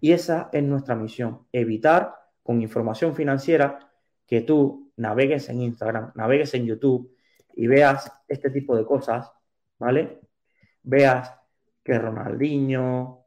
[0.00, 3.91] Y esa es nuestra misión, evitar con información financiera
[4.26, 7.14] que tú navegues en Instagram, navegues en YouTube
[7.54, 9.30] y veas este tipo de cosas,
[9.78, 10.20] ¿vale?
[10.82, 11.34] Veas
[11.82, 13.26] que Ronaldinho,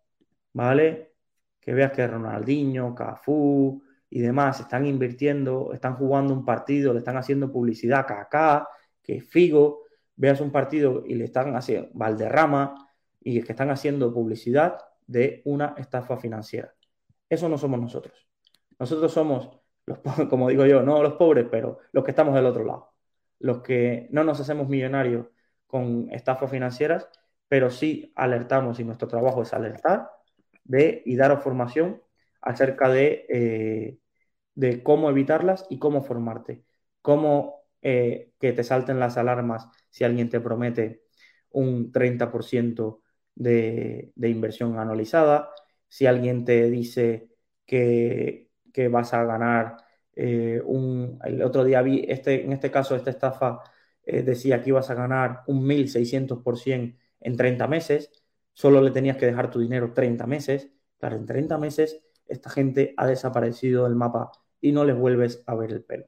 [0.53, 1.13] ¿vale?
[1.59, 7.17] Que veas que Ronaldinho, Cafú y demás están invirtiendo, están jugando un partido, le están
[7.17, 8.67] haciendo publicidad a Kaká,
[9.01, 9.83] que Figo,
[10.15, 12.85] veas un partido y le están haciendo Valderrama,
[13.25, 14.77] y que están haciendo publicidad
[15.07, 16.73] de una estafa financiera.
[17.27, 18.27] Eso no somos nosotros.
[18.77, 19.49] Nosotros somos,
[19.85, 19.99] los,
[20.29, 22.93] como digo yo, no los pobres, pero los que estamos del otro lado.
[23.39, 25.27] Los que no nos hacemos millonarios
[25.67, 27.09] con estafas financieras,
[27.47, 30.09] pero sí alertamos y nuestro trabajo es alertar
[30.63, 32.01] de, y daros formación
[32.41, 33.99] acerca de, eh,
[34.55, 36.63] de cómo evitarlas y cómo formarte.
[37.01, 41.03] Cómo eh, que te salten las alarmas si alguien te promete
[41.51, 43.01] un 30%
[43.35, 45.51] de, inversión anualizada.
[45.87, 47.29] Si alguien te dice
[47.65, 48.44] que,
[48.89, 49.77] vas a ganar
[50.15, 51.19] eh, un...
[51.23, 53.61] El otro día vi, este, en este caso, esta estafa
[54.03, 58.11] eh, decía que ibas a ganar un 1.600% en 30 meses,
[58.53, 60.71] solo le tenías que dejar tu dinero 30 meses.
[60.99, 64.31] Claro, en 30 meses esta gente ha desaparecido del mapa
[64.61, 66.05] y no les vuelves a ver el pelo.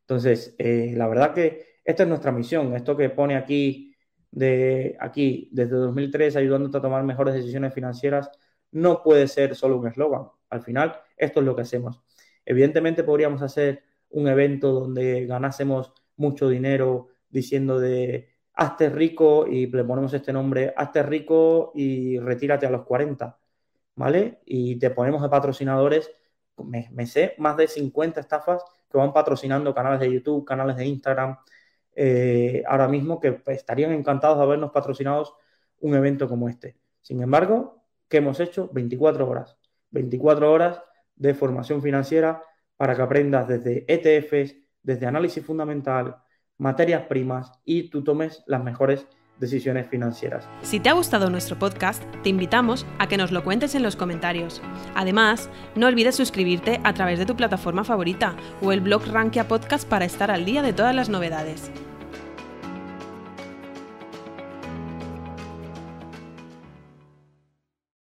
[0.00, 2.74] Entonces, eh, la verdad que esta es nuestra misión.
[2.74, 3.94] Esto que pone aquí,
[4.30, 8.30] de, aquí desde 2003, ayudándote a tomar mejores decisiones financieras,
[8.72, 10.28] no puede ser solo un eslogan.
[10.50, 12.00] Al final, esto es lo que hacemos.
[12.44, 19.84] Evidentemente podríamos hacer un evento donde ganásemos mucho dinero diciendo de hazte rico y le
[19.84, 23.38] ponemos este nombre, hazte rico y retírate a los 40,
[23.94, 24.40] ¿vale?
[24.46, 26.10] Y te ponemos de patrocinadores,
[26.56, 31.36] me, sé más de 50 estafas que van patrocinando canales de YouTube, canales de Instagram,
[31.94, 35.34] eh, ahora mismo que estarían encantados de habernos patrocinados
[35.80, 36.76] un evento como este.
[37.00, 38.68] Sin embargo, ¿qué hemos hecho?
[38.72, 39.56] 24 horas.
[39.90, 40.82] 24 horas
[41.18, 42.42] de formación financiera
[42.76, 46.16] para que aprendas desde ETFs, desde análisis fundamental,
[46.58, 49.06] materias primas y tú tomes las mejores
[49.38, 50.48] decisiones financieras.
[50.62, 53.96] Si te ha gustado nuestro podcast, te invitamos a que nos lo cuentes en los
[53.96, 54.60] comentarios.
[54.94, 59.88] Además, no olvides suscribirte a través de tu plataforma favorita o el blog Rankia Podcast
[59.88, 61.70] para estar al día de todas las novedades.